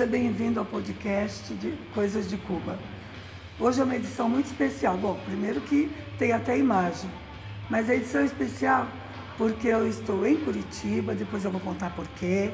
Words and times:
seja 0.00 0.12
bem-vindo 0.12 0.58
ao 0.58 0.64
podcast 0.64 1.52
de 1.52 1.72
Coisas 1.92 2.26
de 2.26 2.38
Cuba. 2.38 2.78
Hoje 3.58 3.82
é 3.82 3.84
uma 3.84 3.96
edição 3.96 4.30
muito 4.30 4.46
especial. 4.46 4.96
Bom, 4.96 5.20
primeiro 5.26 5.60
que 5.60 5.94
tem 6.18 6.32
até 6.32 6.56
imagem, 6.56 7.10
mas 7.68 7.90
a 7.90 7.94
edição 7.94 8.22
é 8.22 8.24
especial 8.24 8.86
porque 9.36 9.68
eu 9.68 9.86
estou 9.86 10.26
em 10.26 10.38
Curitiba, 10.38 11.14
depois 11.14 11.44
eu 11.44 11.50
vou 11.50 11.60
contar 11.60 11.90
por 11.90 12.08
quê. 12.18 12.50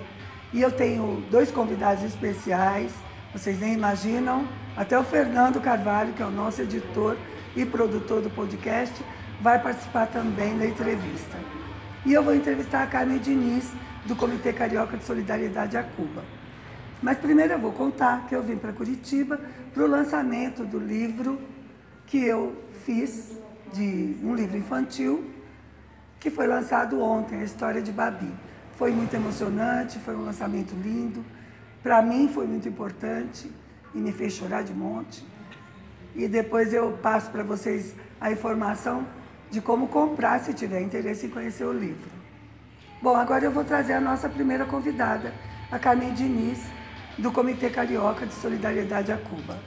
E 0.52 0.60
eu 0.60 0.72
tenho 0.72 1.22
dois 1.30 1.52
convidados 1.52 2.02
especiais, 2.02 2.92
vocês 3.32 3.60
nem 3.60 3.74
imaginam, 3.74 4.44
até 4.76 4.98
o 4.98 5.04
Fernando 5.04 5.60
Carvalho, 5.60 6.14
que 6.14 6.22
é 6.24 6.26
o 6.26 6.32
nosso 6.32 6.62
editor 6.62 7.16
e 7.54 7.64
produtor 7.64 8.22
do 8.22 8.30
podcast, 8.30 9.00
vai 9.40 9.62
participar 9.62 10.06
também 10.06 10.58
da 10.58 10.66
entrevista. 10.66 11.38
E 12.04 12.12
eu 12.12 12.24
vou 12.24 12.34
entrevistar 12.34 12.82
a 12.82 12.86
Carmen 12.88 13.18
Diniz, 13.18 13.70
do 14.04 14.16
Comitê 14.16 14.52
Carioca 14.52 14.96
de 14.96 15.04
Solidariedade 15.04 15.76
a 15.76 15.84
Cuba. 15.84 16.24
Mas 17.02 17.18
primeiro 17.18 17.52
eu 17.52 17.58
vou 17.58 17.72
contar 17.72 18.26
que 18.26 18.34
eu 18.34 18.42
vim 18.42 18.56
para 18.56 18.72
Curitiba 18.72 19.38
para 19.72 19.84
o 19.84 19.86
lançamento 19.86 20.64
do 20.64 20.78
livro 20.78 21.38
que 22.06 22.24
eu 22.24 22.56
fiz, 22.84 23.32
de 23.72 24.16
um 24.22 24.34
livro 24.34 24.56
infantil, 24.56 25.30
que 26.18 26.30
foi 26.30 26.46
lançado 26.46 27.00
ontem, 27.00 27.40
a 27.40 27.44
história 27.44 27.82
de 27.82 27.92
Babi. 27.92 28.32
Foi 28.76 28.90
muito 28.90 29.14
emocionante, 29.14 29.98
foi 29.98 30.14
um 30.14 30.24
lançamento 30.24 30.74
lindo. 30.74 31.24
Para 31.82 32.00
mim 32.00 32.28
foi 32.28 32.46
muito 32.46 32.68
importante 32.68 33.50
e 33.94 33.98
me 33.98 34.12
fez 34.12 34.32
chorar 34.32 34.62
de 34.62 34.72
monte. 34.72 35.24
E 36.14 36.26
depois 36.26 36.72
eu 36.72 36.92
passo 37.02 37.30
para 37.30 37.42
vocês 37.42 37.94
a 38.20 38.30
informação 38.32 39.06
de 39.50 39.60
como 39.60 39.88
comprar 39.88 40.40
se 40.40 40.54
tiver 40.54 40.80
interesse 40.80 41.26
em 41.26 41.30
conhecer 41.30 41.64
o 41.64 41.72
livro. 41.72 42.10
Bom, 43.02 43.14
agora 43.14 43.44
eu 43.44 43.52
vou 43.52 43.64
trazer 43.64 43.92
a 43.92 44.00
nossa 44.00 44.28
primeira 44.28 44.64
convidada, 44.64 45.32
a 45.70 45.78
Carmen 45.78 46.12
Diniz, 46.14 46.60
do 47.18 47.32
Comitê 47.32 47.70
Carioca 47.70 48.26
de 48.26 48.34
Solidariedade 48.34 49.12
a 49.12 49.16
Cuba. 49.16 49.58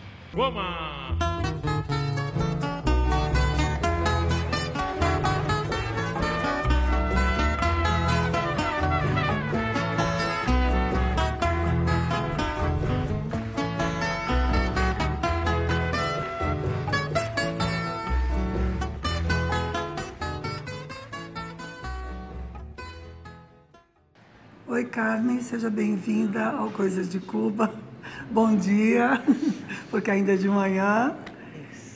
Oi, 24.80 24.85
Carmen, 24.85 25.41
seja 25.41 25.69
bem-vinda 25.69 26.52
ao 26.52 26.72
Coisas 26.72 27.09
de 27.09 27.19
Cuba. 27.19 27.69
Bom 28.31 28.55
dia, 28.55 29.22
porque 29.91 30.09
ainda 30.09 30.35
é 30.35 30.38
de 30.38 30.47
manhã. 30.47 31.17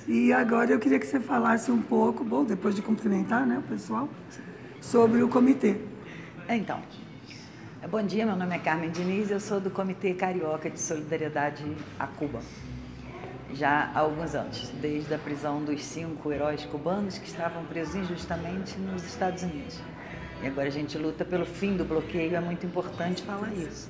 E 0.06 0.34
agora 0.34 0.70
eu 0.70 0.78
queria 0.78 1.00
que 1.00 1.08
você 1.08 1.18
falasse 1.18 1.72
um 1.72 1.82
pouco, 1.82 2.26
bom, 2.26 2.44
depois 2.44 2.76
de 2.76 2.82
cumprimentar 2.82 3.48
né, 3.48 3.58
o 3.58 3.62
pessoal, 3.62 4.10
sobre 4.82 5.24
o 5.24 5.30
comitê. 5.30 5.78
Então, 6.50 6.82
bom 7.90 8.04
dia, 8.04 8.26
meu 8.26 8.36
nome 8.36 8.54
é 8.54 8.60
Carmen 8.60 8.92
Diniz, 8.92 9.32
eu 9.32 9.40
sou 9.40 9.62
do 9.62 9.70
Comitê 9.70 10.14
Carioca 10.14 10.70
de 10.70 10.78
Solidariedade 10.78 11.64
a 11.98 12.06
Cuba. 12.06 12.42
Já 13.54 13.92
há 13.96 14.00
alguns 14.00 14.36
anos, 14.36 14.74
desde 14.82 15.14
a 15.14 15.18
prisão 15.18 15.64
dos 15.64 15.82
cinco 15.86 16.34
heróis 16.34 16.66
cubanos 16.66 17.18
que 17.18 17.30
estavam 17.30 17.64
presos 17.64 17.96
injustamente 17.96 18.78
nos 18.78 19.06
Estados 19.06 19.42
Unidos. 19.42 19.80
E 20.44 20.48
agora 20.48 20.68
a 20.68 20.72
gente 20.72 20.98
luta 20.98 21.24
pelo 21.24 21.46
fim 21.46 21.78
do 21.78 21.86
bloqueio, 21.86 22.36
é 22.36 22.40
muito 22.42 22.66
importante 22.66 23.24
falar 23.24 23.54
isso. 23.54 23.90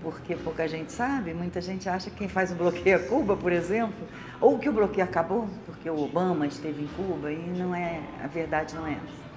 Porque 0.00 0.36
pouca 0.36 0.68
gente 0.68 0.92
sabe, 0.92 1.34
muita 1.34 1.60
gente 1.60 1.88
acha 1.88 2.08
que 2.08 2.18
quem 2.18 2.28
faz 2.28 2.52
o 2.52 2.54
bloqueio 2.54 2.94
é 2.94 2.98
Cuba, 3.00 3.36
por 3.36 3.50
exemplo, 3.50 4.06
ou 4.40 4.60
que 4.60 4.68
o 4.68 4.72
bloqueio 4.72 5.04
acabou, 5.04 5.48
porque 5.66 5.90
o 5.90 5.98
Obama 5.98 6.46
esteve 6.46 6.84
em 6.84 6.86
Cuba, 6.86 7.32
e 7.32 7.36
não 7.36 7.74
é, 7.74 8.00
a 8.22 8.28
verdade 8.28 8.76
não 8.76 8.86
é 8.86 8.92
essa. 8.92 9.28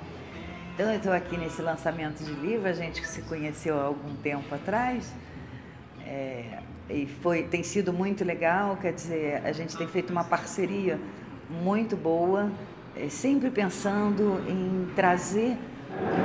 Então 0.76 0.92
eu 0.92 0.98
estou 0.98 1.12
aqui 1.12 1.36
nesse 1.36 1.64
lançamento 1.64 2.24
de 2.24 2.32
livro, 2.32 2.68
a 2.68 2.74
gente 2.74 3.02
que 3.02 3.08
se 3.08 3.24
conheceu 3.24 3.80
há 3.80 3.86
algum 3.86 4.16
tempo 4.18 4.54
atrás, 4.54 5.12
é, 6.06 6.60
e 6.88 7.08
foi, 7.08 7.42
tem 7.42 7.64
sido 7.64 7.92
muito 7.92 8.24
legal, 8.24 8.78
quer 8.78 8.94
dizer, 8.94 9.42
a 9.44 9.52
gente 9.52 9.76
tem 9.76 9.88
feito 9.88 10.12
uma 10.12 10.24
parceria 10.24 11.00
muito 11.50 11.98
boa, 11.98 12.52
é, 12.96 13.10
sempre 13.10 13.50
pensando 13.50 14.40
em 14.48 14.88
trazer 14.96 15.58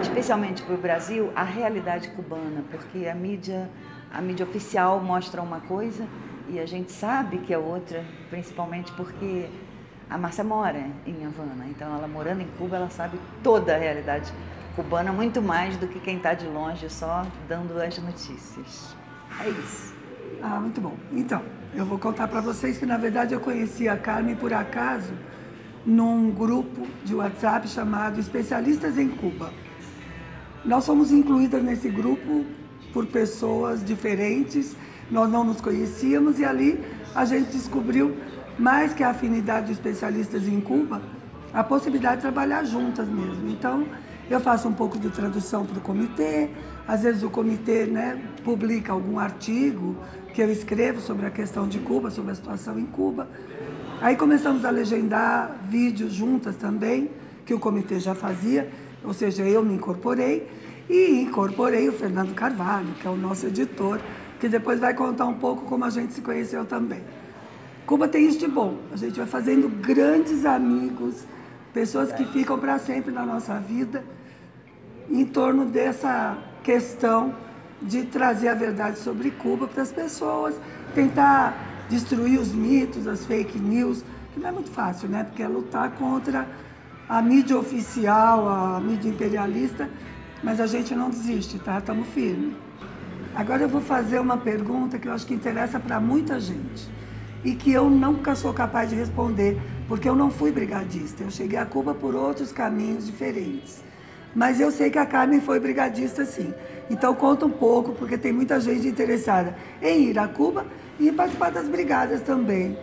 especialmente 0.01 0.63
para 0.63 0.75
o 0.75 0.79
Brasil, 0.79 1.31
a 1.35 1.43
realidade 1.43 2.09
cubana, 2.11 2.63
porque 2.71 3.07
a 3.07 3.15
mídia, 3.15 3.69
a 4.13 4.21
mídia 4.21 4.47
oficial 4.47 5.01
mostra 5.01 5.43
uma 5.43 5.61
coisa 5.61 6.07
e 6.49 6.59
a 6.59 6.67
gente 6.67 6.93
sabe 6.93 7.39
que 7.39 7.53
é 7.53 7.59
outra, 7.59 8.05
principalmente 8.31 8.93
porque 8.93 9.49
a 10.09 10.17
Márcia 10.17 10.45
mora 10.45 10.87
em 11.07 11.27
Havana, 11.27 11.67
então 11.69 11.95
ela 11.97 12.07
morando 12.07 12.41
em 12.41 12.49
Cuba, 12.59 12.77
ela 12.77 12.91
sabe 12.91 13.19
toda 13.43 13.75
a 13.75 13.79
realidade 13.79 14.33
cubana, 14.77 15.13
muito 15.13 15.43
mais 15.43 15.77
do 15.77 15.89
que 15.89 15.99
quem 15.99 16.19
está 16.19 16.35
de 16.35 16.47
longe 16.47 16.89
só 16.89 17.27
dando 17.49 17.81
as 17.81 17.99
notícias. 17.99 18.95
É 19.41 19.49
isso. 19.49 19.95
Ah, 20.43 20.61
muito 20.61 20.81
bom. 20.81 20.95
Então, 21.13 21.43
eu 21.75 21.85
vou 21.85 21.99
contar 21.99 22.29
para 22.29 22.41
vocês 22.41 22.79
que 22.79 22.87
na 22.87 22.97
verdade 22.97 23.35
eu 23.35 23.41
conheci 23.41 23.89
a 23.89 23.97
Carmen 23.97 24.37
por 24.37 24.53
acaso 24.53 25.13
num 25.87 26.31
grupo 26.31 26.87
de 27.05 27.15
WhatsApp 27.15 27.69
chamado 27.69 28.19
Especialistas 28.19 28.99
em 28.99 29.09
Cuba. 29.09 29.53
Nós 30.65 30.83
somos 30.83 31.13
incluídas 31.13 31.63
nesse 31.63 31.89
grupo 31.89 32.45
por 32.93 33.07
pessoas 33.07 33.85
diferentes, 33.85 34.77
nós 35.09 35.31
não 35.31 35.45
nos 35.45 35.61
conhecíamos 35.61 36.41
e 36.41 36.45
ali 36.45 36.83
a 37.15 37.25
gente 37.25 37.53
descobriu, 37.53 38.17
mais 38.59 38.93
que 38.93 39.05
a 39.05 39.11
afinidade 39.11 39.67
de 39.67 39.73
especialistas 39.73 40.49
em 40.49 40.61
Cuba, 40.61 41.01
a 41.53 41.63
possibilidade 41.63 42.17
de 42.17 42.23
trabalhar 42.23 42.65
juntas 42.65 43.07
mesmo. 43.07 43.49
Então, 43.49 43.87
eu 44.29 44.41
faço 44.41 44.67
um 44.67 44.73
pouco 44.73 44.99
de 44.99 45.09
tradução 45.11 45.65
para 45.65 45.79
o 45.79 45.81
comitê, 45.81 46.51
às 46.89 47.03
vezes 47.03 47.23
o 47.23 47.31
comitê 47.31 47.87
né, 47.87 48.21
publica 48.43 48.93
algum 48.93 49.19
artigo 49.19 49.97
que 50.35 50.43
eu 50.43 50.51
escrevo 50.51 51.01
sobre 51.01 51.27
a 51.27 51.31
questão 51.31 51.69
de 51.69 51.79
Cuba, 51.79 52.11
sobre 52.11 52.33
a 52.33 52.35
situação 52.35 52.79
em 52.79 52.87
Cuba. 52.87 53.29
Aí 54.01 54.15
começamos 54.15 54.65
a 54.65 54.71
legendar 54.71 55.57
vídeos 55.69 56.13
juntas 56.13 56.55
também, 56.57 57.11
que 57.47 57.55
o 57.55 57.59
comitê 57.59 57.99
já 57.99 58.15
fazia, 58.15 58.71
ou 59.03 59.15
seja, 59.15 59.43
eu 59.43 59.63
me 59.63 59.75
incorporei 59.75 60.47
e 60.89 61.21
incorporei 61.23 61.89
o 61.89 61.93
Fernando 61.93 62.35
Carvalho, 62.35 62.93
que 63.01 63.07
é 63.07 63.11
o 63.11 63.17
nosso 63.17 63.47
editor, 63.47 63.99
que 64.39 64.49
depois 64.49 64.81
vai 64.81 64.93
contar 64.93 65.25
um 65.25 65.35
pouco 65.35 65.65
como 65.65 65.85
a 65.85 65.91
gente 65.91 66.13
se 66.13 66.21
conheceu 66.21 66.65
também. 66.67 67.01
Cuba 67.87 68.07
tem 68.07 68.27
isso 68.27 68.39
de 68.39 68.49
bom, 68.49 68.77
a 68.93 68.97
gente 68.97 69.17
vai 69.17 69.27
fazendo 69.27 69.69
grandes 69.69 70.45
amigos, 70.45 71.25
pessoas 71.73 72.13
que 72.13 72.25
ficam 72.27 72.59
para 72.59 72.79
sempre 72.79 73.13
na 73.13 73.25
nossa 73.25 73.59
vida, 73.59 74.05
em 75.09 75.25
torno 75.25 75.65
dessa 75.65 76.37
questão 76.63 77.35
de 77.81 78.05
trazer 78.05 78.49
a 78.49 78.55
verdade 78.55 78.99
sobre 78.99 79.31
Cuba 79.31 79.67
para 79.67 79.83
as 79.83 79.93
pessoas, 79.93 80.55
tentar 80.95 81.66
destruir 81.89 82.39
os 82.39 82.53
mitos, 82.53 83.07
as 83.07 83.25
fake 83.27 83.59
news, 83.59 84.03
que 84.33 84.41
não 84.41 84.49
é 84.49 84.53
muito 84.53 84.71
fácil, 84.71 85.09
né? 85.09 85.25
Porque 85.25 85.43
é 85.43 85.49
lutar 85.49 85.91
contra 85.93 86.47
a 87.09 87.23
mídia 87.23 87.57
oficial, 87.57 88.49
a 88.49 88.81
mídia 88.81 89.09
imperialista, 89.09 89.89
mas 90.43 90.61
a 90.61 90.67
gente 90.67 90.95
não 90.95 91.11
desiste, 91.11 91.59
tá? 91.59 91.79
Estamos 91.79 92.09
firmes. 92.09 92.55
Agora 93.35 93.63
eu 93.63 93.69
vou 93.69 93.81
fazer 93.81 94.19
uma 94.19 94.37
pergunta 94.37 94.99
que 94.99 95.09
eu 95.09 95.13
acho 95.13 95.27
que 95.27 95.35
interessa 95.35 95.79
para 95.79 96.01
muita 96.01 96.41
gente 96.41 96.89
e 97.45 97.55
que 97.55 97.71
eu 97.71 97.89
nunca 97.89 98.35
sou 98.35 98.53
capaz 98.53 98.91
de 98.91 98.97
responder, 98.97 99.61
porque 99.87 100.09
eu 100.09 100.17
não 100.17 100.31
fui 100.31 100.51
brigadista. 100.51 101.23
Eu 101.23 101.31
cheguei 101.31 101.59
a 101.59 101.67
Cuba 101.67 101.95
por 101.95 102.15
outros 102.15 102.51
caminhos 102.51 103.07
diferentes. 103.07 103.85
Mas 104.35 104.61
eu 104.61 104.71
sei 104.71 104.91
que 104.91 104.99
a 104.99 105.07
Carmen 105.07 105.41
foi 105.41 105.61
brigadista 105.61 106.25
sim. 106.25 106.53
Então 106.91 107.15
conta 107.15 107.47
um 107.47 107.51
pouco, 107.51 107.93
porque 107.93 108.19
tem 108.19 108.33
muita 108.33 108.61
gente 108.61 108.87
interessada 108.87 109.57
em 109.81 110.11
ir 110.11 110.19
a 110.19 110.27
Cuba 110.27 110.67
e 110.99 111.13
participar 111.13 111.51
das 111.51 111.69
brigadas 111.69 112.23
também. 112.23 112.77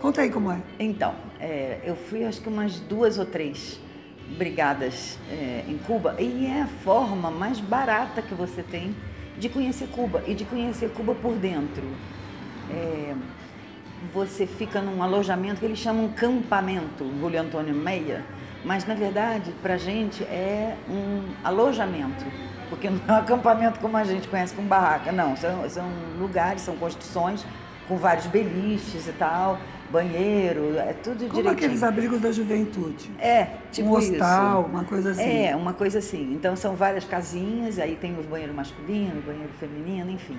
Conta 0.00 0.22
aí 0.22 0.30
como 0.30 0.50
é. 0.50 0.60
Então, 0.78 1.14
é, 1.38 1.80
eu 1.84 1.94
fui 1.94 2.24
acho 2.24 2.40
que 2.40 2.48
umas 2.48 2.80
duas 2.80 3.18
ou 3.18 3.26
três 3.26 3.80
brigadas 4.36 5.18
é, 5.30 5.64
em 5.68 5.78
Cuba 5.78 6.16
e 6.18 6.46
é 6.46 6.62
a 6.62 6.66
forma 6.66 7.30
mais 7.30 7.60
barata 7.60 8.22
que 8.22 8.34
você 8.34 8.62
tem 8.62 8.94
de 9.38 9.48
conhecer 9.48 9.88
Cuba 9.88 10.22
e 10.26 10.34
de 10.34 10.44
conhecer 10.44 10.90
Cuba 10.90 11.14
por 11.14 11.34
dentro. 11.34 11.84
É, 12.70 13.14
você 14.12 14.46
fica 14.46 14.80
num 14.80 15.02
alojamento 15.02 15.60
que 15.60 15.66
eles 15.66 15.78
chamam 15.78 16.08
campamento, 16.08 17.04
Julio 17.20 17.40
Antônio 17.40 17.74
Meia, 17.74 18.24
mas 18.64 18.86
na 18.86 18.94
verdade 18.94 19.52
para 19.62 19.76
gente 19.76 20.22
é 20.24 20.76
um 20.88 21.22
alojamento, 21.44 22.24
porque 22.72 22.88
não 22.88 23.00
é 23.06 23.12
um 23.12 23.16
acampamento 23.16 23.78
como 23.80 23.98
a 23.98 24.04
gente 24.04 24.26
conhece 24.28 24.54
com 24.54 24.62
barraca, 24.62 25.12
não, 25.12 25.36
são, 25.36 25.68
são 25.68 25.84
lugares, 26.18 26.62
são 26.62 26.74
construções 26.74 27.44
com 27.86 27.98
vários 27.98 28.26
beliches 28.26 29.06
e 29.06 29.12
tal, 29.12 29.58
banheiro, 29.90 30.78
é 30.78 30.94
tudo 30.94 31.18
Como 31.18 31.34
direitinho. 31.34 31.50
aqueles 31.50 31.82
abrigos 31.82 32.18
da 32.22 32.32
juventude. 32.32 33.10
É, 33.18 33.48
tipo 33.70 33.90
um 33.90 33.92
hostal, 33.92 34.62
isso. 34.62 34.70
uma 34.70 34.84
coisa 34.84 35.10
assim. 35.10 35.44
É, 35.44 35.54
uma 35.54 35.74
coisa 35.74 35.98
assim. 35.98 36.32
Então 36.32 36.56
são 36.56 36.74
várias 36.74 37.04
casinhas, 37.04 37.78
aí 37.78 37.94
tem 37.94 38.18
o 38.18 38.22
banheiro 38.22 38.54
masculino, 38.54 39.18
o 39.18 39.22
banheiro 39.22 39.50
feminino, 39.60 40.10
enfim. 40.10 40.38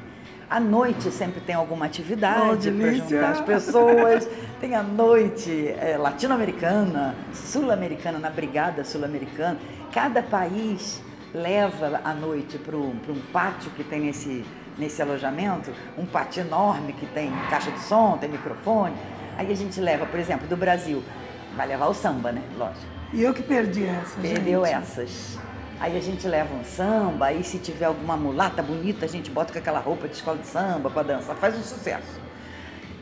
À 0.50 0.60
noite 0.60 1.12
sempre 1.12 1.40
tem 1.40 1.54
alguma 1.54 1.86
atividade 1.86 2.70
Oh, 2.70 2.74
para 2.74 2.94
juntar 2.94 3.30
as 3.30 3.42
pessoas. 3.42 4.28
Tem 4.60 4.74
a 4.74 4.82
noite 4.82 5.68
é, 5.80 5.98
latino-americana, 5.98 7.16
sul-americana, 7.32 8.18
na 8.18 8.30
Brigada 8.32 8.84
Sul-Americana. 8.84 9.60
Cada 9.92 10.24
país 10.24 11.02
leva 11.34 12.02
a 12.04 12.14
noite 12.14 12.58
para 12.58 12.78
um 12.78 13.22
pátio 13.32 13.72
que 13.72 13.84
tem 13.84 14.02
nesse, 14.02 14.46
nesse 14.78 15.02
alojamento, 15.02 15.72
um 15.98 16.06
pátio 16.06 16.42
enorme 16.42 16.94
que 16.94 17.06
tem 17.08 17.32
caixa 17.50 17.72
de 17.72 17.80
som, 17.80 18.18
tem 18.18 18.30
microfone. 18.30 18.96
Aí 19.38 19.52
a 19.52 19.56
gente 19.56 19.80
leva, 19.82 20.06
por 20.06 20.20
exemplo, 20.20 20.48
do 20.48 20.56
Brasil, 20.56 21.04
vai 21.56 21.68
levar 21.68 21.88
o 21.88 21.94
samba, 21.94 22.32
né? 22.32 22.42
Lógico. 22.58 22.86
E 23.12 23.22
eu 23.22 23.34
que 23.34 23.44
perdi 23.44 23.86
essa, 23.86 24.20
Perdeu 24.20 24.66
gente. 24.66 24.76
essas. 24.76 25.40
Aí 25.80 25.98
a 25.98 26.02
gente 26.02 26.28
leva 26.28 26.54
um 26.54 26.64
samba, 26.64 27.28
aí 27.28 27.44
se 27.44 27.58
tiver 27.58 27.86
alguma 27.86 28.16
mulata 28.16 28.62
bonita, 28.62 29.06
a 29.06 29.10
gente 29.10 29.30
bota 29.30 29.52
com 29.52 29.60
aquela 29.60 29.80
roupa 29.80 30.08
de 30.08 30.16
escola 30.16 30.38
de 30.38 30.48
samba 30.48 30.90
para 30.90 31.04
dançar, 31.04 31.36
faz 31.36 31.58
um 31.58 31.64
sucesso. 31.64 32.22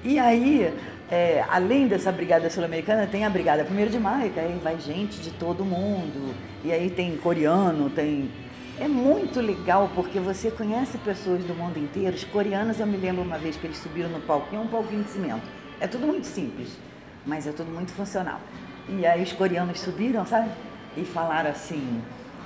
E 0.03 0.17
aí, 0.17 0.73
é, 1.11 1.43
além 1.49 1.89
dessa 1.89 2.09
brigada 2.09 2.49
sul-americana, 2.49 3.05
tem 3.05 3.25
a 3.25 3.29
brigada 3.29 3.67
1 3.69 3.89
de 3.89 3.99
maio, 3.99 4.31
que 4.31 4.39
aí 4.39 4.57
vai 4.63 4.79
gente 4.79 5.19
de 5.19 5.29
todo 5.31 5.65
mundo. 5.65 6.33
E 6.63 6.71
aí 6.71 6.89
tem 6.89 7.17
coreano, 7.17 7.89
tem. 7.89 8.31
É 8.79 8.87
muito 8.87 9.41
legal 9.41 9.91
porque 9.93 10.19
você 10.19 10.49
conhece 10.49 10.97
pessoas 10.99 11.43
do 11.43 11.53
mundo 11.53 11.77
inteiro. 11.77 12.15
Os 12.15 12.23
coreanos, 12.23 12.79
eu 12.79 12.87
me 12.87 12.95
lembro 12.95 13.21
uma 13.23 13.37
vez 13.37 13.57
que 13.57 13.67
eles 13.67 13.77
subiram 13.77 14.09
no 14.09 14.21
palquinho, 14.21 14.61
um 14.61 14.67
palquinho 14.67 15.03
de 15.03 15.09
cimento. 15.09 15.43
É 15.81 15.85
tudo 15.85 16.07
muito 16.07 16.25
simples, 16.25 16.77
mas 17.25 17.45
é 17.45 17.51
tudo 17.51 17.69
muito 17.69 17.91
funcional. 17.91 18.39
E 18.87 19.05
aí 19.05 19.21
os 19.21 19.33
coreanos 19.33 19.81
subiram, 19.81 20.25
sabe? 20.25 20.49
E 20.95 21.03
falaram 21.03 21.49
assim, 21.49 22.01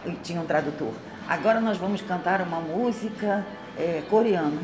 e 0.07 0.11
tinha 0.23 0.41
um 0.41 0.45
tradutor. 0.45 0.91
Agora 1.27 1.61
nós 1.61 1.77
vamos 1.77 2.01
cantar 2.01 2.41
uma 2.41 2.59
música 2.59 3.45
é, 3.77 4.01
coreana. 4.09 4.59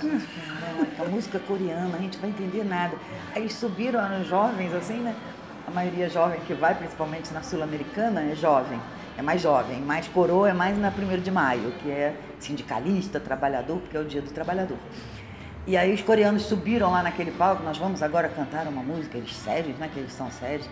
Caraca, 0.00 1.10
música 1.10 1.40
coreana, 1.40 1.96
a 1.96 2.00
gente 2.00 2.18
vai 2.18 2.30
entender 2.30 2.64
nada. 2.64 2.96
Aí 3.34 3.50
subiram, 3.50 4.00
eram 4.00 4.24
jovens, 4.24 4.72
assim, 4.72 4.98
né? 4.98 5.14
A 5.66 5.70
maioria 5.70 6.08
jovem 6.08 6.40
que 6.46 6.54
vai, 6.54 6.74
principalmente 6.74 7.32
na 7.34 7.42
Sul-Americana, 7.42 8.22
é 8.22 8.34
jovem, 8.34 8.80
é 9.18 9.22
mais 9.22 9.42
jovem. 9.42 9.80
Mais 9.80 10.06
coroa 10.06 10.50
é 10.50 10.52
mais 10.52 10.78
na 10.78 10.88
1 10.88 11.20
de 11.20 11.30
maio, 11.32 11.72
que 11.82 11.90
é 11.90 12.14
sindicalista, 12.38 13.18
trabalhador, 13.18 13.78
porque 13.80 13.96
é 13.96 14.00
o 14.00 14.04
dia 14.04 14.22
do 14.22 14.30
trabalhador. 14.30 14.78
E 15.66 15.76
aí 15.76 15.92
os 15.92 16.00
coreanos 16.00 16.44
subiram 16.44 16.92
lá 16.92 17.02
naquele 17.02 17.32
palco, 17.32 17.62
nós 17.62 17.76
vamos 17.76 18.02
agora 18.02 18.28
cantar 18.28 18.66
uma 18.68 18.82
música, 18.82 19.18
eles 19.18 19.34
sérios, 19.34 19.76
né? 19.78 19.90
Que 19.92 19.98
eles 19.98 20.12
são 20.12 20.30
sérios. 20.30 20.68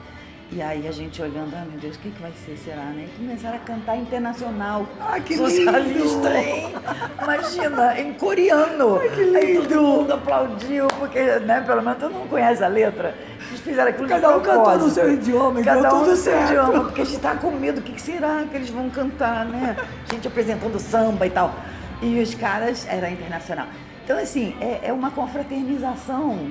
E 0.53 0.63
aí 0.63 0.87
a 0.87 0.93
gente 0.93 1.21
olhando, 1.21 1.53
ah 1.55 1.65
meu 1.69 1.79
Deus, 1.81 1.97
o 1.97 1.99
que, 1.99 2.09
que 2.09 2.23
vai 2.23 2.33
ser, 2.45 2.57
será, 2.57 2.85
né? 2.85 3.09
E 3.13 3.19
começaram 3.19 3.57
a 3.57 3.61
cantar 3.61 3.97
internacional. 3.97 4.87
Ai, 5.01 5.21
que 5.21 5.37
Socialista, 5.37 6.29
lindo! 6.29 6.29
hein? 6.29 6.73
Imagina, 7.21 8.01
em 8.01 8.13
coreano. 8.15 9.01
Ai, 9.01 9.09
que 9.09 9.21
Aí 9.37 9.53
lindo! 9.55 9.69
todo 9.69 9.83
mundo 9.83 10.13
aplaudiu, 10.15 10.87
porque, 10.99 11.21
né, 11.41 11.61
pelo 11.67 11.83
menos 11.83 11.99
todo 11.99 12.13
mundo 12.15 12.29
conhece 12.31 12.63
a 12.63 12.69
letra. 12.69 13.13
Eles 13.49 13.61
fizeram 13.61 13.91
aquilo 13.91 14.09
Cada 14.09 14.37
um 14.37 14.41
cantou 14.41 14.79
no 14.79 14.91
seu 14.91 15.13
idioma 15.13 15.61
e 15.61 15.65
Cada 15.65 15.95
um 15.95 15.99
no 16.01 16.07
seu 16.07 16.17
certo. 16.17 16.51
idioma, 16.53 16.85
porque 16.85 17.01
a 17.01 17.05
gente 17.05 17.21
tá 17.21 17.35
com 17.35 17.51
medo, 17.51 17.81
o 17.81 17.83
que, 17.83 17.93
que 17.93 18.01
será 18.01 18.45
que 18.49 18.57
eles 18.57 18.71
vão 18.71 18.89
cantar, 18.89 19.45
né? 19.47 19.77
Gente 20.11 20.29
apresentando 20.29 20.79
samba 20.79 21.27
e 21.27 21.31
tal. 21.31 21.53
E 22.01 22.21
os 22.21 22.35
caras, 22.37 22.87
era 22.89 23.11
internacional. 23.11 23.67
Então, 24.05 24.17
assim, 24.17 24.55
é, 24.61 24.79
é 24.85 24.93
uma 24.93 25.11
confraternização 25.11 26.51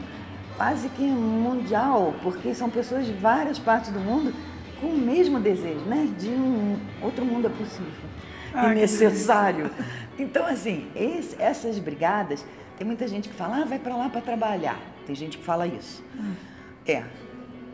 quase 0.58 0.90
que 0.90 1.04
mundial, 1.04 2.14
porque 2.24 2.54
são 2.54 2.70
pessoas 2.70 3.06
de 3.06 3.14
várias 3.14 3.60
partes 3.60 3.92
do 3.92 4.00
mundo 4.00 4.34
com 4.80 4.88
o 4.88 4.98
mesmo 4.98 5.40
desejo, 5.40 5.86
né? 5.86 6.08
De 6.18 6.30
um 6.30 6.78
outro 7.02 7.26
mundo 7.26 7.48
é 7.48 7.50
possível 7.50 7.92
Ah, 8.54 8.72
e 8.72 8.76
necessário. 8.76 9.70
Então, 10.18 10.46
assim, 10.46 10.88
esse- 10.96 11.36
essas 11.42 11.78
brigadas, 11.78 12.46
tem 12.78 12.86
muita 12.88 13.06
gente 13.08 13.28
que 13.30 13.36
fala, 13.36 13.58
ah, 13.62 13.66
vai 13.66 13.80
para 13.80 13.96
lá 13.96 14.08
para 14.10 14.22
trabalhar. 14.22 14.78
Tem 15.06 15.14
gente 15.16 15.38
que 15.38 15.44
fala 15.44 15.68
isso. 15.68 16.04
É. 16.88 17.04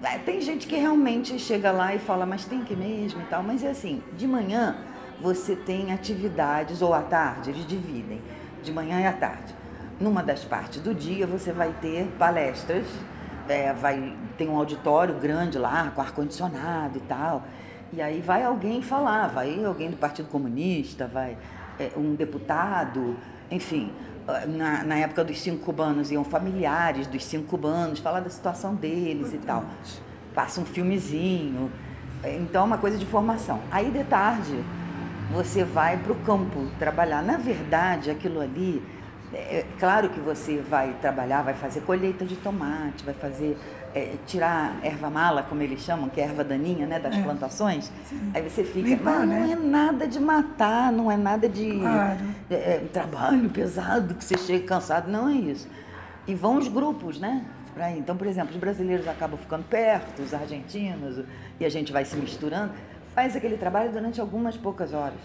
É, 0.04 0.18
Tem 0.26 0.42
gente 0.42 0.66
que 0.66 0.76
realmente 0.76 1.38
chega 1.38 1.72
lá 1.72 1.94
e 1.94 2.00
fala, 2.00 2.26
mas 2.26 2.46
tem 2.46 2.64
que 2.64 2.76
mesmo 2.76 3.22
e 3.22 3.26
tal. 3.26 3.44
Mas 3.44 3.64
é 3.64 3.70
assim, 3.70 4.02
de 4.18 4.28
manhã 4.28 4.76
você 5.22 5.56
tem 5.56 5.92
atividades, 5.94 6.82
ou 6.82 6.92
à 6.96 7.02
tarde, 7.04 7.52
eles 7.52 7.68
dividem, 7.68 8.20
de 8.64 8.72
manhã 8.72 9.00
e 9.02 9.06
à 9.06 9.14
tarde. 9.14 9.54
Numa 10.02 10.24
das 10.24 10.44
partes 10.44 10.82
do 10.82 10.96
dia 10.96 11.28
você 11.28 11.52
vai 11.52 11.72
ter 11.80 12.08
palestras, 12.18 12.88
é, 13.48 13.72
vai, 13.72 14.18
tem 14.36 14.50
um 14.50 14.58
auditório 14.58 15.14
grande 15.14 15.60
lá, 15.60 15.92
com 15.94 16.02
ar-condicionado 16.02 16.98
e 16.98 17.02
tal. 17.02 17.44
E 17.94 18.02
aí 18.02 18.20
vai 18.20 18.44
alguém 18.44 18.82
falar, 18.82 19.28
vai 19.28 19.64
alguém 19.64 19.92
do 19.92 19.98
Partido 19.98 20.28
Comunista, 20.28 21.06
vai 21.06 21.38
é, 21.80 21.92
um 21.96 22.16
deputado, 22.16 23.16
enfim. 23.52 23.92
Na, 24.48 24.84
na 24.84 24.96
época 24.96 25.24
dos 25.24 25.40
cinco 25.40 25.66
cubanos 25.66 26.12
iam 26.12 26.24
familiares 26.24 27.06
dos 27.06 27.24
cinco 27.24 27.48
cubanos 27.48 28.00
falar 28.00 28.22
da 28.22 28.30
situação 28.30 28.74
deles 28.74 29.34
e 29.34 29.38
tal. 29.38 29.66
Passa 30.34 30.62
um 30.62 30.66
filmezinho. 30.66 31.72
Então 32.24 32.64
é 32.64 32.66
uma 32.66 32.78
coisa 32.80 32.98
de 32.98 33.06
formação. 33.06 33.60
Aí 33.72 33.92
de 33.92 34.04
tarde 34.04 34.64
você 35.32 35.64
vai 35.64 35.98
para 35.98 36.12
o 36.12 36.16
campo 36.16 36.68
trabalhar. 36.80 37.22
Na 37.22 37.38
verdade, 37.38 38.10
aquilo 38.10 38.42
ali, 38.42 38.82
é 39.34 39.66
claro 39.80 40.10
que 40.10 40.20
você 40.20 40.58
vai 40.58 40.94
trabalhar, 41.02 41.42
vai 41.42 41.54
fazer 41.54 41.82
colheita 41.82 42.26
de 42.26 42.36
tomate, 42.36 43.04
vai 43.06 43.14
fazer 43.14 43.58
é, 43.96 44.16
tirar 44.26 44.78
erva 44.84 45.10
mala, 45.10 45.44
como 45.44 45.62
eles 45.62 45.82
chamam, 45.82 46.10
que 46.10 46.20
é 46.22 46.24
erva 46.26 46.44
daninha, 46.44 46.86
né, 46.86 47.00
das 47.00 47.16
É. 47.16 47.22
plantações. 47.22 47.92
Aí 48.34 48.42
você 48.42 48.64
fica, 48.64 48.90
Limpar, 48.90 49.20
mas 49.20 49.28
não 49.30 49.48
né? 49.48 49.52
é 49.52 49.56
nada 49.56 50.08
de 50.08 50.20
matar, 50.20 50.92
não 50.92 51.12
é 51.12 51.18
nada 51.18 51.48
de 51.50 51.80
Claro. 51.80 52.20
é, 52.50 52.56
é, 52.56 52.88
trabalho 52.92 53.50
pesado 53.50 54.16
que 54.16 54.24
você 54.24 54.38
chega 54.38 54.66
cansado, 54.66 55.10
não 55.12 55.28
é 55.30 55.34
isso. 55.34 55.68
E 56.28 56.36
vão 56.36 56.58
os 56.58 56.68
grupos, 56.68 57.20
né? 57.20 57.46
Então, 57.98 58.16
por 58.18 58.28
exemplo, 58.28 58.52
os 58.54 58.58
brasileiros 58.60 59.08
acabam 59.08 59.40
ficando 59.40 59.64
perto, 59.64 60.22
os 60.22 60.34
argentinos, 60.34 61.24
e 61.60 61.66
a 61.66 61.70
gente 61.70 61.92
vai 61.92 62.06
se 62.06 62.16
misturando. 62.16 62.74
Faz 63.16 63.36
aquele 63.36 63.58
trabalho 63.58 63.92
durante 63.92 64.22
algumas 64.22 64.56
poucas 64.56 64.94
horas. 64.94 65.20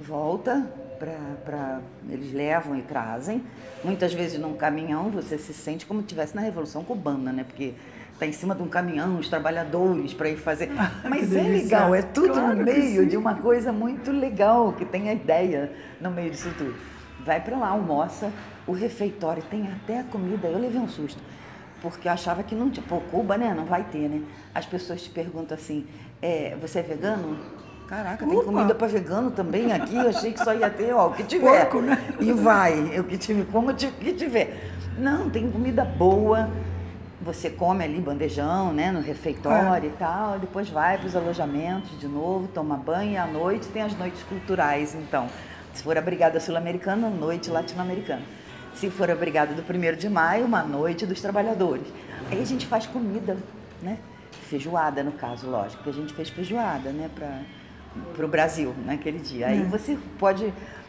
Volta 0.00 0.66
para. 0.98 1.80
Eles 2.08 2.32
levam 2.32 2.76
e 2.76 2.82
trazem. 2.82 3.42
Muitas 3.84 4.12
vezes 4.12 4.38
num 4.38 4.54
caminhão 4.54 5.10
você 5.10 5.38
se 5.38 5.54
sente 5.54 5.86
como 5.86 6.00
se 6.00 6.06
estivesse 6.06 6.34
na 6.34 6.42
Revolução 6.42 6.84
Cubana, 6.84 7.32
né? 7.32 7.44
Porque 7.44 7.74
está 8.12 8.26
em 8.26 8.32
cima 8.32 8.54
de 8.54 8.62
um 8.62 8.68
caminhão, 8.68 9.18
os 9.18 9.28
trabalhadores 9.28 10.12
para 10.12 10.28
ir 10.28 10.36
fazer. 10.36 10.70
Mas 11.08 11.34
é 11.34 11.42
legal, 11.42 11.94
é 11.94 12.02
tudo 12.02 12.32
Claro 12.32 12.56
no 12.56 12.64
meio 12.64 13.06
de 13.06 13.16
uma 13.16 13.36
coisa 13.36 13.72
muito 13.72 14.10
legal, 14.10 14.72
que 14.72 14.84
tem 14.84 15.08
a 15.08 15.12
ideia 15.12 15.72
no 16.00 16.10
meio 16.10 16.30
disso 16.30 16.52
tudo. 16.58 16.74
Vai 17.24 17.40
para 17.40 17.56
lá, 17.56 17.68
almoça, 17.68 18.32
o 18.66 18.72
refeitório 18.72 19.42
tem 19.44 19.68
até 19.68 20.00
a 20.00 20.04
comida. 20.04 20.48
Eu 20.48 20.58
levei 20.58 20.80
um 20.80 20.88
susto, 20.88 21.22
porque 21.80 22.08
eu 22.08 22.12
achava 22.12 22.42
que 22.42 22.54
não 22.54 22.70
tinha. 22.70 22.84
Pô, 22.86 23.00
Cuba, 23.00 23.38
né? 23.38 23.54
Não 23.54 23.64
vai 23.64 23.84
ter, 23.84 24.08
né? 24.08 24.22
As 24.54 24.66
pessoas 24.66 25.02
te 25.02 25.10
perguntam 25.10 25.56
assim: 25.56 25.86
é, 26.20 26.56
você 26.60 26.80
é 26.80 26.82
vegano? 26.82 27.38
Caraca, 27.88 28.26
tem 28.26 28.36
Opa! 28.36 28.44
comida 28.44 28.74
para 28.74 28.86
vegano 28.86 29.30
também 29.30 29.72
aqui? 29.72 29.96
Eu 29.96 30.10
achei 30.10 30.32
que 30.32 30.44
só 30.44 30.54
ia 30.54 30.68
ter, 30.68 30.92
ó, 30.92 31.06
o 31.06 31.14
que 31.14 31.22
tiver. 31.22 31.64
Porco, 31.64 31.80
né? 31.80 31.96
E 32.20 32.32
vai, 32.32 33.00
o 33.00 33.04
que 33.04 33.16
tiver, 33.16 33.46
como 33.46 33.70
o 33.70 33.74
que 33.74 34.12
tiver. 34.12 34.72
Não, 34.98 35.30
tem 35.30 35.50
comida 35.50 35.84
boa. 35.84 36.50
Você 37.22 37.50
come 37.50 37.82
ali 37.82 38.00
bandejão, 38.00 38.72
né, 38.72 38.92
no 38.92 39.00
refeitório 39.00 39.88
e 39.88 39.92
tal, 39.94 40.38
depois 40.38 40.68
vai 40.70 40.98
para 40.98 41.06
os 41.06 41.16
alojamentos 41.16 41.98
de 41.98 42.06
novo, 42.06 42.46
toma 42.48 42.76
banho 42.76 43.12
e 43.12 43.16
à 43.16 43.26
noite 43.26 43.68
tem 43.68 43.82
as 43.82 43.96
noites 43.96 44.22
culturais, 44.22 44.94
então. 44.94 45.26
Se 45.74 45.82
for 45.82 45.98
a 45.98 46.00
Brigada 46.00 46.38
Sul-Americana, 46.38 47.10
noite 47.10 47.50
latino-americana. 47.50 48.22
Se 48.74 48.88
for 48.88 49.10
a 49.10 49.14
Brigada 49.14 49.52
do 49.52 49.62
1 49.62 49.96
de 49.96 50.08
Maio, 50.08 50.46
uma 50.46 50.62
noite 50.62 51.04
dos 51.04 51.20
trabalhadores. 51.20 51.86
Aí 52.30 52.40
a 52.40 52.46
gente 52.46 52.66
faz 52.66 52.86
comida, 52.86 53.36
né? 53.82 53.98
Feijoada, 54.48 55.02
no 55.02 55.12
caso, 55.12 55.50
lógico, 55.50 55.82
porque 55.82 55.90
a 55.90 56.00
gente 56.00 56.14
fez 56.14 56.30
feijoada, 56.30 56.90
né, 56.90 57.10
para 57.14 57.40
o 58.24 58.28
Brasil 58.28 58.74
naquele 58.84 59.18
dia. 59.18 59.48
Aí 59.48 59.60
É. 59.62 59.64
você 59.64 59.98
pode 60.18 60.44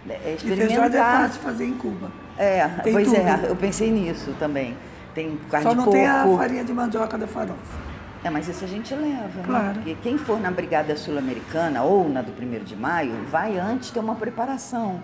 é, 0.07 0.33
E 0.35 0.37
feijoada 0.37 0.63
é 0.63 0.65
experimentar. 0.65 1.21
fácil 1.27 1.41
fazer 1.41 1.65
em 1.65 1.73
Cuba. 1.73 2.11
É, 2.37 2.67
Tem 2.83 2.93
pois 2.93 3.13
é, 3.13 3.33
tudo. 3.35 3.45
eu 3.47 3.55
pensei 3.55 3.91
nisso 3.91 4.33
também. 4.39 4.75
Tem 5.13 5.37
carne 5.49 5.63
Só 5.63 5.71
de 5.71 5.75
não 5.77 5.83
porco. 5.85 5.97
tem 5.99 6.07
a 6.07 6.25
farinha 6.37 6.63
de 6.63 6.73
mandioca 6.73 7.17
da 7.17 7.27
farofa. 7.27 7.89
É, 8.23 8.29
mas 8.29 8.47
isso 8.47 8.63
a 8.63 8.67
gente 8.67 8.93
leva, 8.93 9.27
né? 9.39 9.43
Claro. 9.45 9.73
Porque 9.75 9.95
quem 10.01 10.17
for 10.17 10.39
na 10.39 10.51
Brigada 10.51 10.95
Sul-Americana 10.95 11.83
ou 11.83 12.07
na 12.09 12.21
do 12.21 12.31
1 12.31 12.63
de 12.63 12.75
Maio, 12.75 13.13
vai 13.29 13.57
antes 13.57 13.91
ter 13.91 13.99
uma 13.99 14.15
preparação 14.15 14.99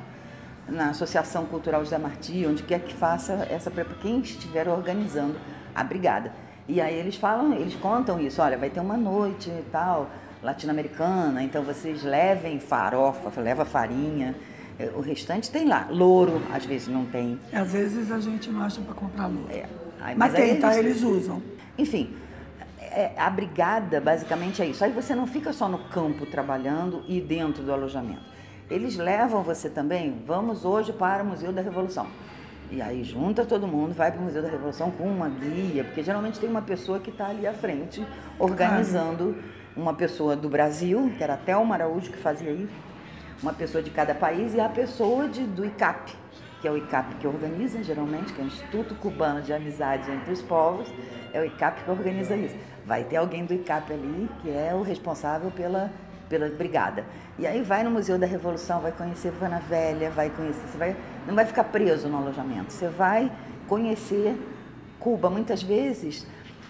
na 0.67 0.89
Associação 0.89 1.45
Cultural 1.45 1.83
José 1.83 1.97
Martí, 1.97 2.45
onde 2.47 2.63
quer 2.63 2.79
que 2.79 2.93
faça 2.93 3.47
essa 3.49 3.69
preparação, 3.71 4.01
quem 4.01 4.19
estiver 4.19 4.67
organizando 4.67 5.35
a 5.73 5.83
brigada. 5.83 6.31
E 6.67 6.81
aí 6.81 6.95
eles 6.97 7.15
falam, 7.15 7.53
eles 7.53 7.75
contam 7.75 8.19
isso, 8.19 8.41
olha, 8.41 8.57
vai 8.57 8.69
ter 8.69 8.79
uma 8.79 8.97
noite 8.97 9.49
e 9.49 9.63
tal, 9.71 10.09
latino-americana, 10.45 11.41
então 11.43 11.63
vocês 11.63 12.03
levem 12.03 12.59
farofa, 12.59 13.41
leva 13.41 13.65
farinha, 13.65 14.35
eh, 14.79 14.91
o 14.95 15.01
restante 15.01 15.49
tem 15.49 15.67
lá. 15.67 15.87
Louro, 15.89 16.41
às 16.53 16.65
vezes 16.65 16.87
não 16.87 17.05
tem. 17.05 17.39
Às 17.51 17.71
vezes 17.71 18.11
a 18.11 18.19
gente 18.19 18.49
não 18.51 18.61
acha 18.61 18.79
para 18.81 18.93
comprar 18.93 19.25
louro. 19.27 19.51
É. 19.51 19.65
Aí, 19.99 20.15
Mas, 20.15 20.35
aí 20.35 20.49
tem, 20.49 20.59
tá? 20.59 20.77
Eles 20.77 21.01
usam. 21.01 21.41
enfim, 21.77 22.15
é, 22.79 23.11
a 23.17 23.29
brigada 23.29 23.99
basicamente 23.99 24.61
é 24.61 24.67
isso. 24.67 24.85
Aí 24.85 24.91
você 24.91 25.15
não 25.15 25.25
fica 25.25 25.51
só 25.51 25.67
no 25.67 25.79
campo 25.79 26.25
trabalhando 26.27 27.03
e 27.07 27.19
dentro 27.19 27.63
do 27.63 27.73
alojamento. 27.73 28.35
Eles 28.69 28.95
levam 28.95 29.43
você 29.43 29.69
também, 29.69 30.23
vamos 30.25 30.63
hoje 30.63 30.93
para 30.93 31.23
o 31.23 31.25
Museu 31.25 31.51
da 31.51 31.61
Revolução. 31.61 32.07
E 32.71 32.81
aí 32.81 33.03
junta 33.03 33.45
todo 33.45 33.67
mundo, 33.67 33.93
vai 33.93 34.11
para 34.11 34.19
o 34.19 34.23
Museu 34.23 34.41
da 34.41 34.49
Revolução 34.49 34.89
com 34.91 35.03
uma 35.03 35.29
guia, 35.29 35.83
porque 35.83 36.01
geralmente 36.01 36.39
tem 36.39 36.49
uma 36.49 36.61
pessoa 36.61 36.99
que 36.99 37.09
está 37.09 37.27
ali 37.27 37.45
à 37.45 37.53
frente 37.53 38.05
organizando, 38.39 39.35
uma 39.75 39.93
pessoa 39.93 40.35
do 40.35 40.47
Brasil, 40.47 41.11
que 41.17 41.23
era 41.23 41.33
até 41.33 41.55
o 41.55 41.73
Araújo 41.73 42.11
que 42.11 42.17
fazia 42.17 42.51
isso, 42.51 42.73
uma 43.41 43.53
pessoa 43.53 43.83
de 43.83 43.89
cada 43.89 44.15
país 44.15 44.53
e 44.53 44.59
a 44.59 44.69
pessoa 44.69 45.27
de, 45.27 45.43
do 45.43 45.65
ICAP, 45.65 46.13
que 46.61 46.67
é 46.67 46.71
o 46.71 46.77
ICAP 46.77 47.15
que 47.15 47.27
organiza 47.27 47.83
geralmente, 47.83 48.33
que 48.33 48.41
é 48.41 48.43
o 48.43 48.47
Instituto 48.47 48.95
Cubano 48.95 49.41
de 49.41 49.53
Amizade 49.53 50.09
entre 50.09 50.31
os 50.31 50.41
Povos, 50.41 50.87
é 51.33 51.41
o 51.41 51.45
ICAP 51.45 51.83
que 51.83 51.91
organiza 51.91 52.35
isso. 52.35 52.55
Vai 52.85 53.03
ter 53.03 53.17
alguém 53.17 53.45
do 53.45 53.53
ICAP 53.53 53.91
ali 53.91 54.29
que 54.41 54.49
é 54.49 54.73
o 54.73 54.81
responsável 54.81 55.51
pela, 55.51 55.91
pela 56.29 56.47
brigada. 56.49 57.03
E 57.37 57.45
aí 57.45 57.61
vai 57.61 57.83
no 57.83 57.91
Museu 57.91 58.17
da 58.17 58.25
Revolução, 58.25 58.79
vai 58.79 58.93
conhecer 58.93 59.31
Vana 59.31 59.59
Velha, 59.59 60.09
vai 60.09 60.29
conhecer, 60.29 60.65
você 60.67 60.77
vai, 60.77 60.95
não 61.27 61.35
vai 61.35 61.45
ficar 61.45 61.65
preso 61.65 62.07
no 62.07 62.17
alojamento, 62.17 62.71
você 62.71 62.87
vai 62.87 63.29
conhecer 63.67 64.35
Cuba. 64.99 65.29
Muitas 65.29 65.61
vezes 65.61 66.25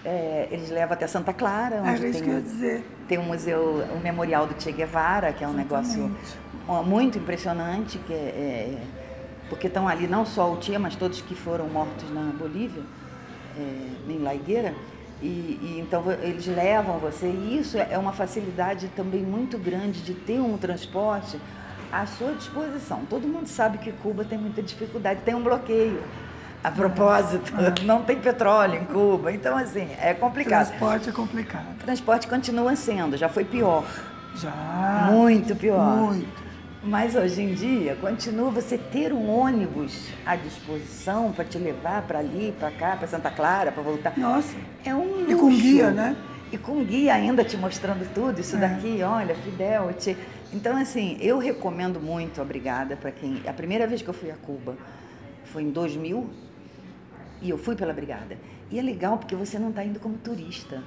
é, 0.05 0.47
eles 0.51 0.69
levam 0.69 0.93
até 0.93 1.07
Santa 1.07 1.33
Clara, 1.33 1.81
onde 1.81 2.11
tem, 2.11 2.83
tem 3.07 3.17
um 3.17 3.23
museu, 3.23 3.83
um 3.95 3.99
memorial 3.99 4.45
do 4.45 4.61
Che 4.61 4.71
Guevara, 4.71 5.33
que 5.33 5.43
é 5.43 5.47
um 5.47 5.59
Exatamente. 5.59 6.09
negócio 6.67 6.85
muito 6.85 7.17
impressionante, 7.17 7.97
que 7.97 8.13
é, 8.13 8.15
é 8.15 8.77
porque 9.49 9.67
estão 9.67 9.87
ali 9.87 10.07
não 10.07 10.25
só 10.25 10.51
o 10.51 10.57
Tia, 10.57 10.79
mas 10.79 10.95
todos 10.95 11.21
que 11.21 11.35
foram 11.35 11.67
mortos 11.67 12.09
na 12.11 12.21
Bolívia, 12.21 12.83
é, 13.57 14.11
em 14.11 14.19
La 14.19 14.35
Higuera, 14.35 14.73
e, 15.21 15.25
e, 15.61 15.79
então 15.79 16.03
eles 16.21 16.45
levam 16.45 16.99
você, 16.99 17.27
e 17.27 17.57
isso 17.57 17.77
é 17.77 17.97
uma 17.97 18.13
facilidade 18.13 18.89
também 18.95 19.23
muito 19.23 19.57
grande 19.57 20.01
de 20.01 20.13
ter 20.13 20.39
um 20.39 20.57
transporte 20.57 21.39
à 21.91 22.05
sua 22.05 22.33
disposição. 22.33 23.05
Todo 23.09 23.27
mundo 23.27 23.47
sabe 23.47 23.77
que 23.77 23.91
Cuba 23.91 24.23
tem 24.23 24.37
muita 24.37 24.61
dificuldade, 24.61 25.21
tem 25.23 25.33
um 25.33 25.41
bloqueio. 25.41 26.01
A 26.65 26.71
propósito, 26.71 27.53
não 27.85 28.01
tem 28.01 28.19
petróleo 28.19 28.81
em 28.81 28.85
Cuba, 28.85 29.31
então 29.31 29.55
assim, 29.55 29.87
é 30.01 30.15
complicado. 30.15 30.69
Transporte 30.69 31.09
é 31.09 31.11
complicado. 31.11 31.75
O 31.79 31.83
transporte 31.83 32.27
continua 32.27 32.75
sendo, 32.75 33.15
já 33.15 33.29
foi 33.29 33.45
pior. 33.45 33.85
Já. 34.35 35.09
Muito 35.11 35.55
pior. 35.55 35.95
Muito. 35.95 36.43
Mas 36.81 37.15
hoje 37.15 37.43
em 37.43 37.53
dia, 37.53 37.95
continua 38.01 38.49
você 38.49 38.79
ter 38.79 39.13
um 39.13 39.29
ônibus 39.29 40.07
à 40.25 40.35
disposição 40.35 41.31
para 41.31 41.45
te 41.45 41.59
levar 41.59 42.01
para 42.01 42.17
ali, 42.17 42.51
para 42.59 42.71
cá, 42.71 42.95
para 42.95 43.07
Santa 43.07 43.29
Clara, 43.29 43.71
para 43.71 43.83
voltar. 43.83 44.17
Nossa. 44.17 44.55
É 44.83 44.93
um 44.95 45.19
luxo. 45.19 45.31
E 45.31 45.35
com 45.35 45.49
guia, 45.49 45.91
né? 45.91 46.15
E 46.51 46.57
com 46.57 46.83
guia 46.83 47.13
ainda 47.13 47.43
te 47.43 47.55
mostrando 47.57 48.11
tudo, 48.11 48.41
isso 48.41 48.55
é. 48.55 48.59
daqui, 48.59 49.03
olha, 49.03 49.35
Fidel. 49.35 49.93
Te... 49.93 50.17
Então, 50.51 50.75
assim, 50.75 51.15
eu 51.21 51.37
recomendo 51.37 51.99
muito 51.99 52.41
a 52.41 52.43
Brigada 52.43 52.95
para 52.95 53.11
quem. 53.11 53.43
A 53.45 53.53
primeira 53.53 53.85
vez 53.85 54.01
que 54.01 54.07
eu 54.07 54.15
fui 54.15 54.31
a 54.31 54.35
Cuba 54.35 54.75
foi 55.43 55.61
em 55.61 55.69
2000 55.69 56.44
e 57.45 57.49
eu 57.49 57.57
fui 57.57 57.75
pela 57.75 57.93
Brigada. 57.93 58.37
E 58.71 58.79
é 58.79 58.81
legal 58.81 59.17
porque 59.17 59.35
você 59.35 59.57
não 59.57 59.69
está 59.69 59.83
indo 59.83 59.99
como 59.99 60.17
turista 60.17 60.83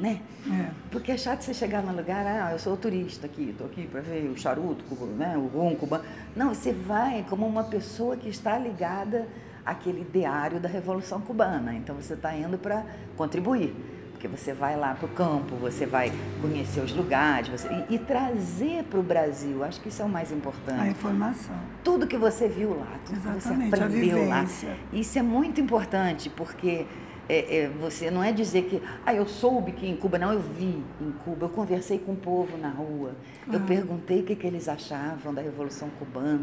né? 0.00 0.20
É. 0.50 0.70
Porque 0.90 1.12
é 1.12 1.16
chato 1.16 1.42
você 1.42 1.52
chegar 1.52 1.82
no 1.82 1.94
lugar, 1.94 2.26
ah, 2.26 2.52
eu 2.52 2.58
sou 2.58 2.76
turista 2.76 3.26
aqui, 3.26 3.50
estou 3.50 3.66
aqui 3.66 3.86
para 3.86 4.00
ver 4.00 4.30
o 4.30 4.36
charuto, 4.36 4.82
né, 5.06 5.36
o 5.36 5.46
rum 5.46 5.76
cubano. 5.76 6.02
Não, 6.34 6.54
você 6.54 6.72
vai 6.72 7.24
como 7.28 7.46
uma 7.46 7.64
pessoa 7.64 8.16
que 8.16 8.28
está 8.28 8.58
ligada 8.58 9.28
àquele 9.64 10.00
ideário 10.00 10.58
da 10.58 10.68
Revolução 10.68 11.20
Cubana. 11.20 11.74
Então 11.74 11.94
você 11.94 12.14
está 12.14 12.34
indo 12.34 12.56
para 12.56 12.84
contribuir. 13.16 13.76
Porque 14.20 14.36
você 14.36 14.52
vai 14.52 14.76
lá 14.76 14.92
para 14.92 15.06
o 15.06 15.08
campo, 15.08 15.56
você 15.56 15.86
vai 15.86 16.12
conhecer 16.42 16.80
os 16.80 16.92
lugares 16.92 17.48
você, 17.48 17.66
e, 17.88 17.94
e 17.94 17.98
trazer 17.98 18.84
para 18.84 19.00
o 19.00 19.02
Brasil. 19.02 19.64
Acho 19.64 19.80
que 19.80 19.88
isso 19.88 20.02
é 20.02 20.04
o 20.04 20.10
mais 20.10 20.30
importante. 20.30 20.78
A 20.78 20.88
informação. 20.88 21.56
Tudo 21.82 22.06
que 22.06 22.18
você 22.18 22.46
viu 22.46 22.78
lá, 22.78 22.98
tudo 23.06 23.16
Exatamente, 23.16 23.70
que 23.70 23.76
você 23.78 23.82
aprendeu 23.82 24.28
lá. 24.28 24.46
Isso 24.92 25.18
é 25.18 25.22
muito 25.22 25.58
importante, 25.58 26.28
porque 26.28 26.84
é, 27.30 27.60
é, 27.60 27.68
você 27.80 28.10
não 28.10 28.22
é 28.22 28.30
dizer 28.30 28.64
que, 28.64 28.82
ah, 29.06 29.14
eu 29.14 29.26
soube 29.26 29.72
que 29.72 29.88
em 29.88 29.96
Cuba, 29.96 30.18
não, 30.18 30.34
eu 30.34 30.40
vi 30.40 30.84
em 31.00 31.12
Cuba, 31.24 31.46
eu 31.46 31.48
conversei 31.48 31.98
com 31.98 32.12
o 32.12 32.16
povo 32.16 32.58
na 32.58 32.68
rua, 32.68 33.12
eu 33.50 33.60
perguntei 33.60 34.20
o 34.20 34.22
que, 34.22 34.36
que 34.36 34.46
eles 34.46 34.68
achavam 34.68 35.32
da 35.32 35.40
Revolução 35.40 35.88
Cubana. 35.98 36.42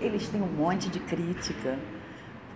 Eles 0.00 0.28
têm 0.28 0.40
um 0.40 0.46
monte 0.46 0.88
de 0.88 1.00
crítica. 1.00 1.76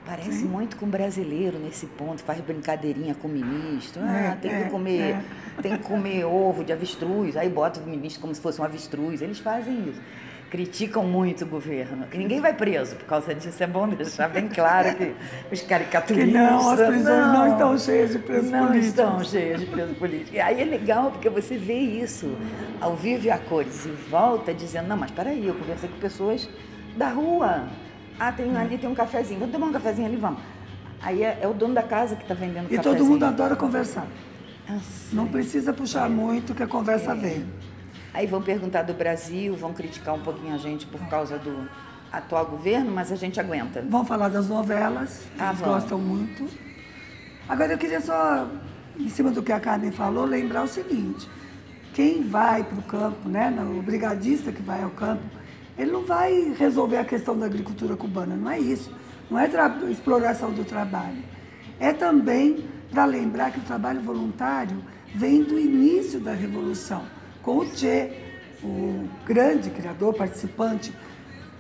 Parece 0.07 0.33
Sim. 0.33 0.47
muito 0.47 0.77
com 0.77 0.87
brasileiro 0.87 1.59
nesse 1.59 1.87
ponto, 1.87 2.23
faz 2.23 2.41
brincadeirinha 2.41 3.15
com 3.15 3.29
o 3.29 3.31
ministro. 3.31 4.03
Ah, 4.05 4.19
é, 4.19 4.31
tem 4.37 4.51
que 4.51 4.57
é, 4.57 4.69
comer, 4.69 5.01
é. 5.01 5.23
tem 5.63 5.77
que 5.77 5.83
comer 5.83 6.25
ovo 6.25 6.65
de 6.65 6.73
avestruz, 6.73 7.37
aí 7.37 7.49
bota 7.49 7.81
o 7.81 7.87
ministro 7.87 8.21
como 8.21 8.35
se 8.35 8.41
fosse 8.41 8.61
um 8.61 8.65
avestruz. 8.65 9.23
Eles 9.23 9.39
fazem 9.39 9.91
isso 9.91 10.01
criticam 10.51 11.05
muito 11.05 11.45
o 11.45 11.47
governo. 11.47 12.07
E 12.13 12.19
ninguém 12.19 12.41
vai 12.41 12.53
preso 12.53 12.97
por 12.97 13.07
causa 13.07 13.35
disso. 13.35 13.63
É 13.63 13.67
bom 13.67 13.89
deixar 13.89 14.29
bem 14.29 14.49
claro 14.49 14.95
que 14.97 15.15
os 15.51 15.63
caricaturistas. 15.63 16.33
Que 16.33 16.39
não, 16.39 16.71
as 16.71 16.81
prisões 16.81 17.05
não, 17.05 17.33
não 17.33 17.53
estão 17.53 17.79
cheias 17.79 18.11
de 18.11 18.19
presos 18.19 18.51
não 18.51 18.67
políticos. 18.67 18.97
Não 18.97 19.21
estão 19.21 19.25
cheias 19.25 19.61
de 19.61 19.67
presos 19.67 19.97
políticos. 19.97 20.35
E 20.35 20.41
aí 20.41 20.61
é 20.61 20.65
legal 20.65 21.13
porque 21.13 21.31
você 21.31 21.57
vê 21.57 21.79
isso 21.79 22.37
ao 22.81 22.97
vivo 22.97 23.27
e 23.27 23.31
a 23.31 23.39
cores 23.39 23.87
e 23.87 23.91
volta 24.11 24.53
dizendo: 24.53 24.89
não, 24.89 24.97
mas 24.97 25.13
peraí, 25.13 25.47
eu 25.47 25.55
conversei 25.55 25.89
com 25.89 25.99
pessoas 25.99 26.49
da 26.97 27.09
rua. 27.09 27.69
Ah, 28.21 28.31
tem, 28.31 28.55
ali 28.55 28.77
tem 28.77 28.91
um 28.91 28.95
cafezinho. 28.95 29.41
Vamos 29.41 29.55
tomar 29.55 29.69
um 29.69 29.73
cafezinho 29.73 30.07
ali? 30.07 30.17
Vamos. 30.17 30.43
Aí 31.01 31.23
é, 31.23 31.39
é 31.41 31.49
o 31.49 31.55
dono 31.55 31.73
da 31.73 31.83
casa 31.83 32.15
que 32.15 32.23
está 32.23 32.35
vendendo 32.35 32.67
e 32.67 32.77
cafezinho. 32.77 32.95
E 32.95 32.99
todo 32.99 33.09
mundo 33.09 33.25
adora 33.25 33.57
conversar. 33.57 34.07
Assim. 34.69 35.17
Não 35.17 35.27
precisa 35.27 35.73
puxar 35.73 36.11
muito 36.11 36.55
que 36.55 36.63
a 36.63 36.67
conversa 36.67 37.13
é. 37.13 37.15
vem. 37.15 37.47
Aí 38.13 38.27
vão 38.27 38.43
perguntar 38.43 38.83
do 38.83 38.93
Brasil, 38.93 39.57
vão 39.57 39.73
criticar 39.73 40.15
um 40.15 40.21
pouquinho 40.21 40.55
a 40.55 40.59
gente 40.59 40.85
por 40.85 41.01
causa 41.09 41.39
do 41.39 41.67
atual 42.13 42.45
governo, 42.45 42.91
mas 42.91 43.11
a 43.11 43.17
gente 43.17 43.41
aguenta. 43.41 43.83
Vão 43.89 44.05
falar 44.05 44.29
das 44.29 44.49
novelas, 44.49 45.27
ah, 45.39 45.49
eles 45.49 45.61
vão. 45.61 45.69
gostam 45.71 45.99
muito. 45.99 46.47
Agora 47.49 47.73
eu 47.73 47.79
queria 47.79 48.01
só, 48.03 48.49
em 48.99 49.09
cima 49.09 49.31
do 49.31 49.43
que 49.43 49.53
a 49.53 49.61
Carmen 49.61 49.93
falou, 49.93 50.27
lembrar 50.27 50.65
o 50.65 50.69
seguinte: 50.69 51.27
quem 51.95 52.23
vai 52.23 52.65
para 52.65 52.79
o 52.79 52.83
campo, 52.83 53.29
né, 53.29 53.51
o 53.79 53.81
brigadista 53.81 54.53
que 54.53 54.61
vai 54.61 54.83
ao 54.83 54.91
campo, 54.91 55.23
ele 55.81 55.93
não 55.93 56.05
vai 56.05 56.53
resolver 56.59 56.99
a 56.99 57.05
questão 57.05 57.39
da 57.39 57.47
agricultura 57.47 57.97
cubana, 57.97 58.37
não 58.37 58.51
é 58.51 58.59
isso. 58.59 58.95
Não 59.31 59.39
é 59.39 59.49
exploração 59.91 60.53
do 60.53 60.63
trabalho. 60.63 61.25
É 61.79 61.91
também 61.91 62.69
para 62.91 63.07
lembrar 63.07 63.51
que 63.51 63.61
o 63.61 63.63
trabalho 63.63 64.03
voluntário 64.03 64.85
vem 65.15 65.43
do 65.43 65.59
início 65.59 66.21
da 66.21 66.33
Revolução 66.33 67.03
com 67.41 67.59
o 67.59 67.67
Che, 67.67 68.13
o 68.63 69.09
grande 69.25 69.71
criador, 69.71 70.13
participante 70.13 70.93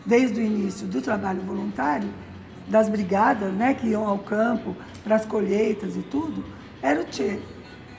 desde 0.04 0.38
o 0.38 0.44
início 0.44 0.86
do 0.86 1.00
trabalho 1.00 1.40
voluntário, 1.40 2.10
das 2.68 2.90
brigadas 2.90 3.50
né, 3.54 3.72
que 3.72 3.88
iam 3.88 4.06
ao 4.06 4.18
campo 4.18 4.76
para 5.02 5.16
as 5.16 5.24
colheitas 5.24 5.96
e 5.96 6.02
tudo, 6.02 6.44
era 6.82 7.00
o 7.00 7.10
Che. 7.10 7.40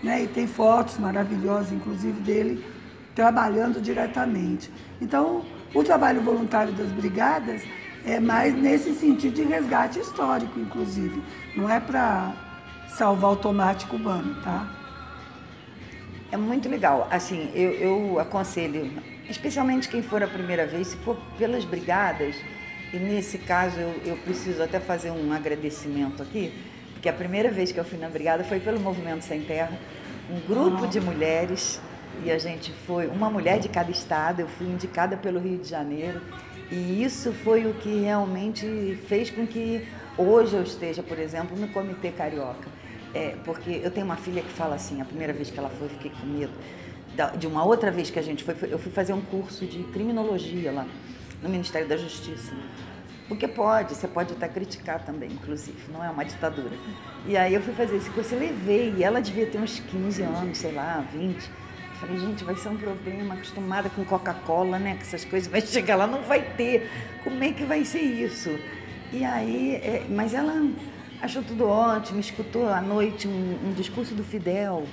Né? 0.03 0.23
E 0.23 0.27
tem 0.27 0.45
fotos 0.45 0.99
maravilhosas, 0.99 1.71
inclusive, 1.71 2.19
dele 2.21 2.63
trabalhando 3.15 3.81
diretamente. 3.81 4.71
Então, 5.01 5.43
o 5.73 5.83
trabalho 5.83 6.21
voluntário 6.21 6.73
das 6.73 6.91
brigadas 6.91 7.61
é 8.05 8.19
mais 8.19 8.53
nesse 8.53 8.93
sentido 8.93 9.35
de 9.35 9.43
resgate 9.43 9.99
histórico, 9.99 10.59
inclusive. 10.59 11.21
Não 11.55 11.69
é 11.69 11.79
para 11.79 12.33
salvar 12.89 13.31
o 13.31 13.35
tomate 13.35 13.85
cubano, 13.85 14.35
tá? 14.41 14.67
É 16.31 16.37
muito 16.37 16.67
legal. 16.67 17.07
Assim, 17.11 17.49
eu, 17.53 17.71
eu 17.71 18.19
aconselho, 18.19 18.91
especialmente 19.29 19.87
quem 19.87 20.01
for 20.01 20.23
a 20.23 20.27
primeira 20.27 20.65
vez, 20.65 20.87
se 20.87 20.97
for 20.97 21.17
pelas 21.37 21.63
brigadas, 21.63 22.35
e 22.93 22.97
nesse 22.97 23.37
caso 23.37 23.79
eu, 23.79 23.93
eu 24.05 24.17
preciso 24.17 24.61
até 24.61 24.79
fazer 24.79 25.11
um 25.11 25.31
agradecimento 25.31 26.21
aqui, 26.21 26.53
porque 26.93 27.07
a 27.07 27.13
primeira 27.13 27.49
vez 27.49 27.71
que 27.71 27.79
eu 27.79 27.85
fui 27.85 27.97
na 27.97 28.09
brigada 28.09 28.43
foi 28.43 28.59
pelo 28.59 28.79
Movimento 28.79 29.23
Sem 29.23 29.41
Terra, 29.41 29.77
um 30.29 30.39
grupo 30.47 30.87
de 30.87 30.99
mulheres, 30.99 31.81
e 32.23 32.31
a 32.31 32.37
gente 32.37 32.71
foi, 32.85 33.07
uma 33.07 33.29
mulher 33.29 33.59
de 33.59 33.69
cada 33.69 33.89
estado, 33.89 34.41
eu 34.41 34.47
fui 34.47 34.67
indicada 34.67 35.17
pelo 35.17 35.39
Rio 35.39 35.57
de 35.57 35.67
Janeiro, 35.67 36.21
e 36.71 37.03
isso 37.03 37.33
foi 37.33 37.65
o 37.65 37.73
que 37.73 38.01
realmente 38.01 38.97
fez 39.07 39.29
com 39.29 39.45
que 39.45 39.85
hoje 40.17 40.55
eu 40.55 40.63
esteja, 40.63 41.03
por 41.03 41.19
exemplo, 41.19 41.57
no 41.57 41.67
Comitê 41.67 42.11
Carioca. 42.11 42.69
É, 43.13 43.35
porque 43.43 43.81
eu 43.83 43.91
tenho 43.91 44.05
uma 44.05 44.15
filha 44.15 44.41
que 44.41 44.49
fala 44.49 44.75
assim, 44.75 45.01
a 45.01 45.05
primeira 45.05 45.33
vez 45.33 45.51
que 45.51 45.59
ela 45.59 45.69
foi, 45.69 45.87
eu 45.87 45.91
fiquei 45.91 46.11
com 46.11 46.25
medo. 46.25 46.53
De 47.37 47.45
uma 47.45 47.65
outra 47.65 47.91
vez 47.91 48.09
que 48.09 48.17
a 48.17 48.21
gente 48.21 48.43
foi, 48.43 48.55
eu 48.69 48.79
fui 48.79 48.91
fazer 48.91 49.11
um 49.11 49.19
curso 49.19 49.65
de 49.65 49.83
criminologia 49.85 50.71
lá, 50.71 50.87
no 51.43 51.49
Ministério 51.49 51.87
da 51.87 51.97
Justiça. 51.97 52.53
Porque 53.27 53.47
pode, 53.47 53.95
você 53.95 54.07
pode 54.07 54.33
até 54.33 54.47
criticar 54.47 55.03
também, 55.05 55.29
inclusive, 55.29 55.77
não 55.91 56.03
é 56.03 56.09
uma 56.09 56.23
ditadura. 56.23 56.75
E 57.25 57.35
aí 57.35 57.53
eu 57.53 57.61
fui 57.61 57.73
fazer 57.73 57.97
esse 57.97 58.09
curso 58.11 58.33
e 58.35 58.37
levei, 58.37 58.93
e 58.97 59.03
ela 59.03 59.21
devia 59.21 59.45
ter 59.45 59.57
uns 59.57 59.79
15 59.79 60.21
anos, 60.21 60.57
sei 60.57 60.71
lá, 60.71 61.05
20. 61.13 61.49
Falei, 62.01 62.17
gente, 62.17 62.43
vai 62.43 62.55
ser 62.55 62.69
um 62.69 62.77
problema, 62.77 63.35
acostumada 63.35 63.87
com 63.87 64.03
Coca-Cola, 64.03 64.79
né, 64.79 64.95
com 64.95 65.01
essas 65.01 65.23
coisas, 65.23 65.47
vai 65.47 65.61
chegar 65.61 65.95
lá, 65.95 66.07
não 66.07 66.23
vai 66.23 66.41
ter. 66.41 66.89
Como 67.23 67.43
é 67.43 67.51
que 67.51 67.63
vai 67.63 67.85
ser 67.85 68.01
isso? 68.01 68.49
E 69.13 69.23
aí, 69.23 69.75
é, 69.75 70.07
mas 70.09 70.33
ela 70.33 70.67
achou 71.21 71.43
tudo 71.43 71.67
ótimo, 71.67 72.19
escutou 72.19 72.67
à 72.67 72.81
noite 72.81 73.27
um, 73.27 73.67
um 73.67 73.73
discurso 73.73 74.15
do 74.15 74.23
Fidel. 74.23 74.87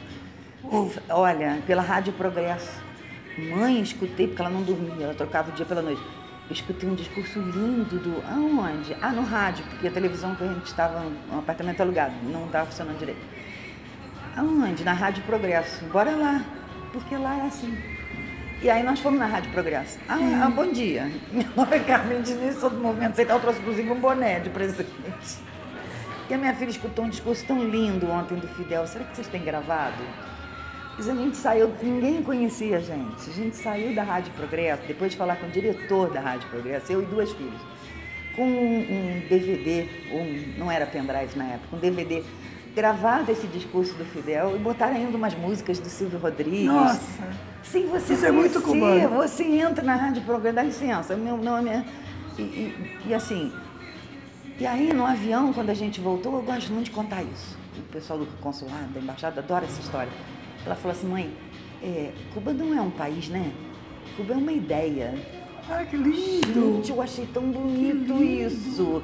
Olha, 1.09 1.63
pela 1.67 1.81
Rádio 1.81 2.13
Progresso. 2.13 2.79
Mãe, 3.39 3.81
escutei, 3.81 4.27
porque 4.27 4.43
ela 4.43 4.51
não 4.51 4.63
dormia, 4.63 5.05
ela 5.05 5.15
trocava 5.15 5.51
o 5.51 5.55
dia 5.55 5.65
pela 5.65 5.81
noite. 5.81 6.03
escutei 6.51 6.91
um 6.91 6.95
discurso 6.95 7.41
lindo 7.41 7.99
do. 7.99 8.23
Aonde? 8.29 8.95
Ah, 9.01 9.13
no 9.13 9.23
rádio, 9.23 9.65
porque 9.71 9.89
a 9.89 9.91
televisão 9.91 10.35
que 10.35 10.45
a 10.45 10.49
gente 10.49 10.67
estava, 10.67 11.01
um 11.33 11.39
apartamento 11.39 11.81
alugado, 11.81 12.13
não 12.25 12.45
estava 12.45 12.67
funcionando 12.67 12.99
direito. 12.99 13.25
Aonde? 14.37 14.85
Na 14.85 14.93
Rádio 14.93 15.23
Progresso. 15.23 15.85
Bora 15.87 16.11
lá, 16.11 16.45
porque 16.93 17.17
lá 17.17 17.39
é 17.39 17.47
assim. 17.47 17.77
E 18.61 18.69
aí 18.69 18.83
nós 18.83 18.99
fomos 18.99 19.21
na 19.21 19.27
Rádio 19.27 19.53
Progresso. 19.53 19.99
Ah, 20.09 20.19
ah 20.45 20.51
bom 20.51 20.71
dia. 20.73 21.11
Meu 21.31 21.47
nome 21.57 21.77
é 21.77 21.79
Carmen 21.81 22.23
Diniz, 22.23 22.57
sou 22.57 22.71
do 22.71 22.79
Movimento 22.79 23.15
Central, 23.15 23.39
trouxe 23.41 23.61
inclusive 23.61 23.91
um 23.91 24.01
boné 24.01 24.41
de 24.41 24.51
presente. 24.51 24.91
E 26.29 26.35
a 26.35 26.37
minha 26.37 26.55
filha 26.55 26.71
escutou 26.71 27.05
um 27.05 27.09
discurso 27.09 27.45
tão 27.47 27.63
lindo 27.65 28.11
ontem 28.11 28.35
do 28.35 28.49
Fidel. 28.49 28.87
Será 28.87 29.05
que 29.05 29.15
vocês 29.15 29.29
têm 29.29 29.43
gravado? 29.43 30.03
Mas 30.97 31.09
a 31.09 31.15
gente 31.15 31.37
saiu, 31.37 31.73
ninguém 31.81 32.21
conhecia 32.23 32.79
a 32.79 32.81
gente. 32.81 33.31
A 33.31 33.33
gente 33.33 33.57
saiu 33.57 33.95
da 33.95 34.03
Rádio 34.03 34.33
Progresso, 34.33 34.83
depois 34.89 35.13
de 35.13 35.17
falar 35.17 35.37
com 35.37 35.47
o 35.47 35.51
diretor 35.51 36.11
da 36.13 36.21
Rádio 36.21 36.49
Progresso, 36.49 36.93
eu 36.93 37.01
e 37.01 37.07
duas 37.07 37.31
filhas, 37.31 37.61
com 38.35 38.43
um, 38.43 38.81
um 38.81 39.21
DVD, 39.29 39.87
um, 40.11 40.59
não 40.59 40.71
era 40.71 40.85
pendrive 40.85 41.39
na 41.39 41.45
época, 41.45 41.77
um 41.77 41.79
DVD 41.79 42.25
gravado 42.75 43.31
esse 43.31 43.47
discurso 43.47 43.95
do 43.95 44.05
Fidel 44.05 44.57
e 44.57 44.59
botaram 44.59 44.97
ainda 44.97 45.17
umas 45.17 45.35
músicas 45.35 45.79
do 45.79 45.89
Silvio 45.89 46.19
Rodrigues. 46.19 46.67
Nossa! 46.67 47.01
Sim, 47.63 47.87
você 47.87 48.15
Isso 48.15 48.27
é 48.27 48.31
muito 48.31 48.61
cubano. 48.63 49.09
Você 49.17 49.45
entra 49.45 49.85
na 49.85 49.95
Rádio 49.95 50.23
Progresso, 50.23 50.57
dá 50.57 50.63
licença, 50.63 51.17
meu 51.17 51.37
nome 51.37 51.71
é... 51.71 51.85
E, 52.39 52.43
e, 52.43 52.97
e 53.09 53.15
assim, 53.15 53.53
e 54.61 54.67
aí 54.67 54.93
no 54.93 55.07
avião, 55.07 55.53
quando 55.53 55.71
a 55.71 55.75
gente 55.75 56.01
voltou, 56.01 56.35
eu 56.35 56.43
gosto 56.43 56.73
muito 56.73 56.87
de 56.87 56.91
contar 56.91 57.23
isso. 57.23 57.57
O 57.79 57.93
pessoal 57.93 58.19
do 58.19 58.27
consulado, 58.41 58.89
da 58.93 59.01
embaixada, 59.01 59.41
adora 59.41 59.65
essa 59.65 59.81
história. 59.81 60.11
Ela 60.67 60.75
falou 60.75 60.97
assim, 60.97 61.07
mãe, 61.07 61.33
é, 61.81 62.11
Cuba 62.35 62.53
não 62.53 62.77
é 62.77 62.81
um 62.81 62.91
país, 62.91 63.29
né? 63.29 63.53
Cuba 64.17 64.35
é 64.35 64.37
uma 64.37 64.51
ideia. 64.51 65.15
Ah, 65.71 65.85
que 65.85 65.97
lindo! 65.97 66.77
Gente, 66.77 66.91
eu 66.91 67.01
achei 67.01 67.25
tão 67.27 67.45
bonito 67.51 68.15
isso. 68.23 69.01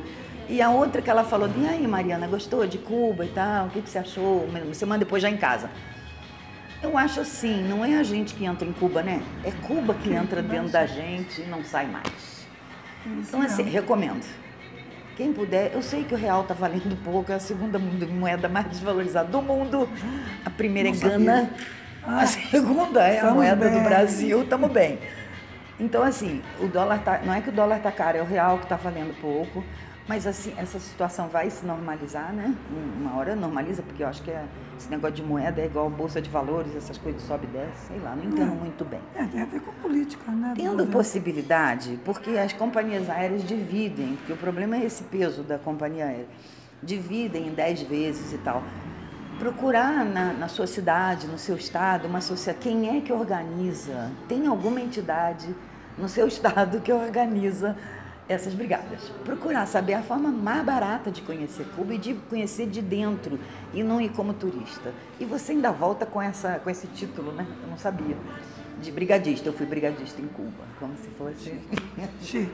E 0.48 0.60
a 0.60 0.70
outra 0.70 1.00
que 1.00 1.08
ela 1.08 1.24
falou, 1.24 1.48
e 1.56 1.66
aí, 1.66 1.86
Mariana, 1.86 2.26
gostou 2.26 2.66
de 2.66 2.78
Cuba 2.78 3.24
e 3.24 3.28
tal? 3.28 3.66
O 3.66 3.70
que, 3.70 3.82
que 3.82 3.88
você 3.88 3.98
achou? 3.98 4.46
Semana 4.72 4.98
depois 4.98 5.22
já 5.22 5.30
em 5.30 5.36
casa. 5.36 5.70
Eu 6.82 6.98
acho 6.98 7.20
assim, 7.20 7.62
não 7.62 7.82
é 7.82 7.96
a 7.96 8.02
gente 8.02 8.34
que 8.34 8.44
entra 8.44 8.68
em 8.68 8.72
Cuba, 8.72 9.02
né? 9.02 9.22
É 9.42 9.50
Cuba 9.50 9.94
que 9.94 10.12
entra 10.12 10.42
dentro 10.42 10.68
da 10.68 10.84
gente 10.84 11.40
e 11.40 11.46
não 11.46 11.64
sai 11.64 11.86
mais. 11.86 12.46
Então, 13.06 13.40
assim, 13.40 13.62
recomendo. 13.62 14.24
Quem 15.16 15.32
puder, 15.32 15.72
eu 15.72 15.80
sei 15.80 16.04
que 16.04 16.12
o 16.12 16.16
real 16.16 16.42
está 16.42 16.54
valendo 16.54 16.96
pouco, 17.04 17.30
é 17.30 17.36
a 17.36 17.40
segunda 17.40 17.78
moeda 17.78 18.48
mais 18.48 18.66
desvalorizada 18.66 19.28
do 19.28 19.40
mundo. 19.40 19.88
A 20.44 20.50
primeira 20.50 20.90
não 20.90 20.96
é 20.96 21.00
Gana, 21.00 21.50
ah, 22.04 22.20
a 22.20 22.26
segunda 22.26 23.06
é 23.06 23.20
a 23.20 23.30
moeda 23.30 23.70
bem. 23.70 23.78
do 23.78 23.84
Brasil, 23.84 24.42
estamos 24.42 24.70
bem. 24.70 24.98
Então, 25.78 26.02
assim, 26.02 26.42
o 26.60 26.66
dólar 26.66 26.98
tá, 26.98 27.20
não 27.24 27.32
é 27.32 27.40
que 27.40 27.48
o 27.48 27.52
dólar 27.52 27.78
está 27.78 27.90
caro, 27.90 28.18
é 28.18 28.22
o 28.22 28.26
real 28.26 28.58
que 28.58 28.64
está 28.64 28.76
valendo 28.76 29.18
pouco. 29.20 29.64
Mas 30.06 30.26
assim, 30.26 30.52
essa 30.58 30.78
situação 30.78 31.28
vai 31.28 31.48
se 31.48 31.64
normalizar, 31.64 32.30
né? 32.30 32.54
Uma 33.00 33.16
hora 33.16 33.34
normaliza, 33.34 33.82
porque 33.82 34.02
eu 34.02 34.08
acho 34.08 34.22
que 34.22 34.30
é, 34.30 34.44
esse 34.78 34.90
negócio 34.90 35.16
de 35.16 35.22
moeda 35.22 35.62
é 35.62 35.64
igual 35.64 35.88
bolsa 35.88 36.20
de 36.20 36.28
valores, 36.28 36.76
essas 36.76 36.98
coisas 36.98 37.22
sobe 37.22 37.46
e 37.46 37.56
desce, 37.56 37.86
sei 37.88 37.98
lá, 38.00 38.14
não 38.14 38.22
entendo 38.22 38.52
é. 38.52 38.54
muito 38.54 38.84
bem. 38.84 39.00
É, 39.14 39.24
tem 39.24 39.40
a 39.40 39.46
ver 39.46 39.60
com 39.60 39.72
política, 39.72 40.30
né? 40.30 40.52
Tendo 40.54 40.86
possibilidade, 40.88 41.98
porque 42.04 42.30
as 42.32 42.52
companhias 42.52 43.08
aéreas 43.08 43.44
dividem, 43.44 44.16
porque 44.16 44.34
o 44.34 44.36
problema 44.36 44.76
é 44.76 44.84
esse 44.84 45.04
peso 45.04 45.42
da 45.42 45.58
companhia 45.58 46.04
aérea, 46.04 46.28
dividem 46.82 47.48
em 47.48 47.54
10 47.54 47.82
vezes 47.82 48.32
e 48.34 48.38
tal. 48.38 48.62
Procurar 49.38 50.04
na, 50.04 50.34
na 50.34 50.48
sua 50.48 50.66
cidade, 50.66 51.26
no 51.26 51.38
seu 51.38 51.56
estado, 51.56 52.06
uma 52.06 52.20
sociedade, 52.20 52.62
quem 52.62 52.94
é 52.94 53.00
que 53.00 53.12
organiza? 53.12 54.12
Tem 54.28 54.46
alguma 54.46 54.82
entidade 54.82 55.48
no 55.96 56.10
seu 56.10 56.28
estado 56.28 56.82
que 56.82 56.92
organiza 56.92 57.74
essas 58.28 58.54
brigadas. 58.54 59.00
Procurar 59.24 59.66
saber 59.66 59.94
a 59.94 60.02
forma 60.02 60.30
mais 60.30 60.64
barata 60.64 61.10
de 61.10 61.20
conhecer 61.22 61.66
Cuba 61.76 61.94
e 61.94 61.98
de 61.98 62.14
conhecer 62.28 62.66
de 62.66 62.80
dentro 62.80 63.38
e 63.72 63.82
não 63.82 64.00
ir 64.00 64.10
como 64.10 64.32
turista. 64.32 64.92
E 65.20 65.24
você 65.24 65.52
ainda 65.52 65.70
volta 65.70 66.06
com, 66.06 66.20
essa, 66.20 66.58
com 66.58 66.70
esse 66.70 66.86
título, 66.88 67.32
né? 67.32 67.46
Eu 67.62 67.68
não 67.68 67.76
sabia. 67.76 68.16
De 68.80 68.90
brigadista. 68.90 69.48
Eu 69.48 69.52
fui 69.52 69.66
brigadista 69.66 70.20
em 70.20 70.26
Cuba, 70.28 70.64
como 70.78 70.94
se 70.96 71.08
fosse. 71.10 71.54
Chique. 72.22 72.50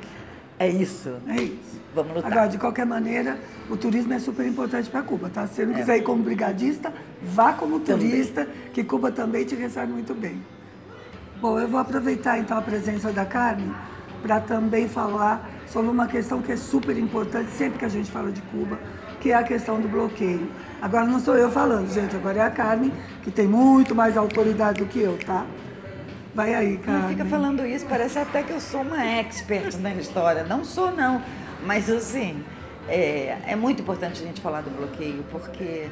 É 0.58 0.68
isso. 0.68 1.16
É 1.26 1.36
isso. 1.40 1.80
Vamos 1.94 2.16
lutar. 2.16 2.30
Agora, 2.30 2.46
de 2.46 2.58
qualquer 2.58 2.84
maneira, 2.84 3.38
o 3.70 3.78
turismo 3.78 4.12
é 4.12 4.18
super 4.18 4.46
importante 4.46 4.90
para 4.90 5.02
Cuba, 5.02 5.30
tá? 5.30 5.46
Se 5.46 5.54
você 5.54 5.64
não 5.64 5.72
é. 5.72 5.78
quiser 5.78 5.96
ir 5.96 6.02
como 6.02 6.22
brigadista, 6.22 6.92
vá 7.22 7.54
como 7.54 7.80
turista, 7.80 8.44
também. 8.44 8.60
que 8.74 8.84
Cuba 8.84 9.10
também 9.10 9.46
te 9.46 9.54
recebe 9.54 9.90
muito 9.90 10.14
bem. 10.14 10.42
Bom, 11.40 11.58
eu 11.58 11.66
vou 11.66 11.80
aproveitar 11.80 12.38
então 12.38 12.58
a 12.58 12.60
presença 12.60 13.10
da 13.10 13.24
Carmen 13.24 13.74
para 14.22 14.40
também 14.40 14.86
falar 14.86 15.48
sobre 15.70 15.90
uma 15.90 16.06
questão 16.06 16.42
que 16.42 16.52
é 16.52 16.56
super 16.56 16.96
importante 16.98 17.50
sempre 17.52 17.78
que 17.78 17.84
a 17.84 17.88
gente 17.88 18.10
fala 18.10 18.30
de 18.30 18.42
Cuba, 18.42 18.78
que 19.20 19.30
é 19.30 19.34
a 19.34 19.42
questão 19.42 19.80
do 19.80 19.88
bloqueio. 19.88 20.50
Agora 20.82 21.06
não 21.06 21.20
sou 21.20 21.36
eu 21.36 21.50
falando, 21.50 21.92
gente, 21.92 22.14
agora 22.16 22.38
é 22.38 22.42
a 22.42 22.50
Carmen, 22.50 22.92
que 23.22 23.30
tem 23.30 23.46
muito 23.46 23.94
mais 23.94 24.16
autoridade 24.16 24.80
do 24.82 24.86
que 24.86 25.00
eu, 25.00 25.16
tá? 25.24 25.46
Vai 26.34 26.54
aí, 26.54 26.76
Carmen. 26.78 27.02
Não 27.02 27.08
fica 27.10 27.24
falando 27.24 27.66
isso, 27.66 27.86
parece 27.86 28.18
até 28.18 28.42
que 28.42 28.52
eu 28.52 28.60
sou 28.60 28.82
uma 28.82 29.04
expert 29.04 29.76
na 29.78 29.94
história. 29.94 30.44
Não 30.44 30.64
sou, 30.64 30.90
não. 30.90 31.22
Mas, 31.64 31.90
assim, 31.90 32.42
é, 32.88 33.36
é 33.46 33.56
muito 33.56 33.82
importante 33.82 34.22
a 34.22 34.26
gente 34.26 34.40
falar 34.40 34.62
do 34.62 34.70
bloqueio, 34.70 35.24
porque 35.30 35.88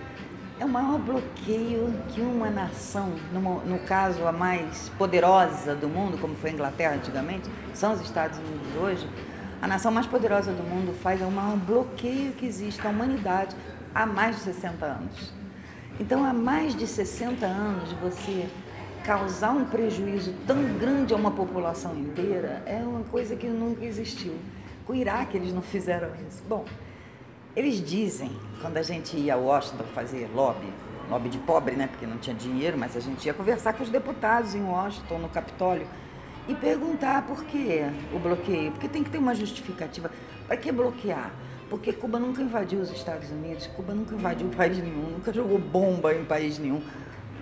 é 0.59 0.65
o 0.65 0.69
maior 0.69 0.99
bloqueio 0.99 1.95
que 2.09 2.21
uma 2.21 2.51
nação, 2.51 3.13
no, 3.33 3.61
no 3.65 3.79
caso 3.81 4.27
a 4.27 4.33
mais 4.33 4.91
poderosa 4.99 5.75
do 5.75 5.89
mundo, 5.89 6.19
como 6.19 6.35
foi 6.35 6.51
a 6.51 6.53
Inglaterra 6.53 6.95
antigamente, 6.95 7.49
são 7.75 7.93
os 7.93 8.01
Estados 8.01 8.39
Unidos 8.39 8.69
hoje, 8.81 9.09
a 9.61 9.67
nação 9.67 9.91
mais 9.91 10.07
poderosa 10.07 10.53
do 10.53 10.63
mundo 10.63 10.95
faz 10.95 11.21
o 11.21 11.31
maior 11.31 11.57
bloqueio 11.57 12.33
que 12.33 12.47
existe 12.47 12.87
à 12.87 12.91
humanidade 12.91 13.57
há 13.95 14.07
mais 14.07 14.37
de 14.37 14.43
60 14.43 14.87
anos. 14.87 15.33
Então, 15.99 16.25
há 16.25 16.33
mais 16.33 16.77
de 16.77 16.87
60 16.87 17.45
anos, 17.45 17.93
você 17.95 18.49
causar 19.05 19.51
um 19.51 19.65
prejuízo 19.65 20.33
tão 20.47 20.63
grande 20.79 21.13
a 21.13 21.17
uma 21.17 21.31
população 21.31 21.97
inteira 21.97 22.63
é 22.67 22.77
uma 22.77 23.03
coisa 23.05 23.35
que 23.35 23.49
nunca 23.49 23.85
existiu. 23.85 24.35
Com 24.87 24.93
o 24.93 24.97
Iraque, 24.97 25.37
eles 25.37 25.53
não 25.53 25.63
fizeram 25.63 26.09
isso. 26.29 26.43
Bom, 26.49 26.65
eles 27.57 27.83
dizem, 27.83 28.31
quando 28.61 28.77
a 28.77 28.83
gente 28.83 29.17
ia 29.17 29.35
a 29.35 29.37
Washington 29.37 29.85
fazer 29.93 30.31
lobby, 30.33 30.73
lobby 31.11 31.29
de 31.29 31.39
pobre, 31.39 31.75
né, 31.75 31.89
porque 31.89 32.07
não 32.07 32.19
tinha 32.19 32.37
dinheiro, 32.37 32.79
mas 32.79 32.97
a 32.97 33.01
gente 33.01 33.27
ia 33.27 33.35
conversar 33.35 33.73
com 33.73 33.83
os 33.83 33.91
deputados 33.91 34.55
em 34.55 34.63
Washington, 34.63 35.19
no 35.19 35.29
Capitólio, 35.29 35.87
e 36.49 36.55
perguntar 36.55 37.27
por 37.27 37.45
que 37.45 37.83
o 38.13 38.19
bloqueio, 38.19 38.73
porque 38.73 38.89
tem 38.89 39.05
que 39.05 39.11
ter 39.11 39.19
uma 39.19 39.35
justificativa. 39.35 40.11
Para 40.47 40.57
que 40.57 40.73
bloquear? 40.73 41.31
Porque 41.69 41.93
Cuba 41.93 42.19
nunca 42.19 42.41
invadiu 42.41 42.81
os 42.81 42.91
Estados 42.91 43.31
Unidos, 43.31 43.67
Cuba 43.77 43.93
nunca 43.93 44.15
invadiu 44.15 44.49
país 44.49 44.79
nenhum, 44.79 45.11
nunca 45.11 45.33
jogou 45.33 45.59
bomba 45.59 46.15
em 46.15 46.25
país 46.25 46.59
nenhum. 46.59 46.81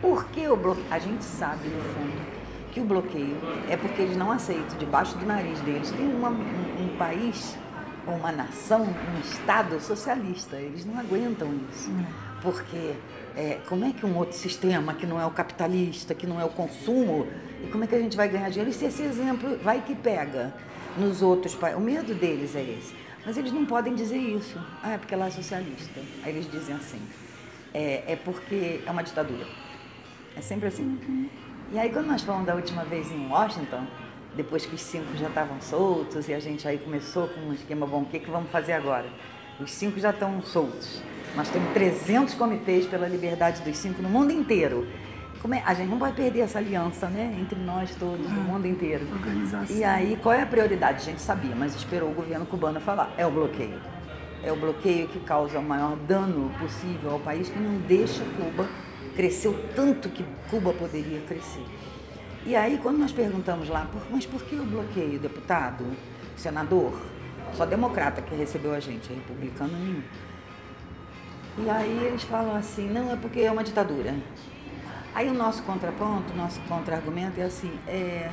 Por 0.01 0.25
que 0.27 0.49
o 0.49 0.57
bloqueio? 0.57 0.87
A 0.91 0.99
gente 0.99 1.25
sabe, 1.25 1.69
no 1.69 1.81
fundo, 1.95 2.37
que 2.73 2.81
o 2.81 2.85
bloqueio 2.85 3.37
é 3.71 3.77
porque 3.77 4.03
eles 4.03 4.17
não 4.17 4.33
aceitam, 4.33 4.77
debaixo 4.77 5.17
do 5.17 5.25
nariz 5.25 5.61
deles, 5.61 5.91
tem 5.93 6.13
uma, 6.13 6.31
um, 6.31 6.85
um 6.85 6.97
país, 6.99 7.57
uma 8.07 8.33
nação, 8.33 8.83
um 8.83 9.21
Estado 9.21 9.81
socialista. 9.81 10.57
Eles 10.57 10.85
não 10.85 10.99
aguentam 10.99 11.49
isso. 11.73 11.91
Porque 12.43 12.95
é, 13.37 13.61
como 13.69 13.85
é 13.85 13.93
que 13.93 14.05
um 14.05 14.17
outro 14.17 14.37
sistema, 14.37 14.93
que 14.95 15.07
não 15.07 15.21
é 15.21 15.25
o 15.25 15.31
capitalista, 15.31 16.15
que 16.15 16.27
não 16.27 16.41
é 16.41 16.45
o 16.45 16.51
consumo, 16.51 17.27
e 17.67 17.69
como 17.69 17.83
é 17.83 17.87
que 17.87 17.95
a 17.95 17.99
gente 17.99 18.17
vai 18.17 18.29
ganhar 18.29 18.49
dinheiro? 18.49 18.71
E 18.71 18.73
se 18.73 18.85
esse 18.85 19.03
exemplo 19.03 19.59
vai 19.59 19.81
que 19.81 19.95
pega 19.95 20.55
nos 20.97 21.21
outros 21.21 21.55
países? 21.55 21.81
O 21.81 21.83
medo 21.83 22.15
deles 22.15 22.55
é 22.55 22.63
esse. 22.63 22.95
Mas 23.25 23.37
eles 23.37 23.53
não 23.53 23.67
podem 23.67 23.93
dizer 23.93 24.19
isso. 24.19 24.57
Ah, 24.83 24.93
é 24.93 24.99
porque 24.99 25.17
lá 25.17 25.27
é 25.27 25.31
socialista. 25.31 26.01
Aí 26.23 26.33
eles 26.33 26.49
dizem 26.49 26.77
assim. 26.77 27.01
É, 27.75 28.13
é 28.13 28.17
porque 28.17 28.81
é 28.87 28.91
uma 28.91 29.03
ditadura. 29.03 29.47
É 30.37 30.41
sempre 30.41 30.69
assim. 30.69 30.85
Uhum. 30.85 31.29
E 31.73 31.79
aí, 31.79 31.91
quando 31.91 32.07
nós 32.07 32.23
fomos 32.23 32.47
da 32.47 32.55
última 32.55 32.85
vez 32.85 33.11
em 33.11 33.29
Washington, 33.29 33.85
depois 34.37 34.65
que 34.65 34.77
os 34.77 34.81
cinco 34.81 35.17
já 35.17 35.27
estavam 35.27 35.61
soltos 35.61 36.29
e 36.29 36.35
a 36.35 36.39
gente 36.39 36.69
aí 36.69 36.79
começou 36.79 37.27
com 37.27 37.41
um 37.41 37.53
esquema 37.53 37.85
bom, 37.85 38.03
o 38.03 38.07
que, 38.07 38.21
que 38.21 38.31
vamos 38.31 38.51
fazer 38.51 38.75
agora? 38.75 39.07
Os 39.59 39.73
cinco 39.73 39.99
já 39.99 40.11
estão 40.11 40.41
soltos. 40.43 41.03
Nós 41.35 41.49
temos 41.49 41.73
300 41.73 42.35
comitês 42.35 42.87
pela 42.87 43.09
liberdade 43.09 43.61
dos 43.63 43.77
cinco 43.77 44.01
no 44.01 44.09
mundo 44.09 44.31
inteiro. 44.31 44.87
É? 45.55 45.63
a 45.65 45.75
gente 45.75 45.89
não 45.89 45.99
vai 45.99 46.13
perder 46.13 46.41
essa 46.41 46.59
aliança, 46.59 47.09
né? 47.09 47.37
Entre 47.41 47.59
nós 47.59 47.95
todos, 47.95 48.27
ah, 48.27 48.31
mundo 48.31 48.67
inteiro. 48.67 49.07
Organização. 49.13 49.77
E 49.77 49.85
aí, 49.85 50.19
qual 50.23 50.35
é 50.35 50.43
a 50.43 50.47
prioridade? 50.47 50.99
A 50.99 51.05
gente 51.05 51.21
sabia, 51.21 51.55
mas 51.55 51.75
esperou 51.75 52.11
o 52.11 52.15
governo 52.15 52.45
cubano 52.47 52.81
falar. 52.81 53.13
É 53.17 53.27
o 53.27 53.31
bloqueio. 53.31 53.81
É 54.43 54.51
o 54.53 54.57
bloqueio 54.57 55.09
que 55.09 55.21
causa 55.21 55.59
o 55.59 55.63
maior 55.63 55.97
dano 55.97 56.51
possível 56.59 57.13
ao 57.13 57.21
país, 57.21 57.49
que 57.49 57.59
não 57.59 57.79
deixa 57.81 58.25
Cuba 58.37 58.69
crescer 59.15 59.49
o 59.49 59.55
tanto 59.75 60.09
que 60.09 60.25
Cuba 60.51 60.73
poderia 60.73 61.21
crescer. 61.23 61.65
E 62.45 62.55
aí, 62.55 62.79
quando 62.83 62.99
nós 62.99 63.13
perguntamos 63.13 63.69
lá, 63.69 63.89
mas 64.11 64.27
por 64.27 64.43
que 64.43 64.57
o 64.57 64.65
bloqueio, 64.65 65.19
deputado, 65.19 65.85
senador? 66.37 66.93
Só 67.55 67.65
democrata 67.65 68.21
que 68.21 68.35
recebeu 68.35 68.75
a 68.75 68.81
gente, 68.81 69.13
republicano 69.13 69.73
nenhum. 69.73 70.03
E 71.59 71.71
aí 71.71 72.05
eles 72.05 72.23
falam 72.25 72.55
assim, 72.55 72.89
não, 72.89 73.11
é 73.11 73.17
porque 73.17 73.41
é 73.41 73.51
uma 73.51 73.65
ditadura. 73.65 74.15
Aí 75.17 75.31
o 75.31 75.33
nosso 75.33 75.63
contraponto, 75.63 76.35
o 76.35 76.37
nosso 76.37 76.61
contra-argumento 76.69 77.41
é 77.41 77.45
assim, 77.45 77.73
é, 77.89 78.29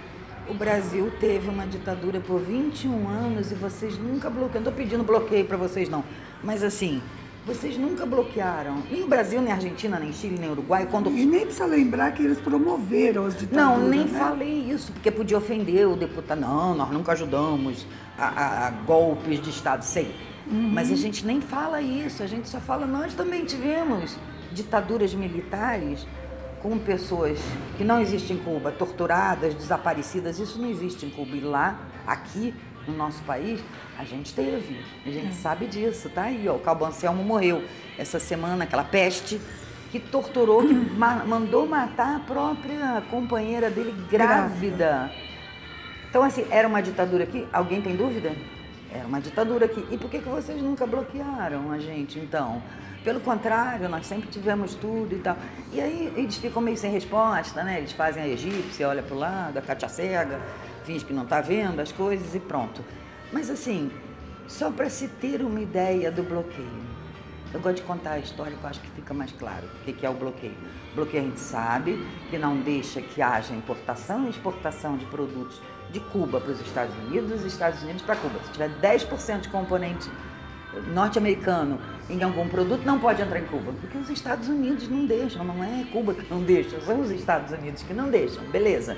o 0.50 0.54
Brasil 0.54 1.10
teve 1.18 1.48
uma 1.48 1.66
ditadura 1.66 2.20
por 2.20 2.42
21 2.42 3.08
anos 3.08 3.54
e 3.54 3.56
vocês 3.56 3.98
nunca 3.98 4.30
bloquearam. 4.30 4.66
Não 4.66 4.70
estou 4.70 4.74
pedindo 4.74 5.02
bloqueio 5.02 5.46
para 5.46 5.56
vocês, 5.56 5.88
não. 5.88 6.04
Mas 6.44 6.62
assim, 6.62 7.02
vocês 7.46 7.78
nunca 7.78 8.06
bloquearam. 8.06 8.84
Nem 8.92 9.02
o 9.02 9.08
Brasil, 9.08 9.42
nem 9.42 9.54
a 9.54 9.56
Argentina, 9.56 9.98
nem 9.98 10.12
Chile, 10.12 10.38
nem 10.38 10.52
Uruguai. 10.52 10.86
Quando... 10.92 11.10
E 11.10 11.26
nem 11.26 11.46
precisa 11.46 11.66
lembrar 11.66 12.12
que 12.12 12.22
eles 12.22 12.38
promoveram 12.42 13.28
as 13.28 13.38
ditaduras. 13.38 13.80
Não, 13.80 13.88
nem 13.88 14.04
né? 14.04 14.20
falei 14.20 14.70
isso, 14.70 14.92
porque 14.92 15.10
podia 15.10 15.38
ofender 15.38 15.88
o 15.88 15.96
deputado. 15.96 16.42
Não, 16.42 16.76
nós 16.76 16.92
nunca 16.92 17.14
ajudamos 17.14 17.88
a, 18.18 18.26
a, 18.26 18.68
a 18.68 18.72
golpes 18.72 19.42
de 19.42 19.52
Estado, 19.52 19.84
sei. 19.84 20.14
Uhum. 20.52 20.72
Mas 20.74 20.92
a 20.92 20.96
gente 20.98 21.26
nem 21.26 21.40
fala 21.40 21.82
isso, 21.82 22.22
a 22.22 22.28
gente 22.28 22.50
só 22.50 22.60
fala, 22.60 22.86
nós 22.86 23.14
também 23.14 23.46
tivemos 23.46 24.18
ditaduras 24.52 25.14
militares 25.14 26.06
com 26.64 26.80
pessoas 26.80 27.38
que 27.78 27.84
não 27.84 28.00
existem 28.00 28.38
em 28.38 28.40
Cuba, 28.40 28.72
torturadas, 28.72 29.54
desaparecidas, 29.54 30.40
isso 30.40 30.58
não 30.60 30.70
existe 30.70 31.06
em 31.06 31.10
Cuba. 31.10 31.36
E 31.36 31.42
lá, 31.42 31.78
aqui, 32.08 32.56
no 32.88 32.96
nosso 32.96 33.22
país, 33.24 33.62
a 34.00 34.06
gente 34.06 34.34
teve. 34.34 34.80
A 35.06 35.10
gente 35.10 35.28
é. 35.28 35.32
sabe 35.32 35.68
disso, 35.68 36.10
tá 36.10 36.24
aí, 36.24 36.48
ó. 36.48 36.56
O 36.56 36.60
Calbo 36.60 36.86
Anselmo 36.86 37.22
morreu 37.22 37.62
essa 37.98 38.18
semana, 38.18 38.64
aquela 38.64 38.86
peste 38.86 39.40
que 39.92 40.00
torturou, 40.00 40.66
que 40.66 40.74
ma 40.74 41.24
mandou 41.26 41.68
matar 41.68 42.16
a 42.16 42.20
própria 42.20 43.04
companheira 43.12 43.70
dele 43.70 43.94
grávida. 44.10 45.12
Então, 46.10 46.24
assim, 46.24 46.46
era 46.50 46.68
uma 46.68 46.82
ditadura 46.82 47.26
aqui? 47.26 47.46
Alguém 47.52 47.82
tem 47.82 47.96
dúvida? 47.96 48.32
Era 48.92 49.06
uma 49.06 49.20
ditadura 49.20 49.66
aqui. 49.66 49.86
E 49.92 49.98
por 49.98 50.10
que, 50.10 50.20
que 50.20 50.30
vocês 50.30 50.62
nunca 50.62 50.88
bloquearam 50.88 51.72
a 51.72 51.78
gente, 51.78 52.20
então? 52.20 52.62
Pelo 53.04 53.20
contrário, 53.20 53.90
nós 53.90 54.06
sempre 54.06 54.30
tivemos 54.30 54.76
tudo 54.76 55.14
e 55.14 55.20
tal. 55.20 55.36
E 55.74 55.82
aí 55.82 56.14
eles 56.16 56.38
ficam 56.38 56.62
meio 56.62 56.78
sem 56.78 56.90
resposta, 56.90 57.62
né? 57.62 57.80
Eles 57.80 57.92
fazem 57.92 58.24
a 58.24 58.28
egípcia, 58.28 58.88
olha 58.88 59.04
para 59.04 59.16
o 59.16 59.20
lado, 59.20 59.58
a 59.58 59.62
Cátia 59.62 59.90
cega, 59.90 60.40
finge 60.86 61.04
que 61.04 61.14
não 61.14 61.24
está 61.24 61.42
vendo 61.42 61.82
as 61.82 61.92
coisas 61.92 62.34
e 62.34 62.40
pronto. 62.40 62.84
Mas 63.32 63.50
assim, 63.50 63.92
só 64.48 64.72
para 64.72 64.90
se 64.90 65.10
ter 65.10 65.42
uma 65.42 65.60
ideia 65.60 66.10
do 66.10 66.24
bloqueio. 66.24 66.94
Eu 67.54 67.60
gosto 67.60 67.78
de 67.78 67.84
contar 67.84 68.14
a 68.14 68.20
história 68.20 68.56
que 68.58 68.64
eu 68.64 68.70
acho 68.70 68.80
que 68.80 68.90
fica 68.92 69.14
mais 69.14 69.32
claro 69.34 69.68
o 69.68 69.94
que 69.94 70.06
é 70.06 70.10
o 70.10 70.14
bloqueio. 70.14 70.56
O 70.94 70.96
bloqueio 70.96 71.24
a 71.24 71.26
gente 71.28 71.40
sabe 71.40 72.04
que 72.30 72.38
não 72.38 72.58
deixa 72.62 73.02
que 73.02 73.22
haja 73.22 73.54
importação 73.54 74.26
e 74.26 74.30
exportação 74.30 74.98
de 74.98 75.06
produtos 75.06 75.62
de 75.92 76.00
Cuba 76.00 76.42
para 76.42 76.52
os 76.52 76.62
Estados 76.62 76.96
Unidos, 77.06 77.30
dos 77.30 77.46
Estados 77.46 77.84
Unidos 77.84 78.02
para 78.02 78.16
Cuba. 78.16 78.40
Se 78.46 78.52
tiver 78.54 78.72
10% 78.82 79.42
de 79.42 79.50
componente 79.50 80.10
norte-americano 80.94 81.80
em 82.10 82.22
algum 82.24 82.48
produto 82.48 82.84
não 82.84 83.00
pode 83.00 83.22
entrar 83.22 83.40
em 83.40 83.46
Cuba, 83.46 83.74
porque 83.80 83.98
os 83.98 84.10
Estados 84.10 84.48
Unidos 84.48 84.88
não 84.90 85.06
deixam, 85.06 85.44
não 85.44 85.64
é 85.64 85.86
Cuba 85.92 86.14
que 86.14 86.30
não 86.30 86.42
deixa, 86.42 86.80
são 86.82 87.02
os 87.02 87.12
Estados 87.12 87.52
Unidos 87.52 87.84
que 87.84 87.94
não 87.94 88.10
deixam, 88.10 88.44
beleza. 88.46 88.98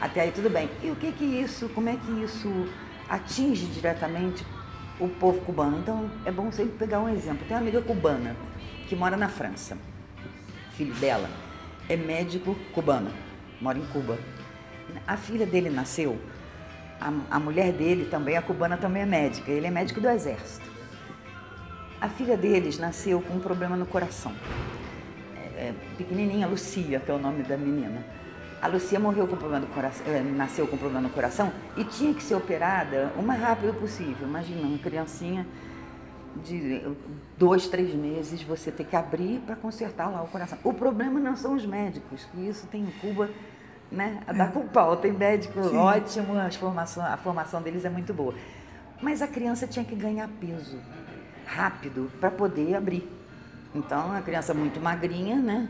Até 0.00 0.22
aí 0.22 0.32
tudo 0.32 0.50
bem. 0.50 0.68
E 0.82 0.90
o 0.90 0.96
que 0.96 1.12
que 1.12 1.24
isso, 1.24 1.68
como 1.70 1.88
é 1.88 1.96
que 1.96 2.10
isso 2.22 2.50
atinge 3.08 3.66
diretamente 3.66 4.44
o 5.00 5.08
povo 5.08 5.40
cubano? 5.40 5.78
Então 5.78 6.10
é 6.24 6.30
bom 6.30 6.50
sempre 6.52 6.76
pegar 6.76 7.00
um 7.00 7.08
exemplo. 7.08 7.46
Tem 7.46 7.56
uma 7.56 7.62
amiga 7.62 7.80
cubana 7.80 8.36
que 8.88 8.96
mora 8.96 9.16
na 9.16 9.28
França. 9.28 9.78
Filho 10.72 10.94
dela 10.94 11.30
é 11.88 11.96
médico 11.96 12.56
cubano, 12.72 13.10
mora 13.60 13.78
em 13.78 13.86
Cuba. 13.86 14.18
A 15.06 15.16
filha 15.16 15.46
dele 15.46 15.70
nasceu, 15.70 16.18
a, 17.00 17.12
a 17.30 17.38
mulher 17.38 17.72
dele 17.72 18.06
também, 18.06 18.36
a 18.36 18.42
cubana 18.42 18.76
também 18.76 19.02
é 19.02 19.06
médica, 19.06 19.50
ele 19.50 19.66
é 19.66 19.70
médico 19.70 20.00
do 20.00 20.08
exército. 20.08 20.73
A 22.00 22.08
filha 22.08 22.36
deles 22.36 22.78
nasceu 22.78 23.20
com 23.20 23.34
um 23.34 23.40
problema 23.40 23.76
no 23.76 23.86
coração. 23.86 24.32
É, 25.36 25.68
é, 25.68 25.74
pequenininha, 25.96 26.46
Lucia, 26.46 27.00
que 27.00 27.10
é 27.10 27.14
o 27.14 27.18
nome 27.18 27.42
da 27.42 27.56
menina. 27.56 28.04
A 28.60 28.66
Lucia 28.66 28.98
morreu 28.98 29.26
com 29.26 29.36
problema 29.36 29.66
no 29.66 29.72
coração, 29.72 30.06
é, 30.06 30.20
nasceu 30.20 30.66
com 30.66 30.76
problema 30.76 31.02
no 31.02 31.10
coração 31.10 31.52
e 31.76 31.84
tinha 31.84 32.14
que 32.14 32.22
ser 32.22 32.34
operada 32.34 33.12
o 33.16 33.22
mais 33.22 33.40
rápido 33.40 33.74
possível. 33.74 34.26
Imagina, 34.26 34.66
uma 34.66 34.78
criancinha 34.78 35.46
de 36.42 36.82
dois, 37.38 37.68
três 37.68 37.94
meses, 37.94 38.42
você 38.42 38.70
ter 38.70 38.84
que 38.84 38.96
abrir 38.96 39.40
para 39.40 39.54
consertar 39.54 40.08
lá 40.08 40.22
o 40.22 40.28
coração. 40.28 40.58
O 40.64 40.72
problema 40.72 41.20
não 41.20 41.36
são 41.36 41.54
os 41.54 41.64
médicos, 41.64 42.24
que 42.32 42.48
isso 42.48 42.66
tem 42.66 42.82
em 42.82 42.90
Cuba, 43.00 43.30
né? 43.92 44.20
A 44.26 44.32
dar 44.32 44.50
com 44.50 44.66
pau. 44.66 44.96
Tem 44.96 45.12
médico 45.12 45.62
Sim. 45.62 45.76
ótimo, 45.76 46.38
a 46.38 46.50
formação, 46.50 47.04
a 47.04 47.16
formação 47.16 47.62
deles 47.62 47.84
é 47.84 47.90
muito 47.90 48.12
boa. 48.12 48.34
Mas 49.00 49.22
a 49.22 49.28
criança 49.28 49.66
tinha 49.66 49.84
que 49.84 49.94
ganhar 49.94 50.28
peso 50.40 50.78
rápido 51.46 52.10
para 52.20 52.30
poder 52.30 52.74
abrir. 52.74 53.08
Então, 53.74 54.12
a 54.12 54.20
criança 54.20 54.54
muito 54.54 54.80
magrinha, 54.80 55.36
né? 55.36 55.68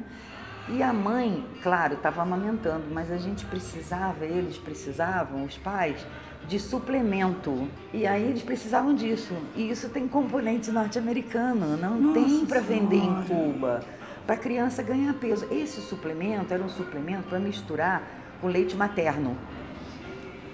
E 0.68 0.82
a 0.82 0.92
mãe, 0.92 1.44
claro, 1.62 1.94
estava 1.94 2.22
amamentando, 2.22 2.84
mas 2.90 3.10
a 3.10 3.18
gente 3.18 3.44
precisava, 3.44 4.24
eles 4.24 4.56
precisavam, 4.56 5.44
os 5.44 5.58
pais, 5.58 6.06
de 6.46 6.58
suplemento. 6.58 7.68
E 7.92 8.06
aí 8.06 8.22
eles 8.22 8.42
precisavam 8.42 8.94
disso. 8.94 9.34
E 9.54 9.70
isso 9.70 9.88
tem 9.88 10.08
componente 10.08 10.70
norte-americano, 10.70 11.76
não 11.76 12.00
Nossa 12.00 12.20
tem 12.20 12.46
para 12.46 12.60
vender 12.60 12.96
em 12.96 13.24
Cuba. 13.24 13.82
Para 14.26 14.36
a 14.36 14.38
criança 14.38 14.82
ganhar 14.82 15.12
peso. 15.14 15.46
Esse 15.50 15.82
suplemento 15.82 16.52
era 16.52 16.62
um 16.62 16.68
suplemento 16.68 17.28
para 17.28 17.38
misturar 17.38 18.02
com 18.40 18.48
leite 18.48 18.74
materno. 18.74 19.36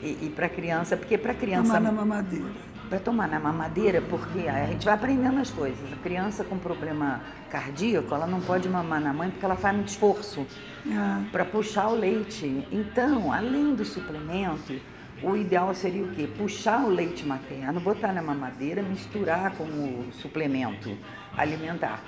E, 0.02 0.26
e 0.26 0.32
para 0.34 0.46
a 0.46 0.48
criança, 0.48 0.96
porque 0.96 1.16
para 1.16 1.32
a 1.32 1.34
criança. 1.34 1.74
Tomar 1.74 1.80
na 1.80 1.92
mamadeira 1.92 2.69
para 2.90 2.98
tomar 2.98 3.28
na 3.28 3.38
mamadeira, 3.38 4.02
porque 4.02 4.48
a 4.48 4.66
gente 4.66 4.84
vai 4.84 4.94
aprendendo 4.94 5.38
as 5.38 5.48
coisas. 5.48 5.80
A 5.92 5.96
criança 5.96 6.42
com 6.42 6.58
problema 6.58 7.20
cardíaco, 7.48 8.12
ela 8.12 8.26
não 8.26 8.40
pode 8.40 8.68
mamar 8.68 9.00
na 9.00 9.12
mãe 9.12 9.30
porque 9.30 9.44
ela 9.44 9.54
faz 9.54 9.76
muito 9.76 9.88
esforço 9.88 10.44
ah. 10.90 11.22
para 11.30 11.44
puxar 11.44 11.86
o 11.86 11.94
leite. 11.94 12.66
Então, 12.72 13.32
além 13.32 13.76
do 13.76 13.84
suplemento, 13.84 14.74
o 15.22 15.36
ideal 15.36 15.72
seria 15.72 16.02
o 16.02 16.08
quê? 16.08 16.28
Puxar 16.36 16.84
o 16.84 16.90
leite 16.90 17.24
materno, 17.24 17.78
botar 17.78 18.12
na 18.12 18.20
mamadeira, 18.20 18.82
misturar 18.82 19.52
com 19.52 19.64
o 19.64 20.08
suplemento 20.12 20.90
alimentar. 21.36 22.02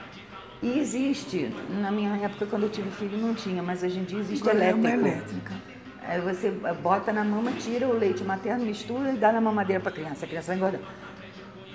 E 0.60 0.78
existe, 0.78 1.50
na 1.80 1.92
minha 1.92 2.16
época, 2.16 2.46
quando 2.46 2.64
eu 2.64 2.70
tive 2.70 2.90
filho, 2.90 3.16
não 3.18 3.34
tinha, 3.34 3.62
mas 3.62 3.82
hoje 3.82 4.00
em 4.00 4.04
dia 4.04 4.18
existe 4.18 4.48
Agora 4.48 4.64
elétrico. 4.64 4.86
É 4.86 4.96
uma 4.96 5.08
elétrica. 5.08 5.54
Aí 6.06 6.20
você 6.20 6.50
bota 6.82 7.12
na 7.12 7.24
mama, 7.24 7.52
tira 7.52 7.86
o 7.86 7.96
leite 7.96 8.24
materno, 8.24 8.64
mistura 8.64 9.12
e 9.12 9.16
dá 9.16 9.32
na 9.32 9.40
mamadeira 9.40 9.80
para 9.80 9.90
a 9.90 9.94
criança. 9.94 10.24
A 10.24 10.28
criança 10.28 10.48
vai 10.48 10.56
engordar. 10.56 10.80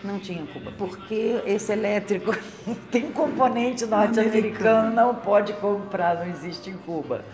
Não 0.03 0.19
tinha 0.19 0.45
culpa, 0.45 0.71
porque 0.77 1.41
esse 1.45 1.71
elétrico 1.71 2.35
tem 2.91 3.11
componente 3.11 3.85
norte-americano, 3.85 4.93
não 4.93 5.15
pode 5.15 5.53
comprar, 5.53 6.17
não 6.17 6.27
existe 6.27 6.69
em 6.69 6.77
Cuba. 6.77 7.25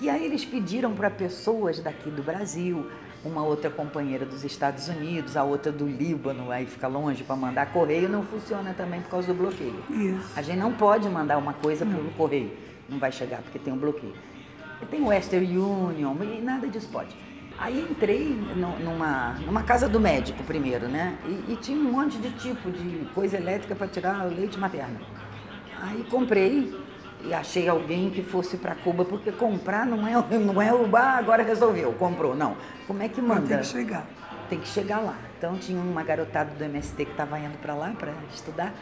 E 0.00 0.08
aí 0.08 0.24
eles 0.24 0.44
pediram 0.44 0.94
para 0.94 1.10
pessoas 1.10 1.80
daqui 1.80 2.10
do 2.10 2.22
Brasil, 2.22 2.88
uma 3.24 3.42
outra 3.42 3.70
companheira 3.70 4.24
dos 4.24 4.44
Estados 4.44 4.88
Unidos, 4.88 5.36
a 5.36 5.42
outra 5.42 5.72
do 5.72 5.86
Líbano, 5.86 6.52
aí 6.52 6.64
fica 6.66 6.86
longe 6.86 7.24
para 7.24 7.34
mandar 7.34 7.72
correio, 7.72 8.08
não 8.08 8.22
funciona 8.22 8.72
também 8.72 9.00
por 9.00 9.10
causa 9.10 9.28
do 9.28 9.34
bloqueio. 9.34 9.82
Isso. 9.90 10.32
A 10.36 10.42
gente 10.42 10.58
não 10.58 10.72
pode 10.72 11.08
mandar 11.08 11.38
uma 11.38 11.54
coisa 11.54 11.84
pelo 11.84 12.10
correio, 12.10 12.52
não 12.88 12.98
vai 12.98 13.10
chegar 13.10 13.38
porque 13.42 13.58
tem 13.58 13.72
um 13.72 13.78
bloqueio 13.78 14.14
tem 14.84 15.02
Western 15.02 15.58
Union, 15.58 16.14
e 16.22 16.40
nada 16.42 16.68
disso 16.68 16.88
pode. 16.92 17.16
Aí 17.58 17.80
entrei 17.90 18.38
numa, 18.84 19.32
numa 19.46 19.62
casa 19.62 19.88
do 19.88 19.98
médico 19.98 20.42
primeiro, 20.44 20.88
né? 20.88 21.16
E, 21.24 21.52
e 21.52 21.56
tinha 21.56 21.78
um 21.78 21.90
monte 21.90 22.18
de 22.18 22.30
tipo 22.32 22.70
de 22.70 23.06
coisa 23.14 23.38
elétrica 23.38 23.74
para 23.74 23.86
tirar 23.86 24.26
o 24.26 24.28
leite 24.28 24.58
materno. 24.58 25.00
Aí 25.80 26.04
comprei 26.10 26.74
e 27.24 27.32
achei 27.32 27.66
alguém 27.66 28.10
que 28.10 28.22
fosse 28.22 28.58
para 28.58 28.74
Cuba, 28.74 29.04
porque 29.04 29.32
comprar 29.32 29.86
não 29.86 30.06
é, 30.06 30.12
não 30.38 30.60
é 30.60 30.72
o 30.72 30.94
ah, 30.94 31.16
agora 31.16 31.42
resolveu, 31.42 31.92
comprou. 31.94 32.36
Não. 32.36 32.56
Como 32.86 33.02
é 33.02 33.08
que 33.08 33.22
manda? 33.22 33.48
Tem 33.48 33.58
que 33.58 33.66
chegar. 33.66 34.06
Tem 34.50 34.60
que 34.60 34.68
chegar 34.68 34.98
lá. 35.00 35.16
Então 35.38 35.56
tinha 35.56 35.80
uma 35.80 36.02
garotada 36.02 36.50
do 36.50 36.62
MST 36.62 37.06
que 37.06 37.10
estava 37.10 37.38
indo 37.38 37.56
para 37.58 37.74
lá 37.74 37.90
para 37.98 38.12
estudar. 38.34 38.74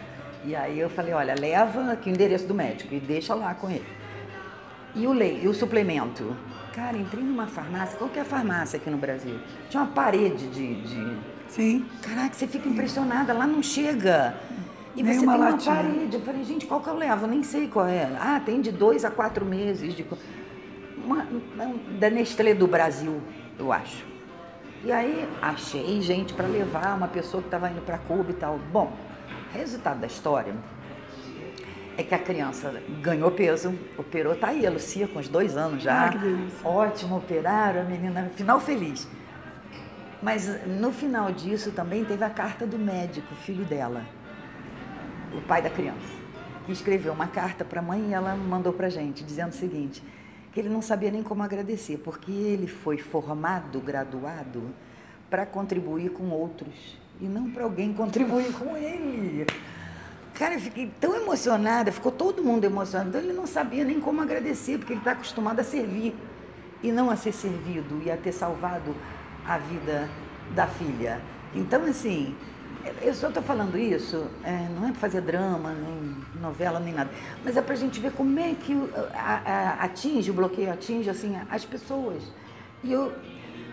E 0.45 0.55
aí 0.55 0.79
eu 0.79 0.91
falei, 0.91 1.15
olha, 1.15 1.35
leva 1.39 1.93
aqui 1.93 2.11
o 2.11 2.13
endereço 2.13 2.47
do 2.47 2.55
médico 2.55 2.93
e 2.93 3.01
deixa 3.01 3.35
lá 3.35 3.55
com 3.55 3.71
ele. 3.71 3.87
E 4.95 5.07
o 5.07 5.13
leite, 5.13 5.45
e 5.45 5.49
o 5.49 5.55
suplemento? 5.55 6.37
Cara, 6.73 6.97
entrei 6.97 7.23
numa 7.23 7.47
farmácia, 7.47 7.97
qualquer 7.99 8.25
farmácia 8.25 8.77
aqui 8.79 8.91
no 8.91 8.97
Brasil, 8.97 9.39
tinha 9.69 9.83
uma 9.83 9.93
parede 9.93 10.49
de. 10.49 10.83
de... 10.83 11.19
Sim. 11.49 11.87
Caraca, 12.03 12.35
você 12.35 12.47
fica 12.47 12.69
impressionada, 12.69 13.33
lá 13.33 13.47
não 13.47 13.63
chega. 13.63 14.35
E 14.97 15.03
Nem 15.03 15.15
você 15.15 15.25
uma 15.25 15.33
tem 15.33 15.43
latinha. 15.43 15.75
uma 15.75 15.83
parede. 15.83 16.17
Eu 16.17 16.23
falei, 16.23 16.45
gente, 16.45 16.67
qual 16.67 16.81
que 16.81 16.89
eu 16.89 16.97
levo? 16.97 17.25
Eu 17.25 17.29
nem 17.29 17.43
sei 17.43 17.69
qual 17.69 17.87
é. 17.87 18.11
Ah, 18.19 18.41
tem 18.45 18.61
de 18.61 18.71
dois 18.71 19.05
a 19.05 19.11
quatro 19.11 19.45
meses. 19.45 19.95
De... 19.95 20.07
Uma, 21.05 21.25
uma, 21.25 21.75
da 21.99 22.09
Nestlé 22.11 22.55
do 22.55 22.67
Brasil, 22.67 23.21
eu 23.59 23.73
acho. 23.73 24.05
E 24.85 24.93
aí 24.93 25.29
achei 25.41 26.01
gente 26.01 26.35
para 26.35 26.47
levar, 26.47 26.97
uma 26.97 27.09
pessoa 27.09 27.41
que 27.43 27.49
estava 27.49 27.71
indo 27.71 27.81
para 27.83 27.99
Cuba 27.99 28.31
e 28.31 28.35
tal. 28.35 28.59
Bom, 28.73 28.93
resultado 29.53 30.01
da 30.01 30.07
história, 30.07 30.55
é 31.97 32.03
que 32.03 32.15
a 32.15 32.19
criança 32.19 32.75
ganhou 33.01 33.31
peso, 33.31 33.75
operou, 33.97 34.35
tá 34.35 34.49
aí 34.49 34.67
a 34.67 34.71
Lucia 34.71 35.07
com 35.07 35.19
os 35.19 35.29
dois 35.29 35.57
anos 35.57 35.83
já. 35.83 36.07
Ah, 36.07 36.09
que 36.11 36.19
delícia. 36.19 36.69
Ótimo, 36.69 37.17
operaram, 37.19 37.81
a 37.83 37.85
menina, 37.85 38.31
final 38.35 38.61
feliz. 38.61 39.07
Mas 40.23 40.67
no 40.67 40.91
final 40.93 41.31
disso 41.31 41.71
também 41.71 42.05
teve 42.05 42.25
a 42.25 42.31
carta 42.31 42.67
do 42.67 42.79
médico, 42.79 43.35
filho 43.35 43.65
dela, 43.65 44.03
o 45.37 45.41
pai 45.43 45.61
da 45.61 45.71
criança, 45.71 46.15
que 46.65 46.73
escreveu 46.73 47.13
uma 47.13 47.27
carta 47.27 47.65
para 47.65 47.81
a 47.81 47.83
mãe 47.83 48.09
e 48.09 48.15
ela 48.15 48.35
mandou 48.35 48.73
para 48.73 48.89
gente, 48.89 49.23
dizendo 49.23 49.51
o 49.51 49.55
seguinte, 49.55 50.03
que 50.53 50.61
ele 50.61 50.69
não 50.69 50.81
sabia 50.81 51.11
nem 51.11 51.23
como 51.23 51.43
agradecer, 51.43 51.99
porque 51.99 52.33
ele 52.33 52.67
foi 52.67 52.97
formado, 52.97 53.81
graduado, 53.81 54.63
para 55.29 55.45
contribuir 55.45 56.11
com 56.11 56.31
outros 56.31 56.97
e 57.21 57.27
não 57.27 57.51
para 57.51 57.65
alguém 57.65 57.93
contribuir 57.93 58.53
com 58.53 58.77
ele. 58.77 59.47
Cara, 60.35 60.55
eu 60.55 60.61
fiquei 60.61 60.91
tão 61.01 61.15
emocionada, 61.15 61.93
ficou 61.93 62.11
todo 62.11 62.43
mundo 62.43 62.65
emocionado. 62.65 63.11
Então 63.11 63.21
ele 63.21 63.33
não 63.33 63.47
sabia 63.47 63.85
nem 63.85 64.01
como 64.01 64.21
agradecer, 64.21 64.79
porque 64.79 64.93
ele 64.93 65.01
está 65.01 65.13
acostumado 65.13 65.61
a 65.61 65.65
servir 65.65 66.15
e 66.83 66.91
não 66.91 67.09
a 67.09 67.17
ser 67.17 67.33
servido 67.33 68.03
e 68.05 68.11
a 68.11 68.17
ter 68.17 68.33
salvado 68.33 68.95
a 69.47 69.59
vida 69.59 70.09
da 70.55 70.67
filha. 70.67 71.21
Então, 71.55 71.85
assim, 71.85 72.35
eu 73.01 73.15
só 73.15 73.29
estou 73.29 73.43
falando 73.43 73.79
isso, 73.79 74.27
é, 74.43 74.69
não 74.75 74.89
é 74.89 74.91
para 74.91 75.01
fazer 75.01 75.21
drama, 75.21 75.73
nem 75.73 76.17
novela, 76.41 76.81
nem 76.81 76.93
nada, 76.93 77.11
mas 77.45 77.57
é 77.57 77.63
para 77.63 77.75
a 77.75 77.77
gente 77.77 78.01
ver 78.01 78.13
como 78.13 78.39
é 78.39 78.55
que 78.55 78.77
a, 79.15 79.41
a, 79.81 79.85
atinge, 79.85 80.31
o 80.31 80.35
bloqueio 80.35 80.71
atinge 80.71 81.09
assim, 81.09 81.35
as 81.49 81.65
pessoas. 81.65 82.23
E 82.83 82.93
eu, 82.93 83.13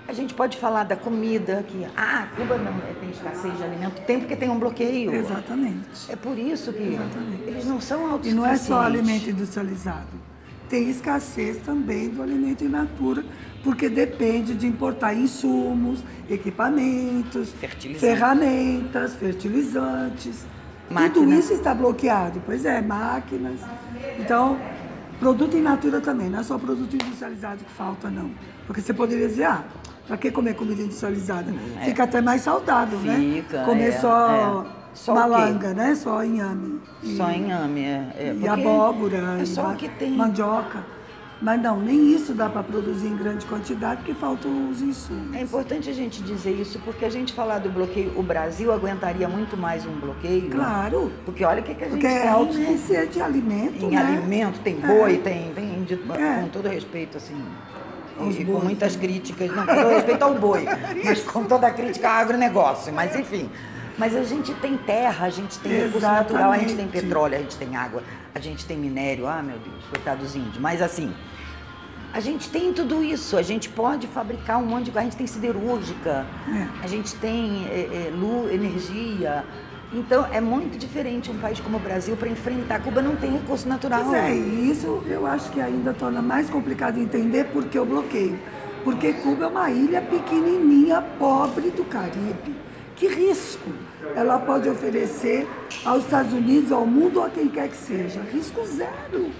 a 0.08 0.14
gente 0.14 0.34
pode 0.34 0.58
falar 0.58 0.84
da 0.84 0.96
comida, 0.96 1.64
que 1.68 1.86
ah, 1.96 2.28
Cuba 2.36 2.58
não 2.58 2.72
é, 2.72 2.94
tem 3.00 3.10
escassez 3.12 3.56
de 3.58 3.64
alimento, 3.64 4.02
tem 4.02 4.20
porque 4.20 4.36
tem 4.36 4.50
um 4.50 4.60
bloqueio. 4.60 5.14
Exatamente. 5.14 6.10
É 6.10 6.16
por 6.16 6.38
isso 6.38 6.74
que 6.74 6.84
Exatamente. 6.84 7.44
eles 7.48 7.66
não 7.66 7.80
são 7.80 8.12
autossuficientes. 8.12 8.32
E 8.32 8.36
não 8.36 8.46
é 8.46 8.58
só 8.58 8.82
alimento 8.82 9.30
industrializado. 9.30 10.10
Tem 10.68 10.90
escassez 10.90 11.58
também 11.58 12.10
do 12.10 12.22
alimento 12.24 12.64
in 12.64 12.70
natura, 12.70 13.24
porque 13.64 13.90
depende 13.90 14.54
de 14.54 14.66
importar 14.66 15.14
insumos, 15.14 16.04
equipamentos, 16.30 17.54
ferramentas, 18.00 19.14
fertilizantes. 19.16 20.46
Máquinas. 20.90 21.14
Tudo 21.14 21.34
isso 21.34 21.54
está 21.54 21.74
bloqueado. 21.74 22.42
Pois 22.46 22.66
é, 22.66 22.82
máquinas. 22.82 23.60
Então, 24.20 24.58
produto 25.20 25.56
in 25.56 25.62
natura 25.62 26.02
também, 26.02 26.30
não 26.30 26.40
é 26.40 26.44
só 26.44 26.58
produto 26.58 26.94
industrializado 26.94 27.64
que 27.64 27.72
falta, 27.72 28.10
não. 28.10 28.32
Porque 28.66 28.82
você 28.82 28.94
poderia 28.94 29.28
dizer, 29.28 29.46
ah, 29.46 29.64
para 30.12 30.18
que 30.18 30.30
comer 30.30 30.56
comida 30.56 30.82
industrializada? 30.82 31.54
É. 31.80 31.86
Fica 31.86 32.04
até 32.04 32.20
mais 32.20 32.42
saudável, 32.42 33.00
né? 33.00 33.16
Fica, 33.16 33.60
né? 33.60 33.66
Comer 33.66 33.88
é, 33.88 33.92
só, 33.94 34.66
é. 34.66 34.94
só 34.94 35.16
malanga, 35.16 35.74
né? 35.74 35.96
Só 35.96 36.22
inhame. 36.22 36.82
E, 37.02 37.16
só 37.16 37.32
inhame, 37.32 37.80
é. 37.80 38.14
é 38.18 38.36
e 38.38 38.46
abóbora, 38.46 39.38
é 39.42 39.46
só 39.46 39.72
e 39.72 39.76
que 39.78 39.88
tem. 39.88 40.12
mandioca. 40.12 40.84
Mas 41.42 41.62
não, 41.62 41.80
nem 41.80 42.14
isso 42.14 42.34
dá 42.34 42.50
para 42.50 42.62
produzir 42.62 43.08
em 43.08 43.16
grande 43.16 43.46
quantidade 43.46 44.02
porque 44.02 44.14
faltam 44.14 44.70
os 44.70 44.82
insumos. 44.82 45.34
É 45.34 45.42
importante 45.42 45.90
a 45.90 45.94
gente 45.94 46.22
dizer 46.22 46.52
isso 46.52 46.78
porque 46.80 47.06
a 47.06 47.10
gente 47.10 47.32
falar 47.32 47.60
do 47.60 47.70
bloqueio, 47.70 48.12
o 48.20 48.22
Brasil 48.22 48.72
aguentaria 48.74 49.30
muito 49.30 49.56
mais 49.56 49.86
um 49.86 49.94
bloqueio. 49.94 50.50
Claro. 50.50 51.10
Porque 51.24 51.46
olha 51.46 51.62
o 51.62 51.64
que, 51.64 51.74
que 51.74 51.86
a 51.86 51.88
gente 51.88 52.02
porque 52.02 52.08
tem. 52.08 52.18
Porque 52.18 52.28
é 52.28 52.32
autossuficiente 52.32 53.18
né? 53.18 53.24
alimento. 53.24 53.86
Em 53.86 53.92
né? 53.92 53.98
alimento, 53.98 54.60
tem 54.60 54.76
boi, 54.76 55.16
é. 55.16 55.18
tem, 55.20 55.54
tem 55.54 55.84
de, 55.86 55.94
é. 55.94 56.42
com 56.42 56.50
todo 56.50 56.68
respeito, 56.68 57.16
assim. 57.16 57.42
E, 58.20 58.46
com 58.46 58.60
muitas 58.60 58.96
críticas, 58.96 59.50
não, 59.56 59.66
com 59.66 59.76
todo 59.76 59.90
respeito 59.90 60.24
ao 60.24 60.34
boi, 60.36 60.66
mas 61.04 61.22
com 61.24 61.44
toda 61.46 61.68
a 61.68 61.72
crítica 61.72 62.10
ao 62.10 62.16
agronegócio, 62.16 62.94
mas 62.94 63.16
enfim. 63.16 63.50
Mas 63.98 64.16
a 64.16 64.24
gente 64.24 64.54
tem 64.56 64.78
terra, 64.78 65.26
a 65.26 65.30
gente 65.30 65.60
tem 65.60 65.72
Exatamente. 65.72 65.86
recurso 65.86 66.08
natural, 66.08 66.52
a 66.52 66.58
gente 66.58 66.76
tem 66.76 66.88
petróleo, 66.88 67.36
a 67.36 67.40
gente 67.40 67.58
tem 67.58 67.76
água, 67.76 68.04
a 68.34 68.40
gente 68.40 68.66
tem 68.66 68.78
minério, 68.78 69.28
ah 69.28 69.42
meu 69.42 69.58
Deus, 69.60 69.84
coitado 69.90 70.22
dos 70.22 70.36
índios. 70.36 70.58
Mas 70.58 70.82
assim, 70.82 71.14
a 72.14 72.20
gente 72.20 72.50
tem 72.50 72.74
tudo 72.74 73.04
isso, 73.04 73.38
a 73.38 73.42
gente 73.42 73.70
pode 73.70 74.08
fabricar 74.08 74.60
um 74.60 74.66
monte 74.66 74.86
de 74.86 74.92
coisa, 74.92 75.08
a 75.08 75.10
gente 75.10 75.18
tem 75.18 75.28
siderúrgica, 75.28 76.26
é. 76.48 76.84
a 76.84 76.88
gente 76.88 77.16
tem 77.16 77.68
é, 77.70 78.08
é, 78.08 78.12
luz, 78.14 78.52
energia. 78.54 79.46
Então 79.94 80.26
é 80.32 80.40
muito 80.40 80.78
diferente 80.78 81.30
um 81.30 81.38
país 81.38 81.60
como 81.60 81.78
o 81.78 81.80
Brasil 81.80 82.16
para 82.16 82.30
enfrentar. 82.30 82.82
Cuba 82.82 83.02
não 83.02 83.16
tem 83.18 83.32
recurso 83.34 83.68
natural. 83.68 84.06
Pois 84.06 84.14
é, 84.14 84.34
isso 84.34 85.04
eu 85.06 85.26
acho 85.26 85.52
que 85.52 85.60
ainda 85.60 85.94
torna 85.94 86.22
mais 86.22 86.50
complicado 86.50 86.98
entender 86.98 87.46
por 87.46 87.66
que 87.66 87.78
o 87.78 87.86
bloqueio. 87.86 88.40
Porque 88.84 89.14
Cuba 89.14 89.46
é 89.46 89.48
uma 89.48 89.70
ilha 89.70 90.02
pequenininha, 90.02 91.02
pobre 91.20 91.70
do 91.72 91.84
Caribe. 91.84 92.56
Que 92.96 93.08
risco 93.08 93.70
ela 94.16 94.40
pode 94.40 94.70
oferecer 94.70 95.48
aos 95.84 96.04
Estados 96.04 96.34
Unidos, 96.34 96.72
ao 96.72 96.86
mundo 96.86 97.20
ou 97.20 97.26
a 97.26 97.30
quem 97.30 97.50
quer 97.50 97.68
que 97.68 97.78
seja? 97.78 98.22
Risco 98.22 98.66
zero. 98.66 99.32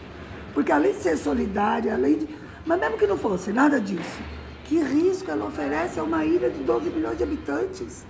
Porque 0.54 0.72
além 0.72 0.92
de 0.92 1.00
ser 1.00 1.18
solidária, 1.18 1.94
além 1.94 2.18
de 2.18 2.42
mas 2.66 2.80
mesmo 2.80 2.98
que 2.98 3.08
não 3.08 3.18
fosse 3.18 3.52
nada 3.52 3.80
disso, 3.80 4.22
que 4.66 4.78
risco 4.78 5.32
ela 5.32 5.46
oferece 5.46 6.00
a 6.00 6.04
uma 6.04 6.24
ilha 6.24 6.50
de 6.50 6.62
12 6.64 6.90
milhões 6.90 7.18
de 7.18 7.24
habitantes? 7.24 8.06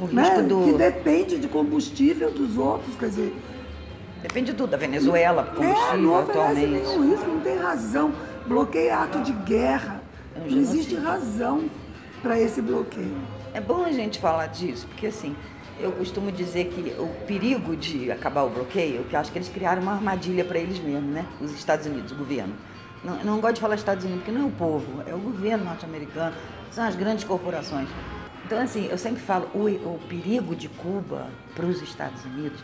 O 0.00 0.06
né? 0.06 0.22
risco 0.22 0.42
do... 0.42 0.64
Que 0.64 0.72
depende 0.78 1.38
de 1.38 1.48
combustível 1.48 2.30
dos 2.30 2.56
outros, 2.56 2.94
quer 2.96 3.06
dizer... 3.06 3.36
Depende 4.22 4.52
de 4.52 4.56
tudo, 4.56 4.70
da 4.70 4.76
Venezuela, 4.76 5.44
combustível 5.44 5.92
é, 5.92 5.96
não 5.98 6.18
atualmente. 6.18 6.66
nenhum 6.66 7.10
risco, 7.10 7.28
não 7.28 7.40
tem 7.40 7.58
razão. 7.58 8.12
Bloqueio 8.46 8.88
é 8.88 8.92
ato 8.92 9.20
de 9.20 9.32
guerra. 9.32 10.02
É 10.34 10.40
não 10.40 10.58
existe 10.58 10.94
razão 10.94 11.68
para 12.22 12.40
esse 12.40 12.62
bloqueio. 12.62 13.16
É 13.52 13.60
bom 13.60 13.84
a 13.84 13.92
gente 13.92 14.18
falar 14.18 14.46
disso, 14.46 14.86
porque 14.86 15.08
assim, 15.08 15.36
eu 15.78 15.92
costumo 15.92 16.32
dizer 16.32 16.68
que 16.68 16.94
o 16.98 17.06
perigo 17.26 17.76
de 17.76 18.10
acabar 18.10 18.44
o 18.44 18.48
bloqueio, 18.48 19.04
que 19.04 19.14
eu 19.14 19.20
acho 19.20 19.30
que 19.30 19.38
eles 19.38 19.48
criaram 19.48 19.82
uma 19.82 19.92
armadilha 19.92 20.44
para 20.44 20.58
eles 20.58 20.78
mesmos, 20.78 21.12
né? 21.12 21.26
Os 21.40 21.52
Estados 21.52 21.86
Unidos, 21.86 22.10
o 22.12 22.14
governo 22.14 22.54
não, 23.04 23.22
não 23.22 23.40
gosto 23.40 23.56
de 23.56 23.60
falar 23.60 23.74
Estados 23.74 24.04
Unidos, 24.04 24.24
porque 24.24 24.36
não 24.36 24.46
é 24.46 24.48
o 24.48 24.52
povo, 24.52 25.02
é 25.06 25.14
o 25.14 25.18
governo 25.18 25.64
norte-americano, 25.64 26.34
são 26.70 26.84
as 26.84 26.96
grandes 26.96 27.22
corporações. 27.24 27.88
Então, 28.54 28.62
assim, 28.62 28.86
eu 28.88 28.96
sempre 28.96 29.20
falo, 29.20 29.48
o, 29.52 29.66
o 29.66 30.00
perigo 30.08 30.54
de 30.54 30.68
Cuba 30.68 31.26
para 31.56 31.66
os 31.66 31.82
Estados 31.82 32.24
Unidos 32.24 32.60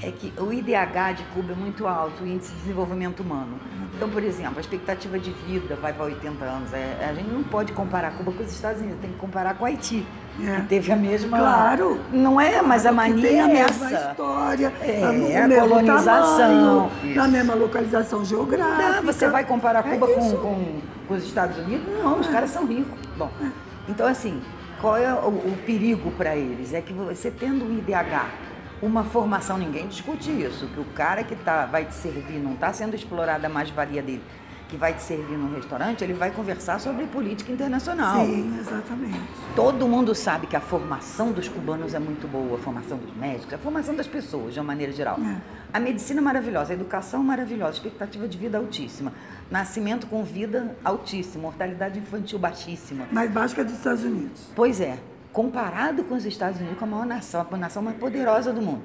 é 0.00 0.12
que 0.12 0.32
o 0.40 0.52
IDH 0.52 1.16
de 1.16 1.24
Cuba 1.34 1.52
é 1.52 1.54
muito 1.56 1.84
alto, 1.88 2.22
o 2.22 2.26
índice 2.26 2.52
de 2.52 2.60
desenvolvimento 2.60 3.20
humano. 3.20 3.58
Então, 3.96 4.08
por 4.08 4.22
exemplo, 4.22 4.58
a 4.58 4.60
expectativa 4.60 5.18
de 5.18 5.32
vida 5.32 5.74
vai 5.74 5.92
para 5.92 6.04
80 6.04 6.44
anos. 6.44 6.72
É, 6.72 7.08
a 7.10 7.12
gente 7.12 7.28
não 7.28 7.42
pode 7.42 7.72
comparar 7.72 8.12
Cuba 8.12 8.30
com 8.30 8.44
os 8.44 8.52
Estados 8.52 8.80
Unidos, 8.80 9.00
tem 9.00 9.10
que 9.10 9.18
comparar 9.18 9.54
com 9.54 9.64
Haiti. 9.64 10.06
É. 10.40 10.60
Que 10.60 10.66
teve 10.68 10.92
a 10.92 10.96
mesma. 10.96 11.38
Claro! 11.38 12.00
Não 12.12 12.40
é, 12.40 12.62
mas 12.62 12.86
a 12.86 12.92
mania 12.92 13.28
tem 13.28 13.40
a 13.40 13.48
é 13.50 13.52
mesma 13.52 13.90
essa. 13.90 14.10
história, 14.10 14.72
é, 14.80 15.36
a, 15.36 15.44
a 15.44 15.60
colonização. 15.60 16.88
Tamanho, 16.88 17.16
na 17.16 17.28
mesma 17.28 17.54
localização 17.54 18.24
geográfica. 18.24 18.92
Não, 18.92 19.02
você 19.02 19.28
vai 19.28 19.44
comparar 19.44 19.82
Cuba 19.82 20.08
é 20.08 20.14
com, 20.14 20.30
com, 20.36 20.80
com, 21.08 21.14
os 21.14 21.24
Estados 21.24 21.58
Unidos? 21.58 21.84
Não, 22.00 22.20
os 22.20 22.28
é. 22.28 22.32
caras 22.32 22.50
são 22.50 22.64
ricos. 22.64 22.96
Bom, 23.18 23.28
é. 23.42 23.48
então 23.88 24.06
assim, 24.06 24.40
qual 24.80 24.96
é 24.96 25.12
o, 25.12 25.28
o 25.28 25.58
perigo 25.66 26.10
para 26.12 26.36
eles? 26.36 26.72
É 26.72 26.80
que 26.80 26.92
você 26.92 27.30
tendo 27.30 27.64
um 27.64 27.78
IDH 27.78 28.50
uma 28.82 29.04
formação, 29.04 29.58
ninguém 29.58 29.86
discute 29.86 30.30
isso, 30.30 30.66
que 30.68 30.80
o 30.80 30.84
cara 30.94 31.22
que 31.22 31.36
tá, 31.36 31.66
vai 31.66 31.84
te 31.84 31.94
servir 31.94 32.38
não 32.38 32.54
está 32.54 32.72
sendo 32.72 32.94
explorada 32.94 33.46
a 33.46 33.50
mais-valia 33.50 34.00
dele, 34.00 34.22
que 34.70 34.76
vai 34.76 34.94
te 34.94 35.02
servir 35.02 35.36
num 35.36 35.52
restaurante, 35.54 36.04
ele 36.04 36.14
vai 36.14 36.30
conversar 36.30 36.78
sobre 36.78 37.04
política 37.06 37.50
internacional. 37.50 38.24
Sim, 38.24 38.56
exatamente. 38.58 39.20
Todo 39.56 39.88
mundo 39.88 40.14
sabe 40.14 40.46
que 40.46 40.54
a 40.54 40.60
formação 40.60 41.32
dos 41.32 41.48
cubanos 41.48 41.92
é 41.92 41.98
muito 41.98 42.28
boa, 42.28 42.56
a 42.56 42.58
formação 42.58 42.96
dos 42.96 43.14
médicos, 43.16 43.52
a 43.52 43.58
formação 43.58 43.94
das 43.96 44.06
pessoas, 44.06 44.54
de 44.54 44.60
uma 44.60 44.66
maneira 44.66 44.92
geral. 44.92 45.18
É. 45.20 45.40
A 45.72 45.80
medicina 45.80 46.20
é 46.20 46.22
maravilhosa, 46.22 46.72
a 46.72 46.74
educação 46.74 47.20
é 47.20 47.24
maravilhosa, 47.24 47.72
a 47.72 47.74
expectativa 47.74 48.28
de 48.28 48.38
vida 48.38 48.58
altíssima, 48.58 49.12
nascimento 49.50 50.06
com 50.06 50.22
vida 50.22 50.76
altíssima, 50.84 51.42
mortalidade 51.42 51.98
infantil 51.98 52.38
baixíssima. 52.38 53.06
Mais 53.10 53.30
baixo 53.30 53.54
que 53.54 53.60
a 53.60 53.64
dos 53.64 53.74
Estados 53.74 54.04
Unidos. 54.04 54.48
Pois 54.54 54.80
é 54.80 54.98
comparado 55.32 56.02
com 56.04 56.14
os 56.14 56.24
Estados 56.24 56.58
Unidos, 56.60 56.78
com 56.78 56.84
a 56.84 56.88
maior 56.88 57.06
nação, 57.06 57.46
a 57.48 57.56
nação 57.56 57.82
mais 57.82 57.96
poderosa 57.96 58.52
do 58.52 58.60
mundo. 58.60 58.82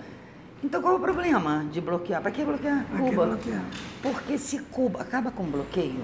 Então 0.63 0.81
qual 0.81 0.93
é 0.93 0.97
o 0.97 0.99
problema 0.99 1.65
de 1.71 1.81
bloquear? 1.81 2.21
Para 2.21 2.31
que 2.31 2.43
bloquear 2.43 2.85
Cuba? 2.85 3.09
Que 3.09 3.15
bloquear? 3.15 3.65
Porque 4.01 4.37
se 4.37 4.59
Cuba 4.59 5.01
acaba 5.01 5.31
com 5.31 5.43
bloqueio, 5.43 6.03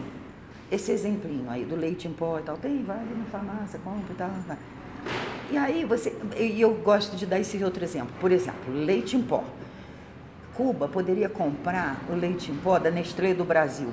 esse 0.72 0.92
exemplinho 0.92 1.50
aí 1.50 1.66
do 1.66 1.76
leite 1.76 2.08
em 2.08 2.14
pó 2.14 2.40
e 2.40 2.44
tal, 2.44 2.58
tem, 2.58 2.84
vai 2.84 2.98
na 2.98 3.26
farmácia, 3.26 3.80
compra 3.80 4.14
e 4.14 4.16
tal. 4.16 4.30
Vai. 4.48 4.58
E 5.52 5.58
aí 5.58 5.86
você. 5.86 6.16
E 6.38 6.62
eu 6.62 6.74
gosto 6.76 7.16
de 7.16 7.26
dar 7.26 7.40
esse 7.40 7.62
outro 7.64 7.84
exemplo. 7.84 8.14
Por 8.20 8.32
exemplo, 8.32 8.74
leite 8.74 9.18
em 9.18 9.22
pó. 9.22 9.44
Cuba 10.54 10.88
poderia 10.88 11.30
comprar 11.30 11.98
o 12.10 12.14
leite 12.14 12.52
em 12.52 12.56
pó 12.56 12.78
da 12.78 12.92
Nestlé 12.92 13.34
do 13.34 13.44
Brasil, 13.44 13.90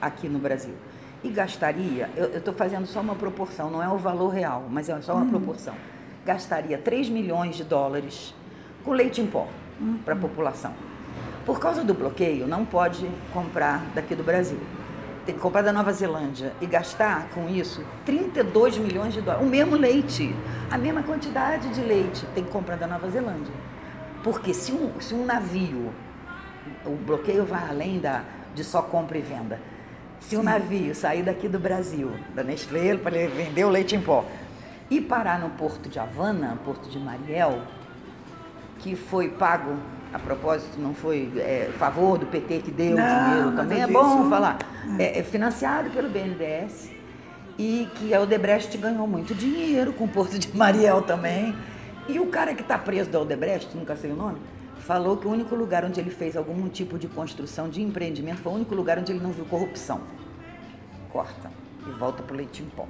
aqui 0.00 0.28
no 0.28 0.38
Brasil. 0.38 0.74
E 1.22 1.28
gastaria, 1.28 2.10
eu 2.16 2.38
estou 2.38 2.54
fazendo 2.54 2.86
só 2.86 3.00
uma 3.00 3.14
proporção, 3.14 3.70
não 3.70 3.82
é 3.82 3.88
o 3.88 3.98
valor 3.98 4.28
real, 4.28 4.66
mas 4.70 4.88
é 4.88 5.00
só 5.00 5.14
uma 5.14 5.24
hum. 5.24 5.30
proporção. 5.30 5.74
Gastaria 6.24 6.78
3 6.78 7.08
milhões 7.08 7.56
de 7.56 7.64
dólares 7.64 8.34
com 8.84 8.92
leite 8.92 9.20
em 9.20 9.26
pó 9.26 9.48
para 10.04 10.14
a 10.14 10.16
população. 10.16 10.72
Por 11.44 11.58
causa 11.58 11.82
do 11.82 11.94
bloqueio, 11.94 12.46
não 12.46 12.64
pode 12.64 13.08
comprar 13.32 13.84
daqui 13.94 14.14
do 14.14 14.22
Brasil. 14.22 14.58
Tem 15.24 15.34
que 15.34 15.40
comprar 15.40 15.62
da 15.62 15.72
Nova 15.72 15.92
Zelândia 15.92 16.52
e 16.60 16.66
gastar 16.66 17.28
com 17.34 17.48
isso 17.48 17.84
32 18.04 18.78
milhões 18.78 19.12
de 19.12 19.20
dólares. 19.20 19.46
O 19.46 19.50
mesmo 19.50 19.76
leite, 19.76 20.34
a 20.70 20.78
mesma 20.78 21.02
quantidade 21.02 21.68
de 21.68 21.80
leite 21.80 22.26
tem 22.34 22.44
que 22.44 22.50
comprar 22.50 22.76
da 22.76 22.86
Nova 22.86 23.08
Zelândia. 23.10 23.52
Porque 24.22 24.54
se 24.54 24.72
um, 24.72 25.00
se 25.00 25.14
um 25.14 25.24
navio, 25.24 25.92
o 26.84 26.90
bloqueio 26.90 27.44
vai 27.44 27.68
além 27.68 27.98
da, 27.98 28.22
de 28.54 28.64
só 28.64 28.82
compra 28.82 29.18
e 29.18 29.22
venda 29.22 29.58
se 30.20 30.36
um 30.36 30.42
navio 30.42 30.94
sair 30.94 31.22
daqui 31.22 31.48
do 31.48 31.58
Brasil, 31.58 32.12
da 32.34 32.42
Nestlé, 32.42 32.96
para 32.96 33.16
vender 33.28 33.64
o 33.64 33.70
leite 33.70 33.94
em 33.94 34.00
pó, 34.00 34.24
e 34.90 35.00
parar 35.00 35.38
no 35.38 35.50
porto 35.50 35.88
de 35.88 35.98
Havana, 35.98 36.58
porto 36.64 36.88
de 36.88 36.98
Mariel, 36.98 37.62
que 38.78 38.94
foi 38.96 39.28
pago 39.28 39.76
a 40.12 40.18
propósito, 40.18 40.78
não 40.80 40.94
foi 40.94 41.30
é, 41.36 41.70
favor 41.78 42.18
do 42.18 42.26
PT 42.26 42.60
que 42.60 42.70
deu 42.70 42.94
o 42.94 42.96
Não, 42.98 43.28
dinheiro, 43.30 43.52
também 43.56 43.82
é 43.82 43.86
disso. 43.86 43.98
bom 43.98 44.30
falar. 44.30 44.58
É, 44.98 45.18
é 45.18 45.22
financiado 45.22 45.90
pelo 45.90 46.08
BNDES 46.08 46.90
e 47.58 47.88
que 47.96 48.14
a 48.14 48.20
Odebrecht 48.20 48.76
ganhou 48.78 49.06
muito 49.06 49.34
dinheiro 49.34 49.92
com 49.92 50.04
o 50.04 50.08
Porto 50.08 50.38
de 50.38 50.56
Mariel 50.56 51.02
também. 51.02 51.54
E 52.08 52.18
o 52.18 52.26
cara 52.26 52.54
que 52.54 52.62
está 52.62 52.78
preso 52.78 53.10
da 53.10 53.20
Odebrecht, 53.20 53.76
nunca 53.76 53.94
sei 53.96 54.10
o 54.12 54.16
nome, 54.16 54.38
falou 54.78 55.16
que 55.18 55.26
o 55.26 55.30
único 55.30 55.54
lugar 55.54 55.84
onde 55.84 56.00
ele 56.00 56.10
fez 56.10 56.36
algum 56.36 56.68
tipo 56.68 56.98
de 56.98 57.06
construção 57.06 57.68
de 57.68 57.82
empreendimento 57.82 58.38
foi 58.38 58.52
o 58.52 58.54
único 58.54 58.74
lugar 58.74 58.98
onde 58.98 59.12
ele 59.12 59.20
não 59.20 59.30
viu 59.32 59.44
corrupção. 59.44 60.00
Corta 61.12 61.50
e 61.86 61.90
volta 61.90 62.22
para 62.22 62.32
o 62.32 62.36
leite 62.36 62.62
em 62.62 62.66
pó. 62.66 62.86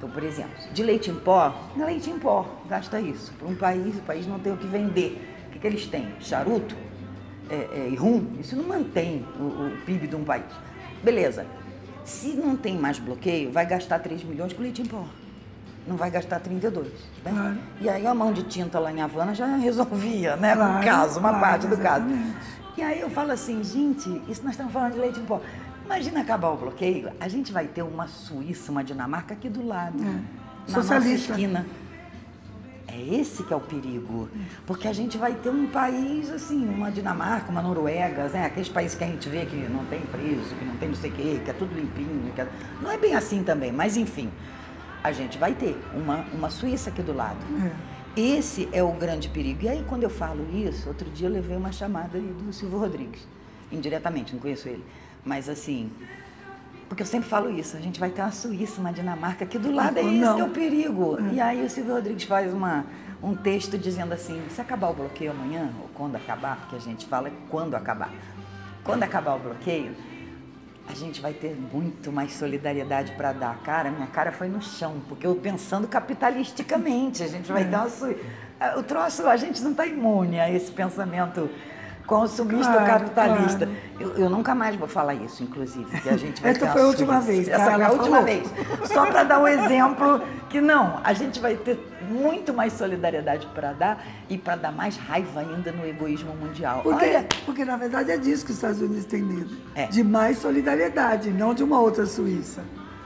Então, 0.00 0.08
por 0.08 0.22
exemplo, 0.22 0.56
de 0.72 0.82
leite 0.82 1.10
em 1.10 1.14
pó, 1.14 1.54
não 1.76 1.84
é 1.84 1.90
leite 1.90 2.08
em 2.08 2.18
pó, 2.18 2.46
gasta 2.66 2.98
isso. 2.98 3.34
Para 3.34 3.46
um 3.46 3.54
país, 3.54 3.98
o 3.98 4.00
país 4.00 4.26
não 4.26 4.38
tem 4.38 4.50
o 4.50 4.56
que 4.56 4.66
vender. 4.66 5.22
O 5.46 5.50
que, 5.50 5.58
que 5.58 5.66
eles 5.66 5.84
têm? 5.84 6.08
Charuto 6.20 6.74
é, 7.50 7.68
é, 7.70 7.88
e 7.90 7.96
rum? 7.96 8.28
Isso 8.40 8.56
não 8.56 8.64
mantém 8.64 9.26
o, 9.38 9.42
o 9.42 9.76
PIB 9.84 10.06
de 10.06 10.16
um 10.16 10.24
país. 10.24 10.46
Beleza. 11.02 11.44
Se 12.02 12.28
não 12.28 12.56
tem 12.56 12.78
mais 12.78 12.98
bloqueio, 12.98 13.52
vai 13.52 13.66
gastar 13.66 13.98
3 13.98 14.24
milhões 14.24 14.54
com 14.54 14.62
leite 14.62 14.80
em 14.80 14.86
pó. 14.86 15.04
Não 15.86 15.98
vai 15.98 16.10
gastar 16.10 16.40
32. 16.40 16.88
Né? 16.88 16.92
Claro. 17.30 17.58
E 17.82 17.88
aí 17.90 18.06
a 18.06 18.14
mão 18.14 18.32
de 18.32 18.44
tinta 18.44 18.78
lá 18.78 18.90
em 18.90 19.02
Havana 19.02 19.34
já 19.34 19.54
resolvia, 19.56 20.34
né? 20.36 20.56
Claro, 20.56 20.78
o 20.78 20.82
caso, 20.82 21.20
uma 21.20 21.28
claro, 21.28 21.44
parte 21.44 21.66
do 21.66 21.76
caso. 21.76 22.06
exatamente. 22.06 22.36
E 22.78 22.82
aí 22.82 23.00
eu 23.00 23.10
falo 23.10 23.32
assim, 23.32 23.62
gente, 23.62 24.08
isso 24.26 24.42
nós 24.42 24.52
estamos 24.52 24.72
falando 24.72 24.94
de 24.94 24.98
leite 24.98 25.20
em 25.20 25.24
pó. 25.26 25.42
Imagina 25.90 26.20
acabar 26.20 26.50
o 26.50 26.56
bloqueio, 26.56 27.10
a 27.18 27.26
gente 27.26 27.50
vai 27.52 27.66
ter 27.66 27.82
uma 27.82 28.06
Suíça, 28.06 28.70
uma 28.70 28.84
Dinamarca 28.84 29.34
aqui 29.34 29.48
do 29.48 29.66
lado, 29.66 30.00
É. 30.00 30.04
na 30.04 30.22
Socialista. 30.68 31.30
nossa 31.30 31.32
esquina. 31.32 31.66
É 32.86 33.14
esse 33.16 33.42
que 33.42 33.52
é 33.52 33.56
o 33.56 33.60
perigo, 33.60 34.28
porque 34.68 34.86
a 34.86 34.92
gente 34.92 35.18
vai 35.18 35.32
ter 35.34 35.50
um 35.50 35.66
país 35.66 36.30
assim, 36.30 36.64
uma 36.64 36.92
Dinamarca, 36.92 37.50
uma 37.50 37.60
Noruega, 37.60 38.28
né? 38.28 38.46
aqueles 38.46 38.68
países 38.68 38.96
que 38.96 39.02
a 39.02 39.06
gente 39.08 39.28
vê 39.28 39.44
que 39.46 39.56
não 39.68 39.84
tem 39.86 40.00
preso, 40.02 40.54
que 40.54 40.64
não 40.64 40.76
tem 40.76 40.90
não 40.90 40.94
sei 40.96 41.10
o 41.10 41.12
quê, 41.12 41.40
que 41.44 41.50
é 41.50 41.54
tudo 41.54 41.74
limpinho, 41.74 42.32
que 42.36 42.40
é- 42.40 42.48
não 42.80 42.88
é 42.88 42.96
bem 42.96 43.16
assim 43.16 43.42
também, 43.42 43.72
mas 43.72 43.96
enfim, 43.96 44.30
a 45.02 45.10
gente 45.10 45.38
vai 45.38 45.54
ter 45.54 45.76
uma, 45.92 46.24
uma 46.32 46.50
Suíça 46.50 46.90
aqui 46.90 47.02
do 47.02 47.12
lado. 47.12 47.38
É. 48.16 48.20
Esse 48.20 48.68
é 48.72 48.80
o 48.82 48.92
grande 48.92 49.28
perigo. 49.28 49.64
E 49.64 49.68
aí, 49.68 49.84
quando 49.88 50.04
eu 50.04 50.10
falo 50.10 50.46
isso, 50.54 50.86
outro 50.88 51.10
dia 51.10 51.26
eu 51.26 51.32
levei 51.32 51.56
uma 51.56 51.72
chamada 51.72 52.16
do 52.20 52.52
Silvio 52.52 52.78
Rodrigues, 52.78 53.26
indiretamente, 53.72 54.32
não 54.34 54.40
conheço 54.40 54.68
ele, 54.68 54.84
mas 55.24 55.48
assim, 55.48 55.90
porque 56.88 57.02
eu 57.02 57.06
sempre 57.06 57.28
falo 57.28 57.50
isso, 57.50 57.76
a 57.76 57.80
gente 57.80 58.00
vai 58.00 58.10
ter 58.10 58.20
uma 58.22 58.32
Suíça, 58.32 58.80
uma 58.80 58.92
Dinamarca 58.92 59.44
aqui 59.44 59.58
do 59.58 59.70
lado, 59.72 59.98
é 59.98 60.02
Não. 60.02 60.10
esse 60.12 60.34
que 60.34 60.40
é 60.40 60.44
o 60.44 60.50
perigo. 60.50 61.18
E 61.32 61.40
aí 61.40 61.64
o 61.64 61.70
Silvio 61.70 61.94
Rodrigues 61.94 62.24
faz 62.24 62.52
uma, 62.52 62.84
um 63.22 63.34
texto 63.36 63.78
dizendo 63.78 64.12
assim, 64.12 64.42
se 64.50 64.60
acabar 64.60 64.88
o 64.90 64.94
bloqueio 64.94 65.30
amanhã, 65.30 65.70
ou 65.80 65.88
quando 65.94 66.16
acabar, 66.16 66.56
porque 66.56 66.76
a 66.76 66.80
gente 66.80 67.06
fala 67.06 67.28
é 67.28 67.32
quando 67.48 67.74
acabar. 67.76 68.10
Quando 68.82 69.02
acabar 69.04 69.36
o 69.36 69.38
bloqueio, 69.38 69.94
a 70.88 70.94
gente 70.94 71.20
vai 71.20 71.32
ter 71.32 71.54
muito 71.72 72.10
mais 72.10 72.32
solidariedade 72.32 73.12
para 73.12 73.32
dar. 73.32 73.56
Cara, 73.62 73.90
minha 73.92 74.08
cara 74.08 74.32
foi 74.32 74.48
no 74.48 74.60
chão, 74.60 75.00
porque 75.08 75.24
eu 75.24 75.36
pensando 75.36 75.86
capitalisticamente, 75.86 77.22
a 77.22 77.28
gente 77.28 77.52
vai 77.52 77.64
ter 77.64 77.76
uma. 77.76 77.88
su- 77.88 78.16
Ah, 78.58 78.74
O 78.78 78.82
troço, 78.82 79.26
a 79.28 79.36
gente 79.36 79.62
não 79.62 79.70
está 79.70 79.86
imune 79.86 80.40
a 80.40 80.50
esse 80.50 80.72
pensamento 80.72 81.48
consumista 82.10 82.72
Claro, 82.72 82.86
capitalista. 82.86 83.66
claro. 83.66 83.80
Eu, 84.00 84.24
eu 84.24 84.28
nunca 84.30 84.52
mais 84.52 84.74
vou 84.74 84.88
falar 84.88 85.14
isso, 85.14 85.44
inclusive, 85.44 86.00
que 86.00 86.08
a 86.08 86.16
gente 86.16 86.42
vai 86.42 86.50
Essa 86.50 86.66
foi 86.66 86.82
a 86.82 86.86
última 86.86 87.20
vez, 87.20 87.46
Essa 87.48 87.58
cara, 87.58 87.72
foi 87.76 87.84
a 87.84 87.90
última 87.92 88.16
falou. 88.16 88.24
vez. 88.24 88.48
Só 88.92 89.06
para 89.06 89.22
dar 89.22 89.38
um 89.38 89.46
exemplo 89.46 90.20
que 90.48 90.60
não, 90.60 91.00
a 91.04 91.12
gente 91.12 91.38
vai 91.38 91.54
ter 91.54 91.78
muito 92.10 92.52
mais 92.52 92.72
solidariedade 92.72 93.46
para 93.54 93.72
dar 93.72 94.04
e 94.28 94.36
para 94.36 94.56
dar 94.56 94.72
mais 94.72 94.96
raiva 94.96 95.38
ainda 95.40 95.70
no 95.70 95.86
egoísmo 95.86 96.34
mundial. 96.34 96.80
Porque, 96.82 97.04
Olha, 97.04 97.26
porque, 97.46 97.64
na 97.64 97.76
verdade, 97.76 98.10
é 98.10 98.16
disso 98.16 98.44
que 98.44 98.50
os 98.50 98.56
Estados 98.56 98.80
Unidos 98.80 99.04
têm 99.04 99.22
medo. 99.22 99.54
É. 99.76 99.86
De 99.86 100.02
mais 100.02 100.38
solidariedade, 100.38 101.30
não 101.30 101.54
de 101.54 101.62
uma 101.62 101.78
outra 101.80 102.06
Suíça. 102.06 102.62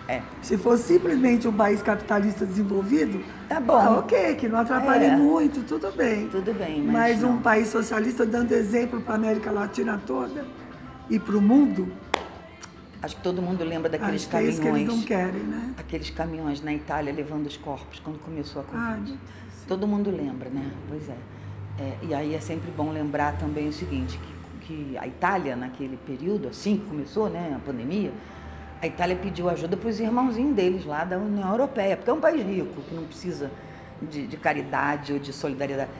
É, 0.08 0.20
Se 0.42 0.56
for 0.58 0.76
simplesmente 0.76 1.48
um 1.48 1.52
país 1.52 1.82
capitalista 1.82 2.44
desenvolvido, 2.44 3.22
Tá 3.48 3.60
bom. 3.60 3.76
ah, 3.76 3.98
ok, 3.98 4.34
que 4.36 4.48
não 4.48 4.58
atrapalhe 4.60 5.06
É. 5.06 5.16
muito, 5.16 5.62
tudo 5.66 5.90
bem. 5.96 6.28
tudo 6.28 6.52
bem, 6.54 6.82
mas, 6.82 7.20
Mas 7.20 7.24
um 7.24 7.38
país 7.38 7.68
socialista 7.68 8.26
dando 8.26 8.52
exemplo 8.52 9.00
para 9.00 9.14
a 9.14 9.16
América 9.16 9.50
Latina 9.50 10.00
toda 10.06 10.44
e 11.08 11.18
para 11.18 11.36
o 11.36 11.40
mundo, 11.40 11.88
Acho 13.02 13.16
que 13.16 13.22
todo 13.22 13.42
mundo 13.42 13.62
lembra 13.64 13.90
daqueles 13.90 14.22
acho 14.22 14.30
que 14.30 14.36
é 14.36 14.42
isso 14.44 14.62
que 14.62 14.66
eles 14.66 14.78
caminhões. 14.78 14.98
não 14.98 15.04
querem, 15.06 15.42
né? 15.42 15.74
Aqueles 15.76 16.08
caminhões 16.08 16.62
na 16.62 16.72
Itália 16.72 17.12
levando 17.12 17.46
os 17.46 17.54
corpos 17.54 18.00
quando 18.00 18.18
começou 18.18 18.62
a 18.62 18.64
Ai, 18.72 18.94
Covid. 18.96 19.18
Todo 19.68 19.86
mundo 19.86 20.10
lembra, 20.10 20.48
né? 20.48 20.70
Pois 20.88 21.06
é. 21.10 21.16
É, 21.78 21.96
E 22.00 22.14
aí 22.14 22.34
é 22.34 22.40
sempre 22.40 22.70
bom 22.74 22.90
lembrar 22.90 23.36
também 23.36 23.68
o 23.68 23.72
seguinte, 23.74 24.18
que, 24.62 24.66
que 24.66 24.96
a 24.96 25.06
Itália, 25.06 25.54
naquele 25.54 25.98
período, 25.98 26.48
assim 26.48 26.78
que 26.78 26.86
começou 26.86 27.28
né, 27.28 27.52
a 27.54 27.58
pandemia, 27.58 28.10
a 28.84 28.86
Itália 28.86 29.16
pediu 29.16 29.48
ajuda 29.48 29.76
para 29.78 29.88
os 29.88 29.98
irmãozinhos 29.98 30.54
deles 30.54 30.84
lá 30.84 31.04
da 31.04 31.16
União 31.16 31.50
Europeia, 31.50 31.96
porque 31.96 32.10
é 32.10 32.12
um 32.12 32.20
país 32.20 32.44
rico, 32.44 32.82
que 32.82 32.94
não 32.94 33.04
precisa 33.04 33.50
de, 34.02 34.26
de 34.26 34.36
caridade 34.36 35.14
ou 35.14 35.18
de 35.18 35.32
solidariedade. 35.32 35.90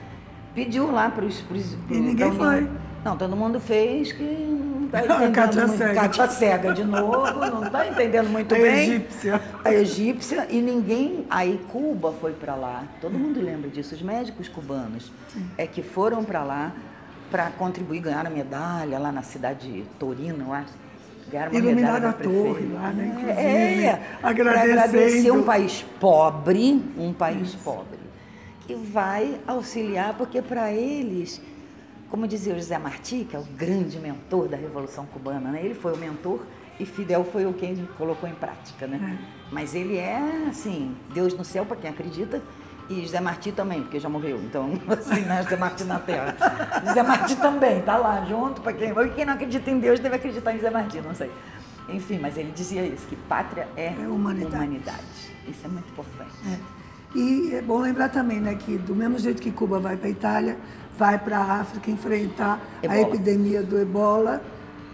Pediu 0.53 0.91
lá 0.91 1.09
para 1.09 1.25
os. 1.25 1.43
E 1.89 1.95
ninguém 1.97 2.31
foi. 2.31 2.69
Não, 3.03 3.17
todo 3.17 3.35
mundo 3.35 3.59
fez 3.59 4.11
que 4.11 4.23
não 4.23 4.85
está 4.85 4.99
A 4.99 5.03
entendendo. 5.05 5.33
Cátia 5.33 5.67
muito. 5.67 5.77
cega. 5.79 5.93
Cátia 5.95 6.27
cega 6.27 6.73
de 6.73 6.83
novo, 6.83 7.33
não 7.39 7.63
está 7.65 7.87
entendendo 7.87 8.29
muito 8.29 8.53
A 8.53 8.57
bem 8.57 8.89
egípcia. 8.91 9.41
a 9.63 9.73
egípcia 9.73 10.47
e 10.49 10.61
ninguém. 10.61 11.25
Aí 11.29 11.59
Cuba 11.71 12.13
foi 12.21 12.33
para 12.33 12.53
lá. 12.55 12.83
Todo 13.01 13.17
mundo 13.17 13.41
lembra 13.41 13.67
disso. 13.69 13.95
Os 13.95 14.01
médicos 14.01 14.47
cubanos 14.47 15.11
é 15.57 15.65
que 15.65 15.81
foram 15.81 16.23
para 16.23 16.43
lá 16.43 16.71
para 17.31 17.49
contribuir, 17.49 17.99
ganharam 17.99 18.29
medalha 18.29 18.99
lá 18.99 19.11
na 19.11 19.23
cidade 19.23 19.71
de 19.71 19.81
Torino, 19.99 20.45
eu 20.47 20.53
acho. 20.53 20.85
Medalha 21.31 22.09
a 22.09 22.13
torre 22.13 22.65
lá, 22.71 22.91
né, 22.91 23.07
inclusive, 23.07 23.85
É, 23.85 24.01
pra 24.21 24.29
agradecendo. 24.29 24.71
agradecer 24.73 25.31
um 25.31 25.43
país 25.43 25.85
pobre, 25.99 26.81
um 26.97 27.13
país 27.13 27.55
pobre, 27.55 27.99
que 28.67 28.75
vai 28.75 29.39
auxiliar, 29.47 30.13
porque 30.17 30.41
para 30.41 30.71
eles, 30.71 31.41
como 32.09 32.27
dizia 32.27 32.53
o 32.53 32.55
José 32.55 32.77
Martí, 32.77 33.25
que 33.29 33.35
é 33.35 33.39
o 33.39 33.43
grande 33.43 33.99
mentor 33.99 34.47
da 34.47 34.57
Revolução 34.57 35.05
Cubana, 35.05 35.51
né? 35.51 35.61
ele 35.63 35.73
foi 35.73 35.93
o 35.93 35.97
mentor 35.97 36.41
e 36.79 36.85
Fidel 36.85 37.23
foi 37.23 37.45
o 37.45 37.53
quem 37.53 37.75
colocou 37.97 38.27
em 38.29 38.35
prática. 38.35 38.85
Né? 38.87 39.17
Mas 39.51 39.73
ele 39.75 39.97
é, 39.97 40.47
assim, 40.49 40.95
Deus 41.13 41.33
no 41.33 41.43
céu 41.43 41.65
para 41.65 41.77
quem 41.77 41.89
acredita, 41.89 42.41
e 42.89 43.01
José 43.01 43.19
Martí 43.19 43.51
também, 43.51 43.81
porque 43.81 43.99
já 43.99 44.07
morreu. 44.09 44.37
Então, 44.43 44.69
assim, 44.89 45.21
né? 45.21 45.41
José 45.43 45.55
Martí 45.57 45.83
na 45.83 45.99
Terra. 45.99 46.35
José 46.85 47.03
Martí 47.03 47.35
também, 47.35 47.81
tá 47.81 47.97
lá 47.97 48.23
junto 48.25 48.61
para 48.61 48.73
quem. 48.73 48.93
Quem 49.15 49.25
não 49.25 49.33
acredita 49.33 49.69
em 49.71 49.79
Deus 49.79 49.99
deve 49.99 50.15
acreditar 50.15 50.51
em 50.53 50.57
José 50.57 50.69
Martí, 50.69 51.01
não 51.01 51.15
sei. 51.15 51.31
Enfim, 51.89 52.19
mas 52.19 52.37
ele 52.37 52.51
dizia 52.55 52.83
isso, 52.85 53.05
que 53.07 53.15
pátria 53.15 53.67
é, 53.77 53.93
É 54.01 54.07
humanidade. 54.07 54.55
humanidade. 54.55 55.03
Isso 55.47 55.59
é 55.65 55.67
muito 55.67 55.87
importante. 55.89 56.31
É. 56.51 56.57
E 57.17 57.55
é 57.55 57.61
bom 57.61 57.77
lembrar 57.79 58.09
também, 58.09 58.39
né, 58.39 58.55
que 58.55 58.77
do 58.77 58.93
mesmo 58.95 59.17
jeito 59.19 59.41
que 59.41 59.51
Cuba 59.51 59.79
vai 59.79 59.95
para 59.95 60.07
a 60.07 60.11
Itália, 60.11 60.57
vai 60.97 61.17
para 61.17 61.37
a 61.37 61.61
África 61.61 61.89
enfrentar 61.91 62.59
a 62.81 62.85
Ebola. 62.85 63.01
epidemia 63.01 63.61
do 63.63 63.77
ebola, 63.79 64.41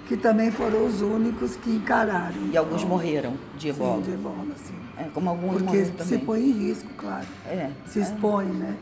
que 0.08 0.18
também 0.18 0.52
foram 0.52 0.86
os 0.86 1.02
únicos 1.02 1.56
que 1.56 1.70
encararam. 1.72 2.36
E 2.52 2.58
alguns 2.58 2.82
Então, 2.82 2.90
morreram 2.90 3.34
de 3.58 3.70
ebola. 3.70 3.96
Sim, 3.98 4.02
de 4.02 4.12
ebola, 4.12 4.36
sim. 4.58 4.76
É, 4.98 5.04
como 5.14 5.30
alguns 5.30 5.54
Porque 5.54 5.66
morreram 5.66 5.86
se 5.86 5.92
também. 5.92 6.20
põe 6.26 6.42
em 6.42 6.52
risco, 6.52 6.90
claro. 6.98 7.26
É. 7.46 7.70
Se 7.86 8.00
expõe, 8.00 8.46
né? 8.46 8.76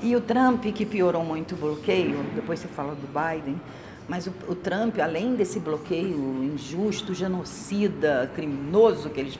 E 0.00 0.14
o 0.14 0.20
Trump, 0.20 0.64
que 0.64 0.84
piorou 0.84 1.24
muito 1.24 1.54
o 1.54 1.58
bloqueio, 1.58 2.22
depois 2.34 2.60
você 2.60 2.68
fala 2.68 2.94
do 2.94 3.06
Biden, 3.06 3.60
mas 4.08 4.26
o, 4.26 4.32
o 4.48 4.54
Trump, 4.54 4.98
além 4.98 5.34
desse 5.34 5.58
bloqueio 5.58 6.44
injusto, 6.44 7.14
genocida, 7.14 8.30
criminoso 8.34 9.10
que 9.10 9.18
eles, 9.18 9.38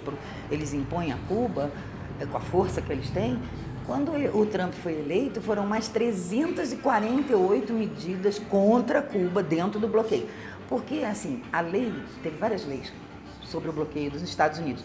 eles 0.50 0.74
impõem 0.74 1.12
a 1.12 1.16
Cuba, 1.28 1.70
é, 2.18 2.26
com 2.26 2.36
a 2.36 2.40
força 2.40 2.80
que 2.80 2.90
eles 2.90 3.10
têm, 3.10 3.38
quando 3.86 4.10
o 4.36 4.44
Trump 4.46 4.72
foi 4.72 4.94
eleito, 4.94 5.40
foram 5.40 5.64
mais 5.64 5.86
348 5.88 7.72
medidas 7.72 8.38
contra 8.38 9.00
Cuba 9.00 9.42
dentro 9.42 9.78
do 9.78 9.86
bloqueio. 9.86 10.26
Porque, 10.68 11.04
assim, 11.04 11.40
a 11.52 11.60
lei, 11.60 11.92
teve 12.20 12.36
várias 12.36 12.66
leis 12.66 12.92
sobre 13.42 13.70
o 13.70 13.72
bloqueio 13.72 14.10
dos 14.10 14.22
Estados 14.22 14.58
Unidos. 14.58 14.82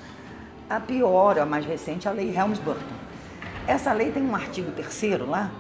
A 0.72 0.80
pior, 0.80 1.38
a 1.38 1.46
mais 1.46 1.66
recente, 1.66 2.08
é 2.08 2.12
a 2.12 2.14
lei 2.14 2.34
Helms-Burton. 2.34 2.96
Essa 3.68 3.92
lei 3.92 4.10
tem 4.10 4.24
um 4.24 4.34
artigo 4.34 4.72
terceiro 4.72 5.30
lá 5.30 5.52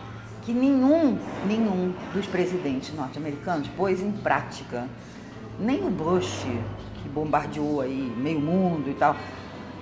que 0.41 0.53
nenhum, 0.53 1.19
nenhum 1.45 1.93
dos 2.13 2.25
presidentes 2.27 2.95
norte-americanos 2.95 3.67
pôs 3.75 4.01
em 4.01 4.09
prática. 4.09 4.87
Nem 5.59 5.85
o 5.85 5.89
Bush, 5.89 6.45
que 7.03 7.09
bombardeou 7.09 7.81
aí 7.81 8.09
meio 8.15 8.39
mundo 8.39 8.89
e 8.89 8.93
tal, 8.93 9.17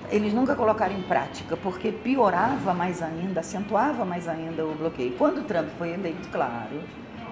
eles 0.09 0.33
nunca 0.33 0.55
colocaram 0.55 0.97
em 0.97 1.03
prática, 1.03 1.55
porque 1.55 1.91
piorava 1.91 2.73
mais 2.73 3.03
ainda, 3.03 3.41
acentuava 3.41 4.03
mais 4.03 4.27
ainda 4.27 4.65
o 4.65 4.73
bloqueio. 4.73 5.11
Quando 5.15 5.41
o 5.41 5.43
Trump 5.43 5.67
foi 5.77 5.93
eleito, 5.93 6.27
claro, 6.29 6.81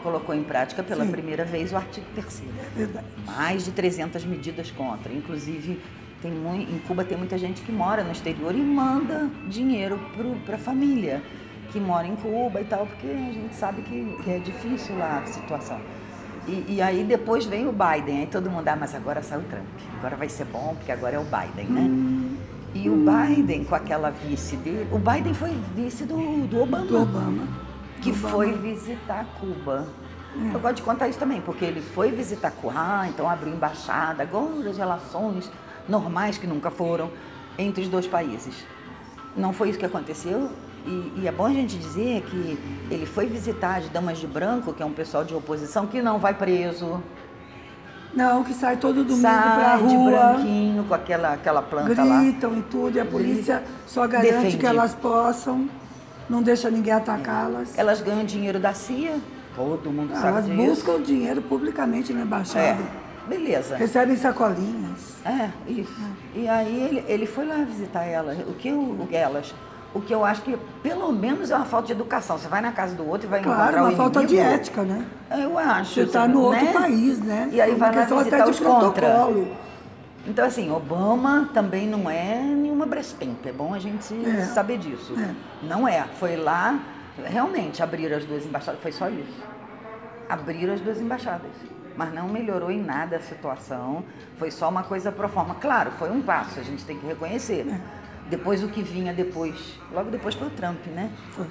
colocou 0.04 0.36
em 0.36 0.44
prática 0.44 0.84
pela 0.84 1.04
Sim. 1.04 1.10
primeira 1.10 1.44
vez 1.44 1.74
o 1.74 1.76
artigo 1.76 2.06
terceiro 2.14 2.54
É 2.60 2.78
verdade. 2.78 3.08
mais 3.26 3.66
de 3.66 3.72
300 3.72 4.24
medidas 4.24 4.70
contra. 4.70 5.12
Inclusive, 5.12 5.82
tem 6.28 6.32
mui- 6.32 6.68
em 6.70 6.80
Cuba 6.80 7.06
tem 7.06 7.18
muita 7.18 7.38
gente 7.38 7.62
que 7.62 7.72
mora 7.72 8.04
no 8.04 8.12
exterior 8.12 8.54
e 8.54 8.62
manda 8.62 9.30
dinheiro 9.48 10.00
para 10.46 10.56
a 10.56 10.60
família. 10.60 11.22
que 11.70 11.82
mora 11.82 12.08
em 12.08 12.16
Cuba 12.16 12.62
e 12.62 12.64
tal, 12.64 12.86
porque 12.88 13.08
a 13.08 13.34
gente 13.34 13.54
sabe 13.54 13.82
que, 13.82 14.18
que 14.24 14.32
é 14.32 14.40
difícil 14.40 14.98
lá 14.98 15.22
a 15.22 15.26
situação. 15.28 15.78
E, 16.48 16.64
e, 16.76 16.82
aí 16.82 17.04
depois 17.04 17.46
vem 17.46 17.68
o 17.68 17.74
Biden, 17.74 18.22
aí 18.22 18.26
todo 18.26 18.50
mundo, 18.50 18.66
ah, 18.70 18.78
mas 18.80 18.96
agora 18.96 19.22
sai 19.22 19.40
o 19.40 19.44
Trump, 19.44 19.66
agora 20.00 20.16
vai 20.16 20.30
ser 20.30 20.46
bom, 20.46 20.76
porque 20.78 20.94
agora 20.94 21.18
é 21.18 21.20
o 21.20 21.26
Biden, 21.26 21.68
né? 21.68 21.82
Hum, 21.82 22.38
e 22.74 22.90
hum. 22.90 22.94
o 22.94 23.12
Biden, 23.12 23.66
com 23.66 23.76
aquela 23.76 24.12
vice 24.12 24.56
dele, 24.56 24.88
o 24.94 24.98
Biden 24.98 25.34
foi 25.34 25.54
vice 25.76 26.06
do, 26.06 26.48
do 26.48 26.62
Obama. 26.62 26.86
Do 26.86 27.02
Obama. 27.02 27.48
Que 28.02 28.12
Obama. 28.12 28.30
foi 28.30 28.54
visitar 28.54 29.26
Cuba. 29.38 29.86
É. 30.38 30.56
Eu 30.56 30.60
gosto 30.62 30.78
de 30.78 30.84
contar 30.84 31.10
isso 31.10 31.20
também, 31.20 31.42
porque 31.42 31.66
ele 31.66 31.82
foi 31.82 32.12
visitar 32.12 32.52
Cuba, 32.52 33.06
então 33.10 33.30
abriu 33.30 33.54
embaixada, 33.54 34.24
agora 34.24 34.70
as 34.70 34.78
relações 34.78 35.52
normais 35.88 36.38
que 36.38 36.48
nunca 36.48 36.70
foram 36.70 37.12
entre 37.58 37.84
os 37.84 37.90
dois 37.90 38.08
países. 38.08 38.56
Não 39.36 39.54
foi 39.54 39.70
isso 39.70 39.80
que 39.80 39.86
aconteceu, 39.86 40.50
e, 40.86 41.22
e, 41.22 41.28
é 41.28 41.32
bom 41.32 41.46
a 41.46 41.54
gente 41.54 41.78
dizer 41.78 42.22
que 42.22 42.58
ele 42.90 43.06
foi 43.06 43.26
visitar 43.26 43.80
as 43.80 43.90
Damas 43.90 44.18
de 44.20 44.26
Branco, 44.26 44.74
que 44.74 44.82
é 44.82 44.86
um 44.86 44.94
pessoal 44.94 45.26
de 45.26 45.36
oposição 45.36 45.86
que 45.86 46.02
não 46.02 46.18
vai 46.18 46.34
preso. 46.34 47.04
Não, 48.14 48.44
que 48.44 48.54
sai 48.54 48.78
todo 48.78 49.04
domingo 49.04 49.22
sai 49.22 49.60
pra 49.60 49.76
rua. 49.76 49.90
de 49.90 49.98
branquinho, 49.98 50.84
com 50.86 50.94
aquela, 50.94 51.34
aquela 51.34 51.62
planta 51.62 51.88
gritam 51.88 52.08
lá. 52.08 52.22
Gritam 52.22 52.58
e 52.58 52.62
tudo, 52.64 52.98
e 52.98 53.00
a 53.02 53.06
polícia 53.06 53.64
só 53.86 54.08
garante 54.08 54.32
Defende. 54.32 54.58
que 54.58 54.66
elas 54.66 54.96
possam, 54.96 55.70
não 56.30 56.42
deixa 56.42 56.70
ninguém 56.70 56.94
atacá-las. 56.94 57.78
Elas 57.78 58.02
ganham 58.02 58.24
dinheiro 58.24 58.58
da 58.58 58.74
CIA, 58.74 59.20
todo 59.56 59.92
mundo 59.92 60.14
ah, 60.14 60.16
sabe 60.16 60.28
Elas 60.30 60.46
disso. 60.46 60.58
buscam 60.58 61.02
dinheiro 61.02 61.42
publicamente 61.42 62.14
na 62.14 62.22
embaixada. 62.22 62.82
É. 62.82 63.07
Beleza. 63.28 63.76
Recebem 63.76 64.16
sacolinhas. 64.16 65.16
É, 65.26 65.50
isso. 65.68 65.94
É. 66.36 66.40
E 66.40 66.48
aí 66.48 66.84
ele, 66.84 67.06
ele 67.08 67.26
foi 67.26 67.46
lá 67.46 67.56
visitar 67.58 68.04
elas. 68.04 68.38
O 68.40 68.54
que 68.54 68.72
o, 68.72 69.08
elas? 69.12 69.54
O 69.94 70.02
que 70.02 70.14
eu 70.14 70.24
acho 70.24 70.42
que 70.42 70.58
pelo 70.84 71.12
menos 71.12 71.52
é 71.52 71.56
uma 71.56 71.66
falta 71.66 71.88
de 71.88 71.94
educação. 71.94 72.38
Você 72.38 72.48
vai 72.48 72.62
na 72.62 72.72
casa 72.72 72.96
do 72.96 73.08
outro 73.08 73.28
e 73.28 73.30
vai 73.30 73.42
claro, 73.42 73.62
encontrar 73.62 73.84
uma 73.84 73.92
o 73.92 73.96
falta 73.96 74.26
de 74.26 74.38
ética, 74.38 74.84
né? 74.84 75.06
Eu 75.32 75.58
acho. 75.58 75.94
Você 75.94 76.02
está 76.02 76.28
no 76.28 76.52
né? 76.52 76.60
outro 76.60 76.82
país, 76.82 77.20
né? 77.20 77.50
E 77.52 77.60
aí 77.60 77.74
vai 77.76 77.96
lá 77.96 78.02
visitar 78.04 78.38
até 78.38 78.50
os 78.50 78.60
contra. 78.60 79.28
Então, 80.26 80.46
assim, 80.46 80.70
Obama 80.70 81.50
também 81.54 81.88
não 81.88 82.10
é 82.10 82.38
nenhuma 82.42 82.86
Brastemp. 82.86 83.46
É 83.46 83.52
bom 83.52 83.74
a 83.74 83.80
gente 83.80 84.14
É. 84.26 84.42
saber 84.46 84.78
disso. 84.78 85.14
É. 85.18 85.66
Não 85.66 85.88
é. 85.88 86.04
Foi 86.20 86.36
lá, 86.36 86.80
realmente, 87.26 87.82
abrir 87.82 88.14
as 88.14 88.26
duas 88.26 88.46
embaixadas. 88.46 88.82
Foi 88.82 88.92
só 88.92 89.10
isso. 89.10 89.42
Abrir 90.30 90.70
as 90.70 90.82
duas 90.82 91.00
embaixadas. 91.00 91.52
Mas 91.98 92.14
não 92.14 92.28
melhorou 92.30 92.70
em 92.70 92.82
nada 92.84 93.16
a 93.18 93.20
situação. 93.20 94.04
Foi 94.38 94.52
só 94.52 94.70
uma 94.70 94.84
coisa 94.84 95.12
pro 95.12 95.28
forma. 95.28 95.56
Claro, 95.56 95.92
foi 95.98 96.12
um 96.12 96.22
passo, 96.22 96.60
a 96.60 96.64
gente 96.64 96.86
tem 96.86 96.98
que 97.00 97.06
reconhecer. 97.08 97.66
É. 97.68 97.80
Depois 98.30 98.64
o 98.64 98.68
que 98.68 98.84
vinha 98.84 99.14
depois. 99.14 99.80
Logo 99.92 100.12
depois 100.12 100.36
foi 100.36 100.48
o 100.48 100.52
Trump, 100.52 100.86
né? 100.94 101.10
Foi. 101.32 101.48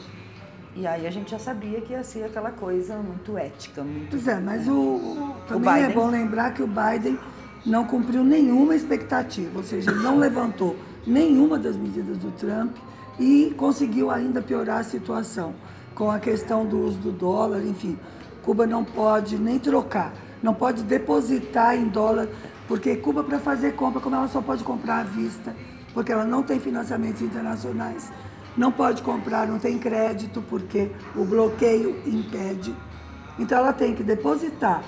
E 0.77 0.87
aí 0.87 1.07
a 1.07 1.11
gente 1.11 1.31
já 1.31 1.39
sabia 1.39 1.81
que 1.81 1.93
ia 1.95 2.05
ser 2.05 2.25
aquela 2.25 2.51
coisa 2.51 2.97
muito 2.99 3.37
ética, 3.39 3.83
muito. 3.83 4.11
Pois 4.11 4.29
é, 4.29 4.39
mas 4.39 4.69
o, 4.69 4.73
o- 4.75 5.35
também 5.49 5.73
é 5.73 5.87
Biden? 5.89 5.95
bom 5.97 6.07
lembrar 6.11 6.53
que 6.53 6.63
o 6.63 6.67
Biden 6.69 7.19
não 7.65 7.85
cumpriu 7.87 8.23
nenhuma 8.23 8.75
expectativa, 8.77 9.57
ou 9.59 9.65
seja, 9.65 9.91
ele 9.91 10.01
não 10.03 10.17
levantou 10.21 10.77
nenhuma 11.07 11.59
das 11.59 11.77
medidas 11.77 12.19
do 12.19 12.31
Trump 12.33 12.77
e 13.19 13.55
conseguiu 13.57 14.11
ainda 14.11 14.43
piorar 14.43 14.81
a 14.81 14.85
situação 14.85 15.55
com 15.95 16.11
a 16.11 16.19
questão 16.19 16.67
do 16.67 16.79
uso 16.79 16.99
do 16.99 17.11
dólar, 17.11 17.63
enfim. 17.65 17.99
Cuba 18.43 18.67
não 18.67 18.85
pode 18.85 19.39
nem 19.39 19.59
trocar, 19.59 20.13
não 20.47 20.55
pode 20.55 20.85
depositar 20.85 21.75
em 21.75 21.89
dólar, 21.89 22.29
porque 22.69 22.95
Cuba 22.95 23.25
para 23.25 23.41
fazer 23.41 23.75
compra, 23.75 24.01
como 24.01 24.15
ela 24.15 24.29
só 24.29 24.41
pode 24.41 24.63
comprar 24.63 25.01
à 25.01 25.03
vista, 25.03 25.53
porque 25.93 26.13
ela 26.13 26.25
não 26.25 26.45
tem 26.45 26.61
financiamentos 26.61 27.21
internacionais, 27.21 28.13
não 28.57 28.71
pode 28.71 29.03
comprar, 29.03 29.49
não 29.49 29.59
tem 29.59 29.77
crédito, 29.77 30.41
porque 30.49 30.89
o 31.17 31.25
bloqueio 31.25 32.01
impede. 32.07 32.73
Então 33.37 33.59
ela 33.59 33.73
tem 33.73 33.93
que 33.93 34.05
depositar 34.05 34.85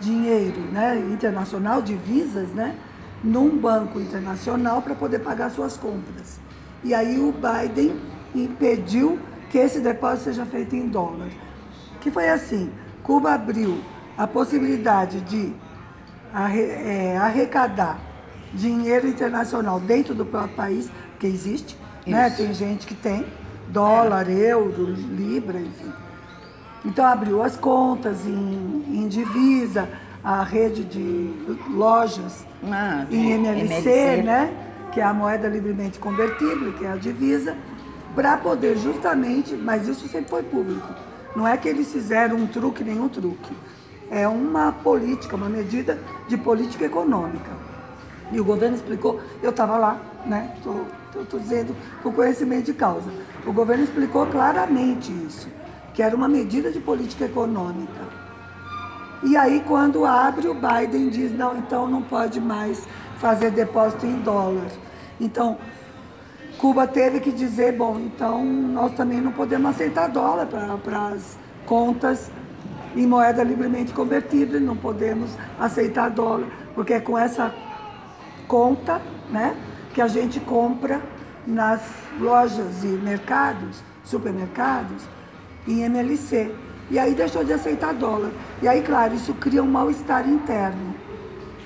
dinheiro 0.00 0.58
né, 0.72 0.98
internacional, 1.12 1.82
divisas, 1.82 2.48
né, 2.48 2.74
num 3.22 3.58
banco 3.58 4.00
internacional 4.00 4.80
para 4.80 4.94
poder 4.94 5.18
pagar 5.18 5.50
suas 5.50 5.76
compras. 5.76 6.40
E 6.82 6.94
aí 6.94 7.18
o 7.18 7.32
Biden 7.32 8.00
impediu 8.34 9.18
que 9.50 9.58
esse 9.58 9.78
depósito 9.78 10.24
seja 10.24 10.46
feito 10.46 10.74
em 10.74 10.88
dólar. 10.88 11.28
Que 12.00 12.10
foi 12.10 12.30
assim, 12.30 12.70
Cuba 13.02 13.34
abriu 13.34 13.78
a 14.16 14.26
possibilidade 14.26 15.20
de 15.22 15.52
é, 16.34 17.16
arrecadar 17.16 17.98
dinheiro 18.52 19.06
internacional 19.08 19.80
dentro 19.80 20.14
do 20.14 20.24
próprio 20.24 20.54
país, 20.54 20.90
que 21.18 21.26
existe, 21.26 21.76
né? 22.06 22.30
Tem 22.30 22.52
gente 22.52 22.86
que 22.86 22.94
tem 22.94 23.24
dólar, 23.68 24.28
euro, 24.28 24.84
libra, 24.84 25.58
enfim. 25.60 25.92
Então 26.84 27.06
abriu 27.06 27.42
as 27.42 27.56
contas 27.56 28.26
em, 28.26 28.84
em 28.88 29.08
divisa, 29.08 29.88
a 30.22 30.42
rede 30.42 30.84
de 30.84 31.32
lojas 31.70 32.44
Ah, 32.70 33.06
em 33.10 33.32
MLC, 33.32 34.22
né? 34.22 34.52
Que 34.92 35.00
é 35.00 35.04
a 35.04 35.14
moeda 35.14 35.48
livremente 35.48 35.98
convertível, 35.98 36.72
que 36.74 36.84
é 36.84 36.92
a 36.92 36.96
divisa, 36.96 37.56
para 38.14 38.36
poder 38.36 38.76
justamente, 38.76 39.54
mas 39.54 39.88
isso 39.88 40.06
sempre 40.08 40.28
foi 40.28 40.42
público. 40.42 40.92
Não 41.34 41.48
é 41.48 41.56
que 41.56 41.68
eles 41.68 41.90
fizeram 41.90 42.36
um 42.36 42.46
truque, 42.46 42.84
nenhum 42.84 43.08
truque. 43.08 43.54
É 44.12 44.28
uma 44.28 44.70
política, 44.70 45.34
uma 45.34 45.48
medida 45.48 45.98
de 46.28 46.36
política 46.36 46.84
econômica. 46.84 47.50
E 48.30 48.38
o 48.38 48.44
governo 48.44 48.76
explicou, 48.76 49.20
eu 49.42 49.48
estava 49.48 49.78
lá, 49.78 49.98
né? 50.26 50.54
Estou 50.58 51.40
dizendo 51.40 51.74
com 52.02 52.12
conhecimento 52.12 52.66
de 52.66 52.74
causa. 52.74 53.10
O 53.46 53.52
governo 53.54 53.84
explicou 53.84 54.26
claramente 54.26 55.10
isso, 55.26 55.48
que 55.94 56.02
era 56.02 56.14
uma 56.14 56.28
medida 56.28 56.70
de 56.70 56.78
política 56.78 57.24
econômica. 57.24 58.00
E 59.22 59.34
aí, 59.34 59.62
quando 59.66 60.04
abre, 60.04 60.46
o 60.46 60.54
Biden 60.54 61.08
diz: 61.08 61.32
não, 61.32 61.56
então 61.56 61.88
não 61.88 62.02
pode 62.02 62.38
mais 62.38 62.86
fazer 63.16 63.50
depósito 63.50 64.04
em 64.04 64.20
dólar. 64.20 64.68
Então, 65.18 65.56
Cuba 66.58 66.86
teve 66.86 67.18
que 67.20 67.32
dizer: 67.32 67.72
bom, 67.72 67.98
então 67.98 68.44
nós 68.44 68.92
também 68.92 69.22
não 69.22 69.32
podemos 69.32 69.70
aceitar 69.70 70.08
dólar 70.08 70.46
para 70.46 71.08
as 71.08 71.38
contas 71.64 72.30
em 72.94 73.06
moeda 73.06 73.42
livremente 73.42 73.92
convertível, 73.92 74.60
não 74.60 74.76
podemos 74.76 75.30
aceitar 75.58 76.10
dólar, 76.10 76.46
porque 76.74 76.94
é 76.94 77.00
com 77.00 77.18
essa 77.18 77.54
conta 78.46 79.00
né, 79.30 79.56
que 79.94 80.00
a 80.00 80.08
gente 80.08 80.40
compra 80.40 81.00
nas 81.46 81.80
lojas 82.20 82.84
e 82.84 82.88
mercados, 82.88 83.82
supermercados, 84.04 85.02
em 85.66 85.82
MLC. 85.82 86.54
E 86.90 86.98
aí 86.98 87.14
deixou 87.14 87.42
de 87.44 87.52
aceitar 87.52 87.94
dólar. 87.94 88.30
E 88.60 88.68
aí, 88.68 88.82
claro, 88.82 89.14
isso 89.14 89.32
cria 89.34 89.62
um 89.62 89.70
mal-estar 89.70 90.28
interno. 90.28 90.94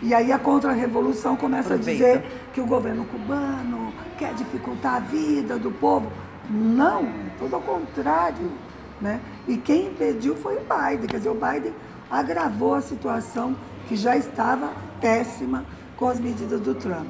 E 0.02 0.14
aí 0.14 0.30
a 0.30 0.38
contra-revolução 0.38 1.36
começa 1.36 1.74
Aproveita. 1.74 2.04
a 2.04 2.12
dizer 2.18 2.48
que 2.52 2.60
o 2.60 2.66
governo 2.66 3.04
cubano 3.06 3.92
quer 4.18 4.34
dificultar 4.34 4.96
a 4.96 5.00
vida 5.00 5.58
do 5.58 5.70
povo. 5.70 6.10
Não, 6.48 7.02
é 7.02 7.30
tudo 7.38 7.56
ao 7.56 7.62
contrário. 7.62 8.50
Né? 9.00 9.20
E 9.46 9.56
quem 9.56 9.88
impediu 9.88 10.34
foi 10.36 10.56
o 10.56 10.60
Biden. 10.60 11.06
Quer 11.06 11.18
dizer, 11.18 11.28
o 11.28 11.34
Biden 11.34 11.72
agravou 12.10 12.74
a 12.74 12.80
situação 12.80 13.54
que 13.88 13.96
já 13.96 14.16
estava 14.16 14.70
péssima 15.00 15.64
com 15.96 16.08
as 16.08 16.18
medidas 16.18 16.60
do 16.60 16.74
Trump. 16.74 17.06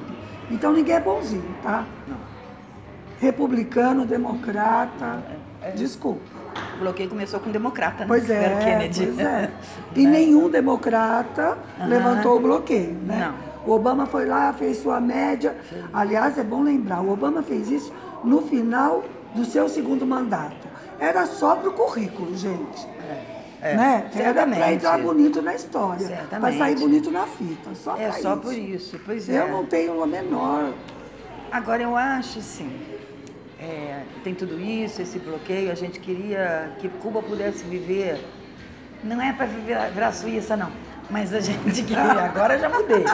Então 0.51 0.73
ninguém 0.73 0.95
é 0.95 1.01
bonzinho, 1.01 1.55
tá? 1.63 1.85
Republicano, 3.21 4.05
democrata, 4.05 5.23
desculpa. 5.75 6.21
O 6.77 6.81
bloqueio 6.81 7.09
começou 7.09 7.41
com 7.41 7.51
democrata, 7.51 8.01
né? 8.01 8.07
Pois 8.07 8.29
é, 8.31 8.59
Kennedy. 8.63 9.07
pois 9.07 9.19
é. 9.19 9.51
E 9.97 10.07
nenhum 10.07 10.51
democrata 10.51 11.57
Aham. 11.79 11.89
levantou 11.89 12.37
o 12.37 12.41
bloqueio, 12.41 12.93
né? 13.07 13.33
Não. 13.33 13.47
O 13.67 13.75
Obama 13.75 14.07
foi 14.07 14.27
lá, 14.27 14.53
fez 14.53 14.79
sua 14.79 15.01
média. 15.01 15.57
Aliás, 15.93 16.39
é 16.39 16.45
bom 16.45 16.63
lembrar, 16.63 17.01
o 17.01 17.11
Obama 17.11 17.43
fez 17.43 17.69
isso 17.69 17.93
no 18.23 18.43
final 18.43 19.03
do 19.35 19.45
seu 19.45 19.69
segundo 19.69 20.07
mandato. 20.07 20.69
Era 20.99 21.27
só 21.27 21.57
pro 21.57 21.73
currículo, 21.73 22.37
gente. 22.37 22.87
É, 23.63 23.75
né? 23.75 24.11
Era 24.15 24.47
para 24.47 24.73
entrar 24.73 24.99
bonito 24.99 25.41
na 25.43 25.55
história. 25.55 26.27
Para 26.29 26.53
sair 26.53 26.77
bonito 26.79 27.11
na 27.11 27.27
fita. 27.27 27.75
Só 27.75 27.97
É 27.97 28.13
só 28.13 28.33
isso. 28.35 28.43
por 28.43 28.53
isso, 28.55 29.01
pois 29.05 29.29
é. 29.29 29.41
Eu 29.41 29.49
não 29.49 29.65
tenho 29.65 30.03
a 30.03 30.07
menor. 30.07 30.73
Agora 31.51 31.83
eu 31.83 31.97
acho 31.97 32.39
assim, 32.41 32.71
é, 33.59 34.03
tem 34.25 34.35
tudo 34.35 34.61
isso, 34.61 35.01
esse 35.01 35.19
bloqueio, 35.19 35.71
a 35.71 35.75
gente 35.75 36.01
queria 36.01 36.73
que 36.79 36.89
Cuba 36.89 37.23
pudesse 37.23 37.65
viver, 37.65 38.21
não 39.03 39.23
é 39.23 39.33
para 39.33 39.47
virar, 39.47 39.89
virar 39.91 40.13
Suíça 40.13 40.57
não, 40.57 40.71
mas 41.09 41.33
a 41.33 41.39
gente 41.41 41.83
queria, 41.85 42.25
agora 42.25 42.59
já 42.59 42.69
mudei, 42.69 43.05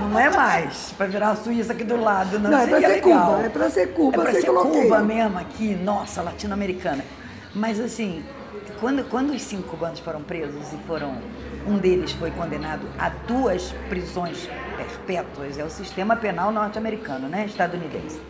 não 0.00 0.18
é 0.18 0.30
mais 0.30 0.92
para 0.96 1.06
virar 1.06 1.30
a 1.32 1.36
Suíça 1.36 1.74
aqui 1.74 1.84
do 1.84 2.00
lado, 2.00 2.38
não, 2.38 2.50
Não, 2.50 2.58
é 2.58 2.66
pra 2.66 2.80
seria 2.80 2.88
ser 2.88 3.04
legal. 3.04 3.26
Cuba, 3.34 3.46
é 3.46 3.48
pra 3.50 3.70
ser 3.70 3.86
Cuba, 3.92 4.22
É 4.28 4.32
sem 4.32 4.40
ser 4.40 4.50
bloqueio. 4.50 4.82
Cuba 4.84 5.00
mesmo 5.00 5.38
aqui, 5.38 5.74
nossa, 5.74 6.22
latino-americana. 6.22 7.04
Mas 7.54 7.78
assim, 7.80 8.24
quando, 8.80 9.04
quando 9.08 9.30
os 9.32 9.42
cinco 9.42 9.68
cubanos 9.68 10.00
foram 10.00 10.22
presos 10.22 10.72
e 10.72 10.76
foram, 10.86 11.16
um 11.66 11.78
deles 11.78 12.12
foi 12.12 12.30
condenado 12.30 12.82
a 12.98 13.08
duas 13.08 13.72
prisões 13.88 14.48
perpétuas, 14.76 15.58
é 15.58 15.64
o 15.64 15.70
sistema 15.70 16.16
penal 16.16 16.50
norte-americano, 16.50 17.28
né, 17.28 17.44
estadunidense. 17.46 18.20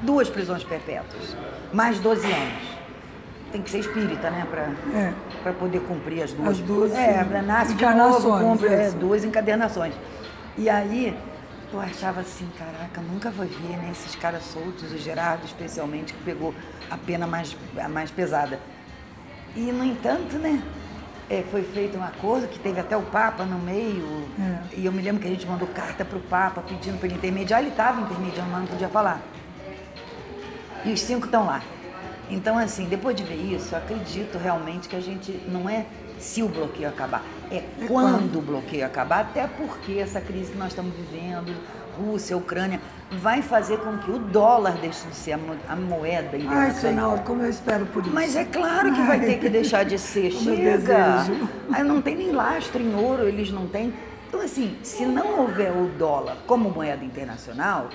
Duas 0.00 0.28
prisões 0.28 0.64
perpétuas, 0.64 1.36
mais 1.72 1.98
12 2.00 2.26
anos. 2.26 2.72
tem 3.52 3.60
que 3.60 3.68
ser 3.68 3.80
espírita, 3.80 4.30
né? 4.30 4.46
Para 4.50 5.50
É. 5.50 5.52
poder 5.52 5.80
cumprir 5.80 6.22
as 6.22 6.32
duas. 6.32 6.48
As 6.52 6.58
duas, 6.60 6.90
É, 6.94 7.22
nasce 7.42 7.74
de 7.74 7.84
Encarnações, 7.84 8.24
novo, 8.24 8.38
cumpre 8.40 8.68
é, 8.72 8.90
duas 8.92 9.24
encadernações. 9.26 9.92
E 10.56 10.70
aí 10.70 11.14
eu 11.74 11.80
achava 11.80 12.20
assim, 12.20 12.48
caraca, 12.58 13.00
nunca 13.00 13.30
vou 13.30 13.46
ver 13.46 13.76
né, 13.76 13.90
esses 13.92 14.14
caras 14.16 14.44
soltos, 14.44 14.92
o 14.92 14.98
Gerardo 14.98 15.44
especialmente, 15.44 16.12
que 16.12 16.22
pegou 16.22 16.54
a 16.90 16.96
pena 16.96 17.26
mais, 17.26 17.56
a 17.76 17.88
mais 17.88 18.10
pesada. 18.10 18.60
E, 19.54 19.60
no 19.72 19.84
entanto, 19.84 20.36
né, 20.38 20.62
é, 21.28 21.42
foi 21.50 21.62
feito 21.62 21.96
um 21.96 22.02
acordo 22.02 22.46
que 22.48 22.58
teve 22.58 22.80
até 22.80 22.96
o 22.96 23.02
Papa 23.02 23.44
no 23.44 23.58
meio. 23.58 24.28
É. 24.38 24.76
E 24.76 24.86
eu 24.86 24.92
me 24.92 25.02
lembro 25.02 25.20
que 25.20 25.26
a 25.26 25.30
gente 25.30 25.46
mandou 25.46 25.68
carta 25.68 26.04
para 26.04 26.18
o 26.18 26.20
Papa 26.20 26.62
pedindo 26.62 26.98
para 26.98 27.06
ele 27.06 27.16
intermediar. 27.16 27.60
Ele 27.60 27.70
estava 27.70 28.00
intermediando, 28.00 28.50
mas 28.50 28.60
não 28.60 28.66
podia 28.66 28.88
falar. 28.88 29.20
E 30.84 30.92
os 30.92 31.00
cinco 31.00 31.26
estão 31.26 31.46
lá. 31.46 31.62
Então, 32.28 32.58
assim, 32.58 32.86
depois 32.86 33.16
de 33.16 33.24
ver 33.24 33.36
isso, 33.36 33.74
eu 33.74 33.78
acredito 33.78 34.38
realmente 34.38 34.88
que 34.88 34.96
a 34.96 35.00
gente 35.00 35.32
não 35.48 35.68
é 35.68 35.86
se 36.18 36.42
o 36.42 36.48
bloqueio 36.48 36.88
acabar, 36.88 37.22
é 37.56 37.64
quando 37.86 38.38
o 38.38 38.42
bloqueio 38.42 38.84
acabar, 38.86 39.20
até 39.20 39.46
porque 39.46 39.98
essa 39.98 40.20
crise 40.20 40.52
que 40.52 40.58
nós 40.58 40.68
estamos 40.68 40.92
vivendo, 40.94 41.54
Rússia, 41.98 42.36
Ucrânia, 42.36 42.80
vai 43.10 43.42
fazer 43.42 43.78
com 43.78 43.98
que 43.98 44.10
o 44.10 44.18
dólar 44.18 44.72
deixe 44.80 45.06
de 45.06 45.14
ser 45.14 45.32
a 45.32 45.36
mo- 45.38 45.56
a 45.68 45.76
moeda 45.76 46.30
Ai, 46.32 46.40
internacional. 46.40 47.10
Senhor, 47.12 47.24
como 47.26 47.42
eu 47.42 47.50
espero 47.50 47.84
por 47.86 48.02
isso. 48.02 48.14
Mas 48.14 48.34
é 48.34 48.44
claro 48.46 48.92
que 48.94 49.02
vai 49.02 49.20
ter 49.20 49.38
que 49.38 49.48
deixar 49.50 49.84
de 49.84 49.98
ser. 49.98 50.30
Chega! 50.30 51.26
Aí 51.72 51.82
não 51.82 52.00
tem 52.00 52.16
nem 52.16 52.32
lastro 52.32 52.80
em 52.82 52.94
ouro, 52.94 53.28
eles 53.28 53.50
não 53.50 53.66
têm. 53.66 53.92
Então, 54.28 54.40
assim, 54.40 54.76
se 54.82 55.04
não 55.04 55.40
houver 55.40 55.70
o 55.70 55.88
dólar 55.98 56.38
como 56.46 56.70
moeda 56.70 57.04
internacional, 57.04 57.90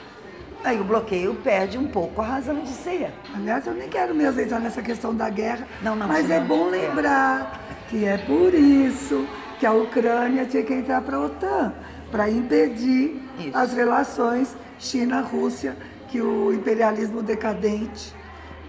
aí 0.64 0.80
o 0.80 0.84
bloqueio 0.84 1.34
perde 1.34 1.80
um 1.80 1.88
pouco 1.88 2.22
a 2.22 2.26
razão 2.26 2.60
de 2.62 2.70
ser. 2.70 3.12
Aliás, 3.36 3.66
eu 3.66 3.74
nem 3.74 3.90
quero 3.90 4.14
mesmo 4.14 4.40
entrar 4.40 4.60
nessa 4.60 4.84
questão 4.84 5.16
da 5.16 5.28
guerra, 5.32 5.68
Não, 5.82 5.96
não, 5.96 6.08
mas 6.08 6.30
é 6.30 6.36
senão- 6.36 6.46
bom 6.48 6.68
é. 6.68 6.72
lembrar 6.78 7.60
que 7.90 8.06
é 8.06 8.18
por 8.20 8.54
isso 8.54 9.26
que 9.60 9.66
a 9.66 9.72
Ucrânia 9.74 10.46
tinha 10.46 10.64
que 10.64 10.74
entrar 10.74 11.02
para 11.02 11.18
a 11.18 11.22
OTAN, 11.26 11.74
para 12.12 12.30
impedir 12.30 13.22
Isso. 13.40 13.58
as 13.58 13.74
relações 13.74 14.56
China-Rússia, 14.80 15.76
que 16.08 16.22
o 16.22 16.54
imperialismo 16.54 17.22
decadente 17.24 18.14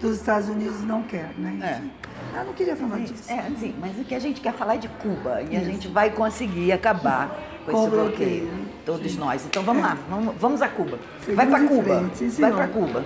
dos 0.01 0.15
Estados 0.17 0.49
Unidos 0.49 0.81
não 0.83 1.03
quer, 1.03 1.29
né? 1.37 1.81
É. 2.33 2.39
Eu 2.39 2.45
não 2.45 2.53
queria 2.53 2.75
falar 2.75 2.99
disso. 2.99 3.31
É, 3.31 3.41
sim, 3.59 3.73
mas 3.79 3.97
o 3.99 4.03
que 4.03 4.13
a 4.13 4.19
gente 4.19 4.41
quer 4.41 4.53
falar 4.53 4.75
é 4.75 4.77
de 4.77 4.87
Cuba 4.87 5.41
e 5.49 5.55
a 5.55 5.61
gente 5.63 5.87
vai 5.87 6.09
conseguir 6.11 6.71
acabar 6.71 7.29
com, 7.65 7.71
Com 7.71 7.81
esse 7.81 7.89
bloqueio. 7.89 8.45
bloqueio. 8.45 8.69
Todos 8.85 9.15
nós. 9.17 9.45
Então 9.45 9.63
vamos 9.63 9.83
É. 9.83 9.87
lá, 9.87 9.97
vamos, 10.09 10.35
vamos 10.37 10.61
a 10.61 10.67
Cuba. 10.67 10.99
Seguimos 11.19 11.35
vai 11.35 11.47
para 11.47 11.67
Cuba. 11.67 11.83
frente, 11.99 12.29
sim, 12.31 12.41
vai 12.41 12.51
para 12.51 12.67
Cuba. 12.67 13.03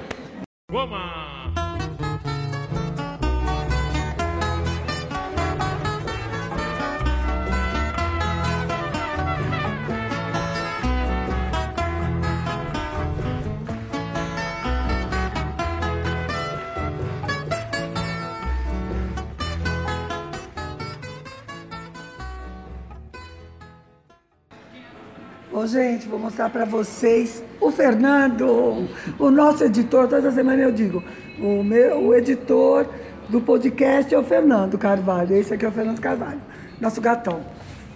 Ô, 25.54 25.68
gente, 25.68 26.08
vou 26.08 26.18
mostrar 26.18 26.50
para 26.50 26.66
vocês 26.66 27.44
o 27.62 27.70
Fernando, 27.70 28.90
o 29.20 29.30
nosso 29.30 29.64
editor. 29.64 30.08
Toda 30.08 30.32
semana 30.32 30.64
eu 30.64 30.72
digo, 30.72 31.04
o, 31.40 31.64
meu, 31.64 32.08
o 32.08 32.16
editor 32.16 32.88
do 33.30 33.40
podcast 33.40 34.12
é 34.12 34.18
o 34.18 34.24
Fernando 34.24 34.80
Carvalho. 34.80 35.36
Esse 35.36 35.54
aqui 35.54 35.64
é 35.64 35.68
o 35.68 35.72
Fernando 35.72 36.02
Carvalho, 36.02 36.42
nosso 36.82 37.00
gatão, 37.00 37.42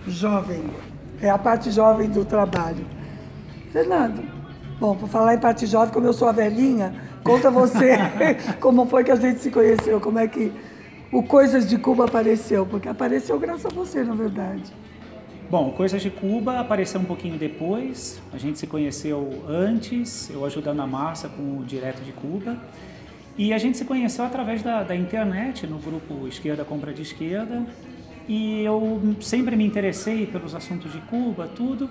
jovem. 0.08 0.66
É 1.20 1.32
a 1.32 1.38
parte 1.40 1.72
jovem 1.72 2.08
do 2.08 2.24
trabalho. 2.24 2.86
Fernando, 3.74 4.24
bom, 4.80 4.96
por 4.96 5.10
falar 5.10 5.34
em 5.34 5.40
parte 5.40 5.66
jovem, 5.66 5.92
como 5.92 6.06
eu 6.06 6.14
sou 6.14 6.28
a 6.28 6.32
velhinha, 6.32 6.94
conta 7.24 7.50
você 7.50 7.98
como 8.62 8.86
foi 8.86 9.04
que 9.04 9.10
a 9.12 9.16
gente 9.16 9.40
se 9.40 9.50
conheceu, 9.50 10.00
como 10.00 10.20
é 10.20 10.28
que 10.28 10.54
o 11.12 11.24
Coisas 11.24 11.68
de 11.68 11.80
Cuba 11.80 12.06
apareceu, 12.06 12.68
porque 12.68 12.88
apareceu 12.88 13.40
graças 13.40 13.66
a 13.66 13.70
você, 13.70 14.04
na 14.04 14.14
verdade. 14.14 14.72
Bom, 15.50 15.72
Coisas 15.72 16.02
de 16.02 16.10
Cuba 16.10 16.60
apareceu 16.60 17.00
um 17.00 17.06
pouquinho 17.06 17.38
depois. 17.38 18.22
A 18.34 18.38
gente 18.38 18.60
se 18.60 18.68
conheceu 18.68 19.44
antes, 19.48 20.30
eu 20.30 20.44
ajudando 20.46 20.82
a 20.82 20.88
Márcia 20.88 21.30
com 21.30 21.60
o 21.60 21.64
Direto 21.64 22.02
de 22.04 22.12
Cuba. 22.12 22.58
E 23.38 23.54
a 23.54 23.58
gente 23.58 23.78
se 23.78 23.86
conheceu 23.86 24.26
através 24.26 24.62
da, 24.62 24.84
da 24.84 24.96
internet, 24.96 25.66
no 25.66 25.78
grupo 25.78 26.28
Esquerda 26.28 26.66
Compra 26.66 26.92
de 26.94 27.02
Esquerda. 27.04 27.66
E 28.28 28.62
eu 28.64 29.16
sempre 29.22 29.56
me 29.56 29.66
interessei 29.66 30.26
pelos 30.26 30.54
assuntos 30.54 30.92
de 30.92 31.00
Cuba, 31.02 31.48
tudo. 31.48 31.90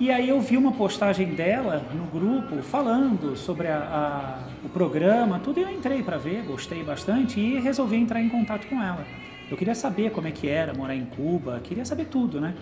E 0.00 0.10
aí 0.10 0.28
eu 0.30 0.40
vi 0.40 0.56
uma 0.56 0.72
postagem 0.72 1.28
dela 1.34 1.84
no 1.94 2.04
grupo 2.06 2.62
falando 2.62 3.36
sobre 3.36 3.68
a- 3.68 3.76
a- 3.78 4.38
o 4.64 4.68
programa, 4.70 5.38
tudo, 5.38 5.60
e 5.60 5.62
eu 5.62 5.70
entrei 5.70 6.02
para 6.02 6.16
ver, 6.16 6.42
gostei 6.42 6.82
bastante 6.82 7.38
e 7.38 7.60
resolvi 7.60 7.96
entrar 7.96 8.20
em 8.20 8.28
contato 8.30 8.66
com 8.66 8.82
ela. 8.82 9.04
Eu 9.50 9.56
queria 9.56 9.74
saber 9.74 10.12
como 10.12 10.28
é 10.28 10.30
que 10.30 10.48
era 10.48 10.72
morar 10.72 10.94
em 10.94 11.04
Cuba, 11.04 11.60
queria 11.64 11.84
saber 11.84 12.06
tudo, 12.06 12.40
né? 12.40 12.54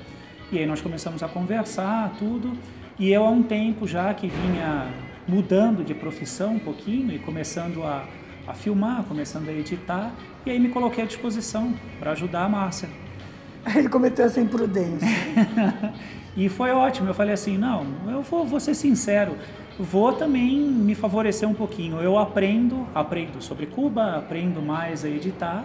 E 0.50 0.58
aí 0.58 0.64
nós 0.64 0.80
começamos 0.80 1.22
a 1.22 1.28
conversar, 1.28 2.14
tudo, 2.18 2.52
e 2.98 3.12
eu 3.12 3.24
há 3.24 3.30
um 3.30 3.42
tempo 3.42 3.86
já 3.86 4.14
que 4.14 4.26
vinha 4.26 4.90
mudando 5.26 5.84
de 5.84 5.92
profissão 5.92 6.54
um 6.54 6.58
pouquinho 6.58 7.12
e 7.14 7.18
começando 7.18 7.82
a, 7.82 8.06
a 8.46 8.54
filmar, 8.54 9.04
começando 9.04 9.50
a 9.50 9.52
editar, 9.52 10.14
e 10.46 10.50
aí 10.50 10.58
me 10.58 10.70
coloquei 10.70 11.04
à 11.04 11.06
disposição 11.06 11.74
para 11.98 12.12
ajudar 12.12 12.44
a 12.44 12.48
Márcia. 12.48 12.88
Ele 13.76 13.90
cometeu 13.90 14.24
essa 14.24 14.40
imprudência. 14.40 15.06
E 16.36 16.48
foi 16.48 16.70
ótimo. 16.70 17.08
Eu 17.08 17.14
falei 17.14 17.34
assim: 17.34 17.58
não, 17.58 17.84
eu 18.06 18.22
vou, 18.22 18.46
vou 18.46 18.60
ser 18.60 18.72
sincero, 18.72 19.34
vou 19.76 20.12
também 20.12 20.60
me 20.60 20.94
favorecer 20.94 21.48
um 21.48 21.54
pouquinho. 21.54 22.00
Eu 22.00 22.16
aprendo, 22.16 22.86
aprendo 22.94 23.42
sobre 23.42 23.66
Cuba, 23.66 24.18
aprendo 24.18 24.62
mais 24.62 25.04
a 25.04 25.08
editar 25.08 25.64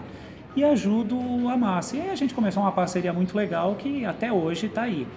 e 0.55 0.63
ajudo 0.63 1.17
a 1.49 1.57
Márcia. 1.57 1.97
E 1.97 2.01
aí 2.01 2.09
a 2.11 2.15
gente 2.15 2.33
começou 2.33 2.61
uma 2.63 2.71
parceria 2.71 3.11
muito 3.13 3.35
legal 3.35 3.75
que 3.75 4.05
até 4.05 4.31
hoje 4.31 4.67
está 4.67 4.83
aí. 4.83 5.07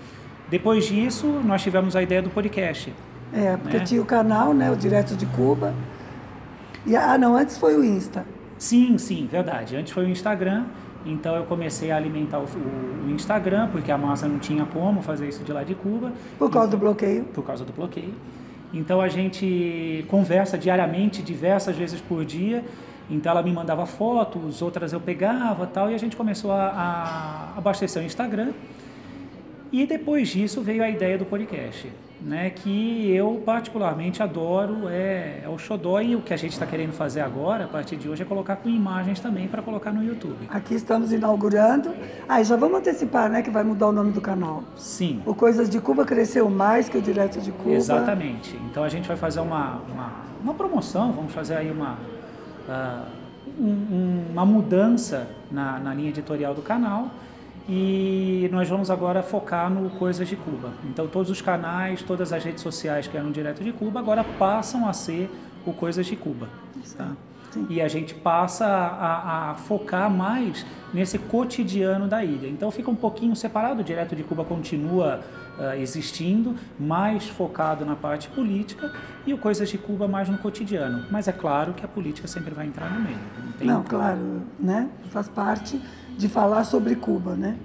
Depois 0.48 0.86
disso, 0.86 1.26
nós 1.44 1.62
tivemos 1.62 1.96
a 1.96 2.02
ideia 2.02 2.22
do 2.22 2.30
podcast. 2.30 2.92
É, 3.32 3.56
porque 3.56 3.78
Né? 3.78 3.84
tinha 3.84 4.00
o 4.00 4.04
canal, 4.04 4.54
né, 4.54 4.70
o 4.70 4.76
Direto 4.76 5.16
de 5.16 5.26
Cuba. 5.26 5.74
E, 6.86 6.94
ah, 6.96 7.18
não, 7.18 7.36
antes 7.36 7.58
foi 7.58 7.76
o 7.76 7.84
Insta. 7.84 8.24
Sim, 8.56 8.96
sim, 8.96 9.28
verdade. 9.30 9.76
Antes 9.76 9.92
foi 9.92 10.04
o 10.04 10.08
Instagram, 10.08 10.64
então 11.04 11.34
eu 11.36 11.44
comecei 11.44 11.90
a 11.90 11.96
alimentar 11.96 12.38
o, 12.38 12.44
o- 12.44 13.06
o 13.06 13.10
Instagram, 13.10 13.68
porque 13.72 13.90
a 13.90 13.98
Márcia 13.98 14.28
não 14.28 14.38
tinha 14.38 14.64
como 14.64 15.02
fazer 15.02 15.28
isso 15.28 15.42
de 15.44 15.52
lá 15.52 15.64
de 15.64 15.74
Cuba. 15.74 16.12
Por 16.38 16.50
causa 16.50 16.70
do 16.70 16.76
bloqueio. 16.78 17.24
por 17.34 17.44
causa 17.44 17.64
do 17.64 17.72
bloqueio. 17.72 18.14
Então 18.72 19.00
a 19.00 19.08
gente 19.08 20.04
conversa 20.08 20.56
diariamente, 20.56 21.22
diversas 21.22 21.76
vezes 21.76 22.00
por 22.00 22.24
dia. 22.24 22.64
Então 23.08 23.30
ela 23.30 23.42
me 23.42 23.52
mandava 23.52 23.86
fotos, 23.86 24.62
outras 24.62 24.92
eu 24.92 25.00
pegava 25.00 25.66
tal, 25.66 25.90
e 25.90 25.94
a 25.94 25.98
gente 25.98 26.16
começou 26.16 26.50
a, 26.52 26.66
a 27.54 27.58
abastecer 27.58 28.02
o 28.02 28.04
Instagram. 28.04 28.52
E 29.72 29.86
depois 29.86 30.28
disso 30.28 30.62
veio 30.62 30.82
a 30.82 30.88
ideia 30.88 31.18
do 31.18 31.24
podcast, 31.24 31.92
né? 32.20 32.50
Que 32.50 33.10
eu 33.10 33.42
particularmente 33.44 34.22
adoro, 34.22 34.88
é, 34.88 35.42
é 35.44 35.48
o 35.48 35.58
xodó 35.58 36.00
e 36.00 36.14
o 36.14 36.22
que 36.22 36.32
a 36.32 36.36
gente 36.36 36.52
está 36.52 36.64
querendo 36.64 36.92
fazer 36.92 37.20
agora, 37.20 37.64
a 37.64 37.68
partir 37.68 37.96
de 37.96 38.08
hoje, 38.08 38.22
é 38.22 38.24
colocar 38.24 38.56
com 38.56 38.68
imagens 38.68 39.18
também 39.18 39.48
para 39.48 39.60
colocar 39.62 39.92
no 39.92 40.04
YouTube. 40.04 40.48
Aqui 40.48 40.74
estamos 40.74 41.12
inaugurando. 41.12 41.92
Ah, 42.28 42.42
já 42.42 42.56
vamos 42.56 42.78
antecipar, 42.78 43.28
né, 43.28 43.42
que 43.42 43.50
vai 43.50 43.64
mudar 43.64 43.88
o 43.88 43.92
nome 43.92 44.12
do 44.12 44.20
canal. 44.20 44.62
Sim. 44.76 45.20
O 45.26 45.34
Coisas 45.34 45.68
de 45.68 45.80
Cuba 45.80 46.04
cresceu 46.04 46.48
mais 46.48 46.88
que 46.88 46.96
o 46.96 47.02
Direto 47.02 47.40
de 47.40 47.50
Cuba. 47.50 47.74
Exatamente. 47.74 48.56
Então 48.70 48.84
a 48.84 48.88
gente 48.88 49.08
vai 49.08 49.16
fazer 49.16 49.40
uma, 49.40 49.82
uma, 49.92 50.12
uma 50.42 50.54
promoção, 50.54 51.12
vamos 51.12 51.32
fazer 51.32 51.56
aí 51.56 51.70
uma, 51.70 51.98
um- 53.58 53.64
um- 53.64 54.24
uma 54.32 54.44
mudança 54.44 55.28
na, 55.50 55.78
na 55.78 55.94
linha 55.94 56.08
editorial 56.10 56.54
do 56.54 56.62
canal 56.62 57.08
e 57.68 58.48
nós 58.52 58.68
vamos 58.68 58.90
agora 58.90 59.22
focar 59.22 59.68
no 59.70 59.90
Coisas 59.90 60.28
de 60.28 60.36
Cuba. 60.36 60.70
Então 60.84 61.06
todos 61.08 61.30
os 61.30 61.40
canais, 61.40 62.02
todas 62.02 62.32
as 62.32 62.42
redes 62.44 62.62
sociais 62.62 63.06
que 63.06 63.16
eram 63.16 63.30
direto 63.30 63.62
de 63.64 63.72
Cuba 63.72 63.98
agora 64.00 64.22
passam 64.38 64.88
a 64.88 64.92
ser 64.92 65.30
o 65.66 65.72
Coisas 65.72 66.06
de 66.06 66.14
Cuba. 66.16 66.48
Tá? 66.96 67.10
Sim. 67.56 67.66
E 67.70 67.80
a 67.80 67.88
gente 67.88 68.14
passa 68.14 68.66
a, 68.66 69.50
a 69.50 69.54
focar 69.54 70.10
mais 70.10 70.64
nesse 70.92 71.18
cotidiano 71.18 72.06
da 72.06 72.22
ilha. 72.24 72.48
Então 72.48 72.70
fica 72.70 72.90
um 72.90 72.94
pouquinho 72.94 73.34
separado, 73.34 73.80
o 73.80 73.84
Direto 73.84 74.14
de 74.14 74.22
Cuba 74.22 74.44
continua 74.44 75.20
ah, 75.58 75.76
existindo, 75.76 76.54
mais 76.78 77.28
focado 77.28 77.84
na 77.84 77.96
parte 77.96 78.28
política, 78.28 78.92
e 79.26 79.32
o 79.32 79.38
Coisas 79.38 79.68
de 79.68 79.78
Cuba 79.78 80.06
mais 80.06 80.28
no 80.28 80.36
cotidiano. 80.38 81.06
Mas 81.10 81.28
é 81.28 81.32
claro 81.32 81.72
que 81.72 81.84
a 81.84 81.88
política 81.88 82.28
sempre 82.28 82.54
vai 82.54 82.66
entrar 82.66 82.90
no 82.90 83.00
meio. 83.00 83.18
Não, 83.44 83.52
tem 83.52 83.66
Não, 83.66 83.82
claro, 83.82 84.42
né? 84.60 84.88
Faz 85.10 85.28
parte 85.28 85.80
de 86.16 86.28
falar 86.28 86.64
sobre 86.64 86.94
Cuba, 86.94 87.34
né? 87.34 87.56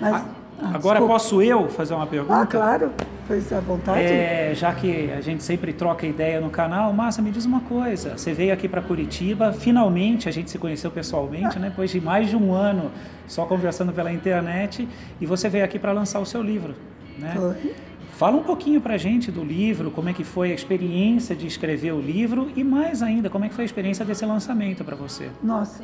Mas 0.00 0.14
A- 0.14 0.41
Ah, 0.62 0.68
Agora 0.74 1.00
desculpa. 1.00 1.06
posso 1.14 1.42
eu 1.42 1.68
fazer 1.68 1.92
uma 1.94 2.06
pergunta? 2.06 2.40
Ah, 2.40 2.46
claro, 2.46 2.90
foi 3.26 3.42
à 3.56 3.60
vontade. 3.60 4.00
É, 4.00 4.52
já 4.54 4.72
que 4.72 5.10
a 5.10 5.20
gente 5.20 5.42
sempre 5.42 5.72
troca 5.72 6.06
ideia 6.06 6.40
no 6.40 6.50
canal, 6.50 6.92
Márcia, 6.92 7.22
me 7.22 7.32
diz 7.32 7.44
uma 7.44 7.60
coisa. 7.62 8.16
Você 8.16 8.32
veio 8.32 8.52
aqui 8.52 8.68
para 8.68 8.80
Curitiba, 8.80 9.52
finalmente 9.52 10.28
a 10.28 10.32
gente 10.32 10.50
se 10.50 10.58
conheceu 10.58 10.90
pessoalmente, 10.90 11.58
né? 11.58 11.68
Depois 11.70 11.90
de 11.90 12.00
mais 12.00 12.28
de 12.30 12.36
um 12.36 12.54
ano 12.54 12.92
só 13.26 13.44
conversando 13.44 13.92
pela 13.92 14.12
internet, 14.12 14.88
e 15.20 15.26
você 15.26 15.48
veio 15.48 15.64
aqui 15.64 15.78
para 15.78 15.90
lançar 15.92 16.20
o 16.20 16.26
seu 16.26 16.42
livro, 16.42 16.74
né? 17.18 17.34
Foi. 17.34 17.74
Fala 18.12 18.36
um 18.36 18.42
pouquinho 18.42 18.80
para 18.80 18.94
a 18.94 18.98
gente 18.98 19.32
do 19.32 19.42
livro, 19.42 19.90
como 19.90 20.08
é 20.08 20.12
que 20.12 20.22
foi 20.22 20.52
a 20.52 20.54
experiência 20.54 21.34
de 21.34 21.46
escrever 21.46 21.92
o 21.92 22.00
livro 22.00 22.52
e 22.54 22.62
mais 22.62 23.02
ainda, 23.02 23.28
como 23.28 23.44
é 23.44 23.48
que 23.48 23.54
foi 23.54 23.64
a 23.64 23.66
experiência 23.66 24.04
desse 24.04 24.24
lançamento 24.24 24.84
para 24.84 24.94
você? 24.94 25.28
Nossa, 25.42 25.82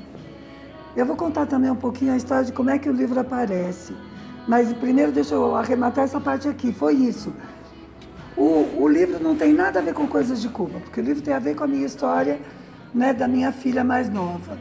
eu 0.94 1.04
vou 1.04 1.16
contar 1.16 1.46
também 1.46 1.70
um 1.70 1.76
pouquinho 1.76 2.12
a 2.12 2.16
história 2.16 2.44
de 2.44 2.52
como 2.52 2.70
é 2.70 2.78
que 2.78 2.88
o 2.88 2.92
livro 2.92 3.18
aparece. 3.18 3.92
Mas 4.49 4.72
primeiro 4.72 5.12
deixa 5.12 5.34
eu 5.34 5.55
arrematar 5.55 6.05
essa 6.05 6.18
parte 6.18 6.49
aqui. 6.49 6.72
Foi 6.72 6.94
isso. 6.94 7.30
O, 8.34 8.66
o 8.82 8.88
livro 8.88 9.22
não 9.22 9.36
tem 9.36 9.53
nada 9.53 9.78
a 9.78 9.82
ver 9.82 9.92
com 9.92 10.07
coisas 10.07 10.40
de 10.40 10.49
Cuba, 10.49 10.80
porque 10.80 11.01
o 11.01 11.05
livro 11.05 11.22
tem 11.22 11.34
a 11.34 11.38
ver 11.38 11.55
com 11.55 11.64
a 11.64 11.66
minha 11.66 11.84
história, 11.84 12.40
né, 12.94 13.12
da 13.12 13.28
minha 13.28 13.53
filha 13.53 13.84
mais 13.84 14.09
nova. 14.09 14.57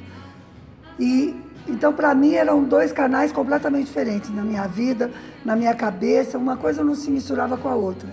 E 0.99 1.33
então 1.67 1.93
para 1.93 2.13
mim 2.13 2.33
eram 2.33 2.63
dois 2.63 2.91
canais 2.91 3.31
completamente 3.31 3.85
diferentes 3.85 4.33
na 4.33 4.41
minha 4.41 4.67
vida, 4.67 5.09
na 5.45 5.55
minha 5.55 5.73
cabeça, 5.73 6.37
uma 6.37 6.57
coisa 6.57 6.83
não 6.83 6.95
se 6.95 7.09
misturava 7.09 7.55
com 7.55 7.69
a 7.69 7.75
outra. 7.75 8.09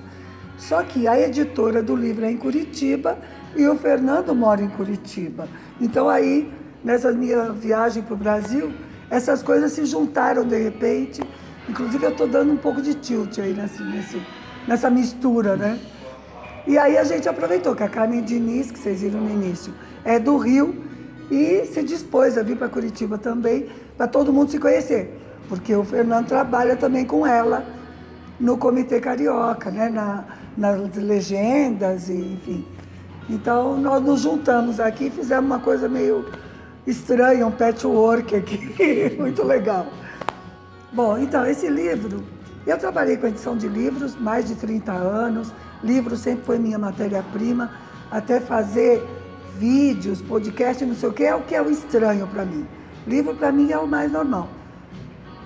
Só 0.56 0.82
que 0.82 1.08
a 1.08 1.18
editora 1.18 1.82
do 1.82 1.96
livro 1.96 2.24
é 2.24 2.30
em 2.30 2.36
Curitiba 2.36 3.18
e 3.56 3.66
o 3.66 3.76
Fernando 3.76 4.32
mora 4.34 4.62
em 4.62 4.68
Curitiba. 4.68 5.48
Então 5.80 6.08
aí, 6.08 6.52
nessa 6.84 7.10
minha 7.10 7.50
viagem 7.50 8.02
para 8.02 8.14
o 8.14 8.16
Brasil, 8.16 8.72
essas 9.10 9.42
coisas 9.42 9.72
se 9.72 9.84
juntaram 9.86 10.44
de 10.44 10.56
repente 10.56 11.22
Inclusive 11.68 12.04
eu 12.04 12.10
estou 12.10 12.26
dando 12.26 12.52
um 12.52 12.56
pouco 12.56 12.82
de 12.82 12.94
tilt 12.94 13.38
aí 13.38 13.54
nesse, 13.54 13.82
nesse, 13.82 14.22
nessa 14.68 14.90
mistura, 14.90 15.56
né? 15.56 15.78
E 16.66 16.78
aí 16.78 16.96
a 16.96 17.04
gente 17.04 17.28
aproveitou 17.28 17.74
que 17.74 17.82
a 17.82 17.88
Carmen 17.88 18.22
Diniz, 18.22 18.70
que 18.70 18.78
vocês 18.78 19.02
viram 19.02 19.20
no 19.20 19.30
início, 19.30 19.72
é 20.04 20.18
do 20.18 20.36
Rio 20.36 20.74
e 21.30 21.64
se 21.66 21.82
dispôs 21.82 22.36
a 22.38 22.42
vir 22.42 22.56
para 22.56 22.68
Curitiba 22.68 23.18
também, 23.18 23.68
para 23.96 24.06
todo 24.06 24.32
mundo 24.32 24.50
se 24.50 24.58
conhecer. 24.58 25.18
Porque 25.48 25.74
o 25.74 25.84
Fernando 25.84 26.26
trabalha 26.26 26.76
também 26.76 27.04
com 27.04 27.26
ela 27.26 27.66
no 28.40 28.56
Comitê 28.56 29.00
Carioca, 29.00 29.70
né? 29.70 29.88
Na, 29.88 30.24
nas 30.56 30.94
legendas, 30.96 32.08
enfim. 32.08 32.66
Então 33.28 33.78
nós 33.78 34.02
nos 34.02 34.20
juntamos 34.20 34.80
aqui 34.80 35.06
e 35.06 35.10
fizemos 35.10 35.46
uma 35.46 35.58
coisa 35.58 35.88
meio 35.88 36.26
estranha, 36.86 37.46
um 37.46 37.50
patchwork 37.50 38.34
aqui, 38.34 39.16
muito 39.18 39.42
legal. 39.42 39.86
Bom, 40.94 41.18
então, 41.18 41.44
esse 41.44 41.68
livro, 41.68 42.22
eu 42.64 42.78
trabalhei 42.78 43.16
com 43.16 43.26
edição 43.26 43.56
de 43.56 43.66
livros 43.66 44.14
mais 44.14 44.46
de 44.46 44.54
30 44.54 44.92
anos, 44.92 45.52
livro 45.82 46.16
sempre 46.16 46.44
foi 46.44 46.56
minha 46.56 46.78
matéria-prima, 46.78 47.68
até 48.12 48.38
fazer 48.38 49.04
vídeos, 49.58 50.22
podcast, 50.22 50.84
não 50.84 50.94
sei 50.94 51.08
o 51.08 51.12
que, 51.12 51.24
é 51.24 51.34
o 51.34 51.42
que 51.42 51.52
é 51.56 51.60
o 51.60 51.68
estranho 51.68 52.28
para 52.28 52.44
mim. 52.44 52.64
Livro 53.08 53.34
para 53.34 53.50
mim 53.50 53.72
é 53.72 53.76
o 53.76 53.88
mais 53.88 54.12
normal. 54.12 54.48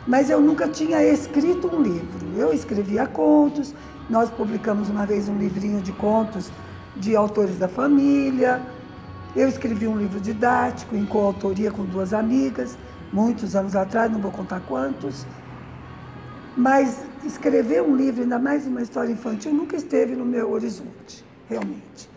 Mas 0.07 0.29
eu 0.29 0.39
nunca 0.39 0.69
tinha 0.69 1.03
escrito 1.03 1.75
um 1.75 1.81
livro. 1.81 2.27
Eu 2.37 2.53
escrevia 2.53 3.07
contos, 3.07 3.75
nós 4.11 4.29
publicamos 4.29 4.91
uma 4.91 5.07
vez 5.07 5.31
um 5.31 5.39
livrinho 5.39 5.81
de 5.81 5.93
contos 5.93 6.51
de 6.95 7.17
autores 7.17 7.57
da 7.57 7.69
família. 7.69 8.61
Eu 9.35 9.49
escrevi 9.49 9.89
um 9.89 9.97
livro 9.97 10.21
didático 10.21 10.95
em 10.95 11.07
coautoria 11.07 11.71
com 11.71 11.87
duas 11.87 12.13
amigas 12.13 12.77
muitos 13.13 13.57
anos 13.57 13.75
atrás, 13.75 14.11
não 14.11 14.21
vou 14.21 14.31
contar 14.31 14.61
quantos. 14.61 15.27
Mas 16.59 17.05
escrever 17.25 17.81
um 17.83 17.95
livro, 17.95 18.23
ainda 18.23 18.37
mais 18.37 18.67
uma 18.67 18.83
história 18.83 19.13
infantil, 19.13 19.55
nunca 19.55 19.77
esteve 19.77 20.17
no 20.17 20.25
meu 20.25 20.51
horizonte, 20.51 21.25
realmente. 21.49 22.11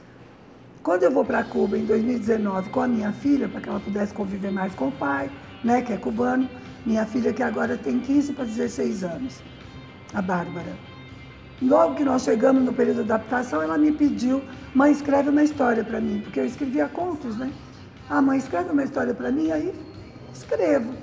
Quando 0.81 1.03
eu 1.03 1.11
vou 1.11 1.23
para 1.23 1.43
Cuba 1.43 1.77
em 1.77 1.85
2019 1.85 2.71
com 2.71 2.81
a 2.81 2.87
minha 2.87 3.11
filha, 3.11 3.47
para 3.47 3.61
que 3.61 3.69
ela 3.69 3.79
pudesse 3.79 4.11
conviver 4.15 4.49
mais 4.49 4.73
com 4.73 4.87
o 4.87 4.91
pai, 4.91 5.29
né, 5.63 5.83
que 5.83 5.93
é 5.93 5.97
cubano, 5.97 6.49
minha 6.83 7.05
filha 7.05 7.31
que 7.31 7.43
agora 7.43 7.77
tem 7.77 7.99
15 7.99 8.33
para 8.33 8.45
16 8.45 9.03
anos, 9.03 9.43
a 10.11 10.23
Bárbara. 10.23 10.75
Logo 11.61 11.93
que 11.93 12.03
nós 12.03 12.23
chegamos 12.23 12.63
no 12.63 12.73
período 12.73 13.03
de 13.03 13.11
adaptação, 13.11 13.61
ela 13.61 13.77
me 13.77 13.91
pediu, 13.91 14.41
mãe, 14.73 14.91
escreve 14.91 15.29
uma 15.29 15.43
história 15.43 15.83
para 15.83 16.01
mim, 16.01 16.19
porque 16.19 16.39
eu 16.39 16.45
escrevia 16.45 16.87
contos, 16.87 17.37
né? 17.37 17.53
Ah, 18.09 18.23
mãe, 18.23 18.39
escreve 18.39 18.71
uma 18.71 18.83
história 18.83 19.13
para 19.13 19.31
mim, 19.31 19.51
aí 19.51 19.71
escrevo. 20.33 20.95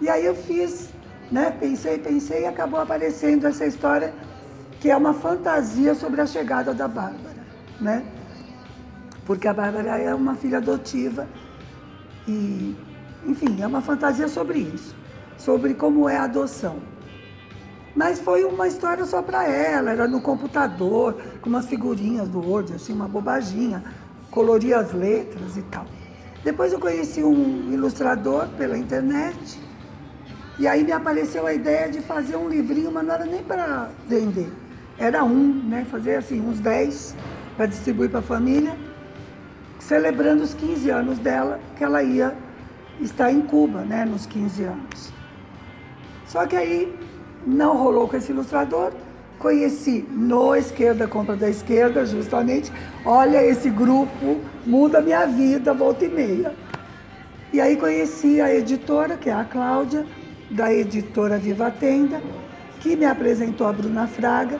E 0.00 0.08
aí 0.08 0.24
eu 0.24 0.34
fiz, 0.34 0.88
né? 1.30 1.50
Pensei, 1.50 1.98
pensei 1.98 2.42
e 2.42 2.46
acabou 2.46 2.80
aparecendo 2.80 3.46
essa 3.46 3.64
história 3.64 4.12
que 4.80 4.90
é 4.90 4.96
uma 4.96 5.12
fantasia 5.12 5.94
sobre 5.94 6.20
a 6.20 6.26
chegada 6.26 6.72
da 6.72 6.88
Bárbara, 6.88 7.44
né? 7.80 8.04
Porque 9.26 9.46
a 9.46 9.52
Bárbara 9.52 9.98
é 9.98 10.14
uma 10.14 10.34
filha 10.34 10.58
adotiva 10.58 11.28
e, 12.26 12.74
enfim, 13.26 13.60
é 13.60 13.66
uma 13.66 13.82
fantasia 13.82 14.26
sobre 14.26 14.58
isso, 14.58 14.96
sobre 15.36 15.74
como 15.74 16.08
é 16.08 16.16
a 16.16 16.24
adoção. 16.24 16.78
Mas 17.94 18.18
foi 18.20 18.44
uma 18.44 18.66
história 18.66 19.04
só 19.04 19.20
para 19.20 19.46
ela, 19.46 19.90
era 19.90 20.08
no 20.08 20.20
computador, 20.20 21.20
com 21.42 21.50
umas 21.50 21.66
figurinhas 21.66 22.28
do 22.28 22.40
Word, 22.40 22.72
assim, 22.72 22.92
uma 22.92 23.08
bobaginha, 23.08 23.84
coloria 24.30 24.78
as 24.78 24.92
letras 24.92 25.56
e 25.56 25.62
tal. 25.62 25.84
Depois 26.42 26.72
eu 26.72 26.80
conheci 26.80 27.22
um 27.22 27.70
ilustrador 27.70 28.48
pela 28.56 28.78
internet 28.78 29.60
e 30.60 30.68
aí 30.68 30.84
me 30.84 30.92
apareceu 30.92 31.46
a 31.46 31.54
ideia 31.54 31.88
de 31.88 32.00
fazer 32.02 32.36
um 32.36 32.46
livrinho, 32.46 32.92
mas 32.92 33.06
não 33.06 33.14
era 33.14 33.24
nem 33.24 33.42
para 33.42 33.88
vender. 34.06 34.52
Era 34.98 35.24
um, 35.24 35.54
né? 35.66 35.86
Fazer 35.90 36.16
assim, 36.16 36.38
uns 36.38 36.60
10 36.60 37.16
para 37.56 37.64
distribuir 37.64 38.10
para 38.10 38.20
a 38.20 38.22
família, 38.22 38.76
celebrando 39.78 40.42
os 40.42 40.52
15 40.52 40.90
anos 40.90 41.18
dela, 41.18 41.58
que 41.76 41.82
ela 41.82 42.02
ia 42.02 42.36
estar 43.00 43.32
em 43.32 43.40
Cuba, 43.40 43.80
né? 43.80 44.04
Nos 44.04 44.26
15 44.26 44.64
anos. 44.64 45.12
Só 46.26 46.46
que 46.46 46.54
aí 46.54 46.94
não 47.46 47.78
rolou 47.78 48.06
com 48.06 48.18
esse 48.18 48.30
ilustrador 48.30 48.92
conheci 49.40 50.06
no 50.10 50.54
Esquerda 50.54 51.08
Compra 51.08 51.34
da 51.34 51.48
Esquerda, 51.48 52.04
justamente, 52.04 52.70
olha, 53.06 53.42
esse 53.42 53.70
grupo 53.70 54.38
muda 54.66 55.00
minha 55.00 55.26
vida, 55.26 55.72
volta 55.72 56.04
e 56.04 56.08
meia. 56.08 56.52
E 57.50 57.58
aí 57.58 57.76
conheci 57.76 58.38
a 58.38 58.54
editora, 58.54 59.16
que 59.16 59.30
é 59.30 59.32
a 59.32 59.42
Cláudia, 59.42 60.04
da 60.50 60.72
editora 60.72 61.38
Viva 61.38 61.70
Tenda, 61.70 62.20
que 62.80 62.96
me 62.96 63.04
apresentou 63.04 63.66
a 63.66 63.72
Bruna 63.72 64.06
Fraga, 64.06 64.58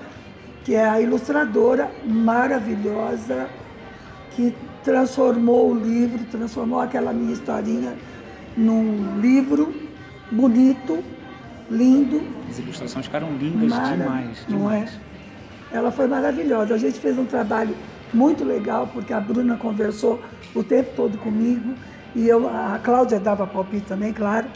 que 0.64 0.74
é 0.74 0.88
a 0.88 1.00
ilustradora 1.00 1.90
maravilhosa, 2.04 3.48
que 4.32 4.54
transformou 4.84 5.70
o 5.70 5.74
livro, 5.74 6.24
transformou 6.30 6.80
aquela 6.80 7.12
minha 7.12 7.32
historinha 7.32 7.94
num 8.56 9.20
livro 9.20 9.74
bonito, 10.30 11.02
lindo. 11.70 12.22
As 12.48 12.58
ilustrações 12.58 13.06
ficaram 13.06 13.32
lindas 13.36 13.68
Mara, 13.68 13.96
demais, 13.96 14.46
Não 14.48 14.70
é? 14.70 14.86
Ela 15.72 15.90
foi 15.90 16.06
maravilhosa. 16.06 16.74
A 16.74 16.78
gente 16.78 16.98
fez 16.98 17.18
um 17.18 17.24
trabalho 17.24 17.74
muito 18.12 18.44
legal, 18.44 18.88
porque 18.92 19.12
a 19.12 19.20
Bruna 19.20 19.56
conversou 19.56 20.20
o 20.54 20.62
tempo 20.62 20.90
todo 20.96 21.18
comigo. 21.18 21.74
E 22.14 22.28
eu, 22.28 22.48
a 22.48 22.80
Cláudia 22.82 23.20
dava 23.20 23.46
palpite 23.46 23.86
também, 23.86 24.12
claro. 24.12 24.46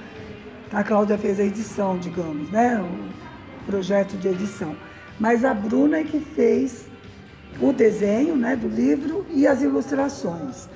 A 0.72 0.82
Cláudia 0.82 1.16
fez 1.16 1.38
a 1.38 1.44
edição, 1.44 1.98
digamos, 1.98 2.50
né? 2.50 2.80
O 2.80 3.66
projeto 3.66 4.16
de 4.16 4.28
edição. 4.28 4.74
Mas 5.18 5.44
a 5.44 5.54
Bruna 5.54 5.98
é 5.98 6.04
que 6.04 6.18
fez 6.20 6.86
o 7.60 7.72
desenho 7.72 8.36
né, 8.36 8.56
do 8.56 8.68
livro 8.68 9.24
e 9.30 9.46
as 9.46 9.62
ilustrações. 9.62 10.68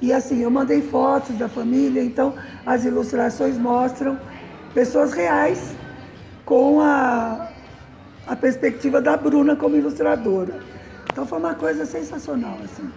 E 0.00 0.12
assim, 0.12 0.42
eu 0.42 0.50
mandei 0.50 0.82
fotos 0.82 1.36
da 1.36 1.48
família, 1.48 2.02
então 2.02 2.34
as 2.64 2.84
ilustrações 2.84 3.56
mostram 3.56 4.18
pessoas 4.74 5.12
reais 5.12 5.74
com 6.44 6.80
a, 6.80 7.48
a 8.26 8.36
perspectiva 8.36 9.00
da 9.00 9.16
Bruna 9.16 9.56
como 9.56 9.76
ilustradora. 9.76 10.60
Então 11.10 11.26
foi 11.26 11.38
uma 11.38 11.54
coisa 11.54 11.86
sensacional, 11.86 12.58
assim. 12.62 12.90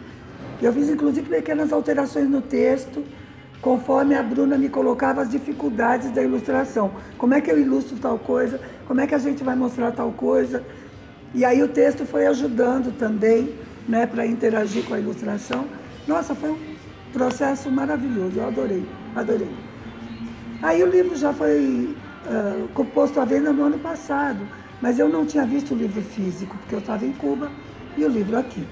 Eu 0.62 0.74
fiz 0.74 0.90
inclusive 0.90 1.30
pequenas 1.30 1.72
alterações 1.72 2.30
no 2.30 2.42
texto, 2.42 3.02
conforme 3.62 4.16
a 4.16 4.24
Bruna 4.24 4.58
me 4.58 4.70
colocava 4.70 5.22
as 5.22 5.30
dificuldades 5.30 6.12
da 6.12 6.24
ilustração. 6.24 6.92
Como 7.18 7.34
é 7.34 7.42
que 7.42 7.52
eu 7.52 7.60
ilustro 7.60 7.98
tal 7.98 8.18
coisa? 8.18 8.60
Como 8.88 9.02
é 9.02 9.08
que 9.08 9.16
a 9.16 9.20
gente 9.20 9.44
vai 9.44 9.56
mostrar 9.56 9.92
tal 9.92 10.12
coisa? 10.12 10.64
E 11.34 11.44
aí 11.46 11.62
o 11.62 11.68
texto 11.68 12.06
foi 12.06 12.26
ajudando 12.26 12.98
também, 12.98 13.54
né, 13.88 14.06
para 14.06 14.26
interagir 14.26 14.84
com 14.86 14.94
a 14.94 15.00
ilustração. 15.00 15.66
Nossa, 16.08 16.34
foi 16.34 16.52
um 16.52 16.58
processo 17.14 17.70
maravilhoso, 17.70 18.40
eu 18.40 18.48
adorei, 18.48 18.84
adorei. 19.16 19.50
Aí 20.62 20.82
o 20.84 20.88
livro 20.88 21.16
já 21.16 21.32
foi 21.34 21.96
uh, 22.76 22.86
posto 22.86 23.20
à 23.20 23.26
venda 23.26 23.52
no 23.52 23.64
ano 23.64 23.80
passado, 23.80 24.40
mas 24.82 24.98
eu 24.98 25.10
não 25.10 25.26
tinha 25.26 25.46
visto 25.46 25.74
o 25.74 25.78
livro 25.78 26.02
físico, 26.02 26.58
porque 26.58 26.76
eu 26.76 26.80
estava 26.80 27.06
em 27.06 27.12
Cuba 27.12 27.52
e 27.98 28.04
o 28.04 28.10
livro 28.10 28.38
aqui. 28.38 28.66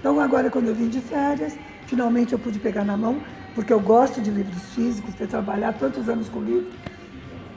Então 0.00 0.18
agora 0.18 0.50
quando 0.50 0.68
eu 0.68 0.74
vim 0.74 0.88
de 0.88 1.00
férias, 1.00 1.56
finalmente 1.86 2.32
eu 2.32 2.38
pude 2.38 2.58
pegar 2.58 2.84
na 2.84 2.96
mão, 2.96 3.20
porque 3.54 3.72
eu 3.72 3.80
gosto 3.80 4.20
de 4.20 4.30
livros 4.30 4.62
físicos, 4.74 5.14
ter 5.14 5.28
trabalhado 5.28 5.78
tantos 5.78 6.08
anos 6.08 6.28
com 6.28 6.40
livro. 6.40 6.70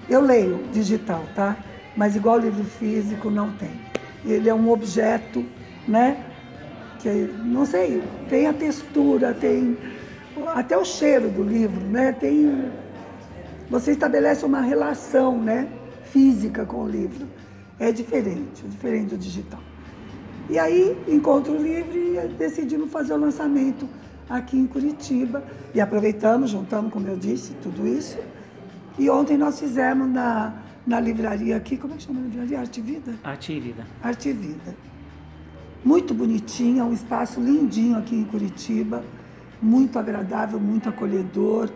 Eu 0.09 0.21
leio 0.21 0.63
digital, 0.71 1.23
tá? 1.33 1.57
mas 1.95 2.15
igual 2.15 2.37
livro 2.37 2.63
físico 2.63 3.29
não 3.29 3.51
tem. 3.53 3.71
Ele 4.25 4.49
é 4.49 4.53
um 4.53 4.69
objeto, 4.69 5.45
né? 5.87 6.23
Que 6.99 7.09
não 7.43 7.65
sei, 7.65 8.03
tem 8.29 8.47
a 8.47 8.53
textura, 8.53 9.33
tem 9.33 9.77
até 10.53 10.77
o 10.77 10.83
cheiro 10.83 11.29
do 11.29 11.43
livro, 11.43 11.79
né? 11.81 12.11
Tem 12.11 12.71
você 13.69 13.91
estabelece 13.91 14.45
uma 14.45 14.61
relação, 14.61 15.41
né, 15.41 15.67
física 16.03 16.65
com 16.65 16.83
o 16.83 16.87
livro. 16.87 17.27
É 17.79 17.91
diferente, 17.91 18.63
é 18.63 18.67
diferente 18.67 19.09
do 19.09 19.17
digital. 19.17 19.59
E 20.47 20.59
aí, 20.59 20.95
Encontro 21.07 21.57
Livre, 21.57 22.19
decidimos 22.37 22.91
fazer 22.91 23.13
o 23.13 23.17
lançamento 23.17 23.89
aqui 24.29 24.57
em 24.57 24.67
Curitiba. 24.67 25.43
E 25.73 25.81
aproveitamos, 25.81 26.49
juntamos, 26.49 26.91
como 26.91 27.07
eu 27.07 27.17
disse, 27.17 27.53
tudo 27.61 27.87
isso. 27.87 28.17
E 28.97 29.09
ontem 29.09 29.37
nós 29.37 29.59
fizemos 29.59 30.09
na, 30.09 30.53
na 30.85 30.99
livraria 30.99 31.57
aqui, 31.57 31.77
como 31.77 31.93
é 31.93 31.97
que 31.97 32.03
chama 32.03 32.19
a 32.19 32.23
livraria? 32.23 32.59
Arte 32.59 32.81
Vida? 32.81 33.13
Arte 33.23 33.59
Vida. 33.59 33.85
Arte 34.01 34.31
Vida. 34.31 34.75
Muito 35.83 36.13
bonitinha, 36.13 36.83
um 36.83 36.93
espaço 36.93 37.39
lindinho 37.39 37.97
aqui 37.97 38.15
em 38.15 38.23
Curitiba, 38.23 39.03
muito 39.61 39.99
agradável, 39.99 40.59
muito 40.59 40.89
acolhedor. 40.89 41.69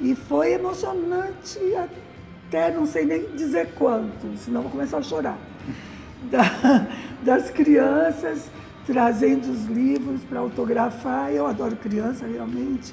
E 0.00 0.14
foi 0.14 0.52
emocionante 0.52 1.58
até 1.76 2.70
não 2.70 2.86
sei 2.86 3.04
nem 3.04 3.30
dizer 3.36 3.74
quanto, 3.74 4.36
senão 4.36 4.62
vou 4.62 4.70
começar 4.70 4.98
a 4.98 5.02
chorar. 5.02 5.38
Da, 6.22 6.86
das 7.22 7.48
crianças 7.48 8.50
trazendo 8.90 9.48
os 9.52 9.66
livros 9.66 10.20
para 10.24 10.40
autografar. 10.40 11.30
Eu 11.30 11.46
adoro 11.46 11.76
criança, 11.76 12.26
realmente. 12.26 12.92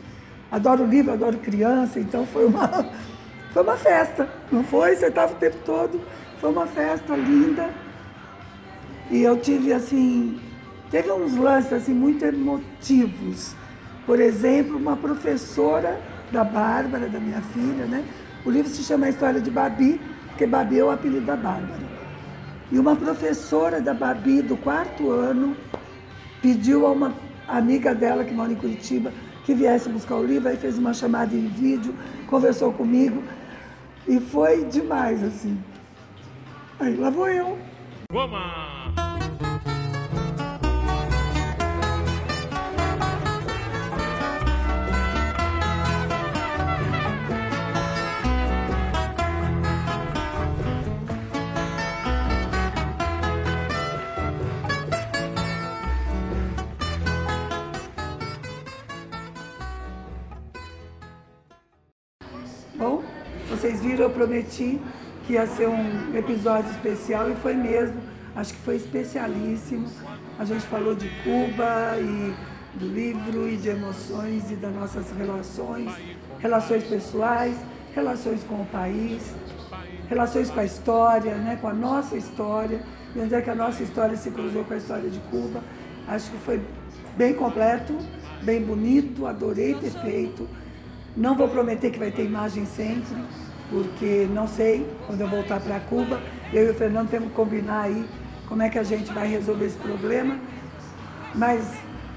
Adoro 0.52 0.86
livro, 0.86 1.12
adoro 1.12 1.38
criança, 1.40 2.00
então 2.00 2.24
foi 2.28 2.46
uma, 2.46 2.68
foi 3.52 3.64
uma 3.64 3.76
festa, 3.76 4.30
não 4.52 4.64
foi? 4.64 4.96
Você 4.96 5.08
estava 5.08 5.34
o 5.34 5.36
tempo 5.38 5.58
todo, 5.66 6.00
foi 6.40 6.52
uma 6.52 6.68
festa 6.68 7.16
linda. 7.16 7.70
E 9.10 9.24
eu 9.24 9.38
tive 9.38 9.74
assim, 9.74 10.40
teve 10.92 11.12
uns 11.12 11.36
lances 11.36 11.74
assim 11.74 11.94
muito 11.94 12.24
emotivos. 12.24 13.56
Por 14.06 14.20
exemplo, 14.20 14.78
uma 14.78 14.96
professora 14.96 16.00
da 16.32 16.44
Bárbara, 16.44 17.10
da 17.10 17.20
minha 17.20 17.42
filha, 17.42 17.86
né? 17.86 18.06
O 18.46 18.52
livro 18.52 18.70
se 18.70 18.84
chama 18.84 19.08
A 19.08 19.10
História 19.10 19.42
de 19.42 19.50
Babi, 19.50 20.00
porque 20.28 20.46
Babi 20.46 20.80
é 20.80 20.84
o 20.84 20.92
apelido 20.92 21.26
da 21.26 21.36
Bárbara. 21.36 21.88
E 22.72 22.78
uma 22.78 22.96
professora 22.96 23.82
da 23.82 23.94
Babi 23.94 24.42
do 24.42 24.56
quarto 24.58 25.10
ano 25.10 25.56
pediu 26.42 26.86
a 26.86 26.92
uma 26.92 27.14
amiga 27.48 27.94
dela 27.94 28.24
que 28.24 28.34
mora 28.34 28.52
em 28.52 28.56
Curitiba 28.56 29.12
que 29.48 29.54
viesse 29.54 29.88
buscar 29.88 30.16
o 30.16 30.26
livro, 30.26 30.50
aí 30.50 30.58
fez 30.58 30.78
uma 30.78 30.94
chamada 30.94 31.34
em 31.34 31.48
vídeo, 31.48 31.96
conversou 32.28 32.74
comigo 32.74 33.24
e 34.06 34.20
foi 34.20 34.66
demais 34.66 35.24
assim. 35.24 35.58
Aí 36.80 36.98
lá 36.98 37.10
vou 37.10 37.30
eu. 37.30 37.58
Woman. 38.12 38.77
Eu 64.00 64.10
prometi 64.12 64.80
que 65.26 65.34
ia 65.34 65.48
ser 65.48 65.68
um 65.68 66.16
episódio 66.16 66.70
especial 66.72 67.30
e 67.32 67.36
foi 67.36 67.54
mesmo. 67.54 68.00
Acho 68.36 68.54
que 68.54 68.60
foi 68.60 68.76
especialíssimo. 68.76 69.88
A 70.38 70.46
gente 70.46 70.66
falou 70.68 70.94
de 70.94 71.10
Cuba 71.24 71.98
e 72.00 72.34
do 72.78 72.88
livro 72.88 73.50
e 73.50 73.58
de 73.58 73.70
emoções 73.70 74.52
e 74.52 74.56
das 74.56 74.74
nossas 74.74 75.12
relações, 75.18 75.92
relações 76.38 76.84
pessoais, 76.84 77.58
relações 77.96 78.44
com 78.44 78.62
o 78.62 78.66
país, 78.68 79.34
relações 80.08 80.52
com 80.52 80.60
a 80.60 80.66
história, 80.66 81.34
né, 81.36 81.58
com 81.60 81.68
a 81.68 81.74
nossa 81.74 82.16
história, 82.16 82.82
e 83.16 83.20
onde 83.20 83.34
é 83.34 83.42
que 83.42 83.50
a 83.50 83.56
nossa 83.56 83.82
história 83.82 84.16
se 84.16 84.30
cruzou 84.30 84.64
com 84.64 84.76
a 84.76 84.78
história 84.78 85.10
de 85.10 85.20
Cuba. 85.32 85.62
Acho 86.08 86.30
que 86.30 86.38
foi 86.38 86.62
bem 87.18 87.34
completo, 87.34 87.98
bem 88.44 88.62
bonito, 88.62 89.26
adorei 89.26 89.74
ter 89.74 89.90
feito. 89.90 90.48
Não 91.16 91.36
vou 91.36 91.50
prometer 91.50 91.90
que 91.90 91.98
vai 91.98 92.12
ter 92.12 92.26
imagem 92.26 92.66
sempre, 92.66 93.18
porque 93.70 94.28
não 94.34 94.48
sei, 94.48 94.88
quando 95.06 95.22
eu 95.22 95.28
voltar 95.28 95.60
para 95.60 95.80
Cuba, 95.82 96.22
eu 96.54 96.68
e 96.68 96.70
o 96.70 96.74
Fernando 96.74 97.10
temos 97.10 97.30
que 97.30 97.36
combinar 97.36 97.84
aí 97.84 98.06
como 98.48 98.62
é 98.62 98.70
que 98.70 98.80
a 98.80 98.84
gente 98.84 99.12
vai 99.12 99.28
resolver 99.28 99.66
esse 99.66 99.78
problema. 99.78 100.38
Mas 101.36 101.64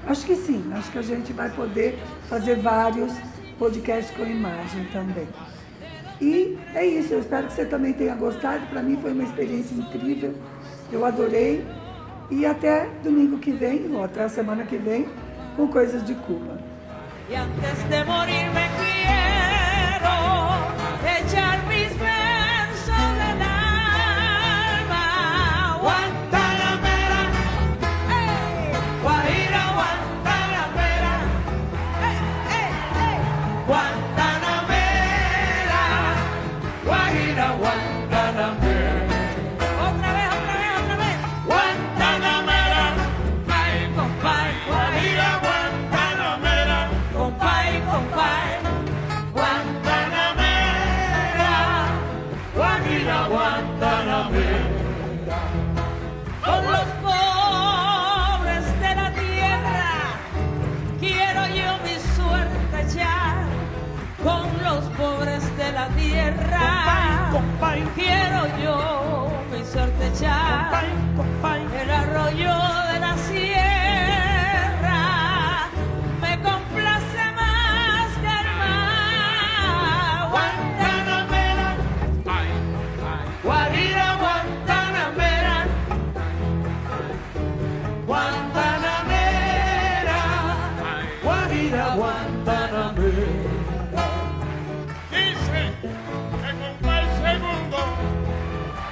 acho 0.07 0.25
que 0.25 0.35
sim, 0.35 0.71
acho 0.73 0.91
que 0.91 0.97
a 0.97 1.03
gente 1.03 1.33
vai 1.33 1.49
poder 1.49 1.99
fazer 2.29 2.55
vários 2.55 3.13
podcasts 3.59 4.15
com 4.15 4.23
imagem 4.23 4.85
também. 4.91 5.27
E 6.21 6.57
é 6.73 6.85
isso, 6.85 7.13
eu 7.13 7.19
espero 7.19 7.47
que 7.47 7.53
você 7.53 7.65
também 7.65 7.93
tenha 7.93 8.15
gostado. 8.15 8.65
Para 8.67 8.81
mim 8.81 8.97
foi 9.01 9.11
uma 9.11 9.23
experiência 9.23 9.75
incrível, 9.75 10.33
eu 10.91 11.05
adorei. 11.05 11.65
E 12.29 12.45
até 12.45 12.87
domingo 13.03 13.39
que 13.39 13.51
vem, 13.51 13.93
ou 13.93 14.01
até 14.05 14.23
a 14.23 14.29
semana 14.29 14.63
que 14.63 14.77
vem, 14.77 15.05
com 15.57 15.67
coisas 15.67 16.05
de 16.05 16.15
Cuba. 16.15 16.57
E 21.21 21.70
ir 91.53 91.75
Guantánamo. 91.95 93.01
Dice 95.11 95.61
que 95.81 95.91
con 96.81 96.93
el 96.93 97.07
segundo 97.21 97.79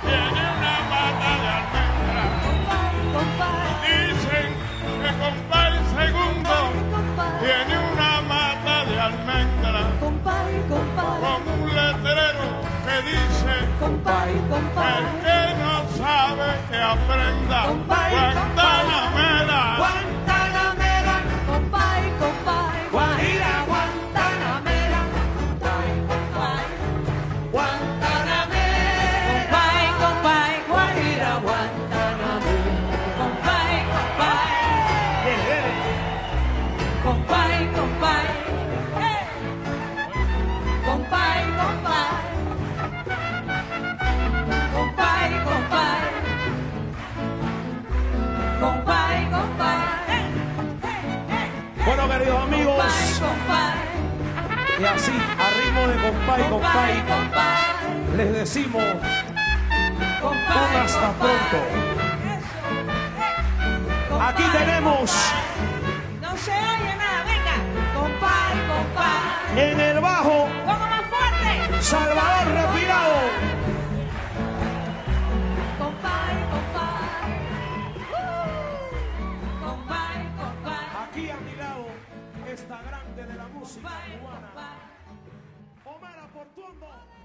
tiene 0.01 0.41
una 0.57 0.75
pata 0.89 1.31
de 1.41 1.47
almendra. 1.57 2.23
Dicen 3.83 4.49
que 5.01 5.09
con 5.19 5.35
el 5.67 5.75
segundo 5.97 6.55
tiene 7.41 7.73
una 7.93 8.11
mata 8.27 8.75
de 8.85 8.95
almendra. 8.99 9.81
Con 11.19 11.41
un 11.47 11.61
letrero 11.75 12.47
que 12.85 12.95
dice 13.09 13.53
el 13.59 13.65
que 15.23 15.41
no 15.59 15.73
sabe 15.97 16.47
que 16.69 16.77
aprenda. 16.77 17.59
Guantanamera. 17.87 19.61
Y 54.79 54.85
así, 54.85 55.11
a 55.11 55.49
ritmo 55.59 55.87
de 55.87 55.95
compay, 56.01 56.43
compay, 56.49 57.03
les 58.15 58.31
decimos 58.31 58.81
un 60.21 60.77
hasta 60.77 61.11
pronto. 61.19 61.57
Aquí 64.21 64.43
tenemos 64.53 65.11
No 66.21 66.37
se 66.37 66.51
oye 66.51 66.95
nada, 66.95 67.23
venga. 67.25 67.55
Compay, 67.93 68.53
compay. 68.69 69.69
en 69.69 69.79
el 69.81 69.99
bajo 69.99 70.47
Pongo 70.65 70.87
más 70.87 71.01
fuerte. 71.09 71.81
Salvador 71.81 72.58
esta 82.59 82.81
grande 82.81 83.25
de 83.25 83.33
la 83.35 83.47
música 83.47 83.89
cubana. 84.19 84.51
Omar 85.85 86.29
Portuondo. 86.33 87.18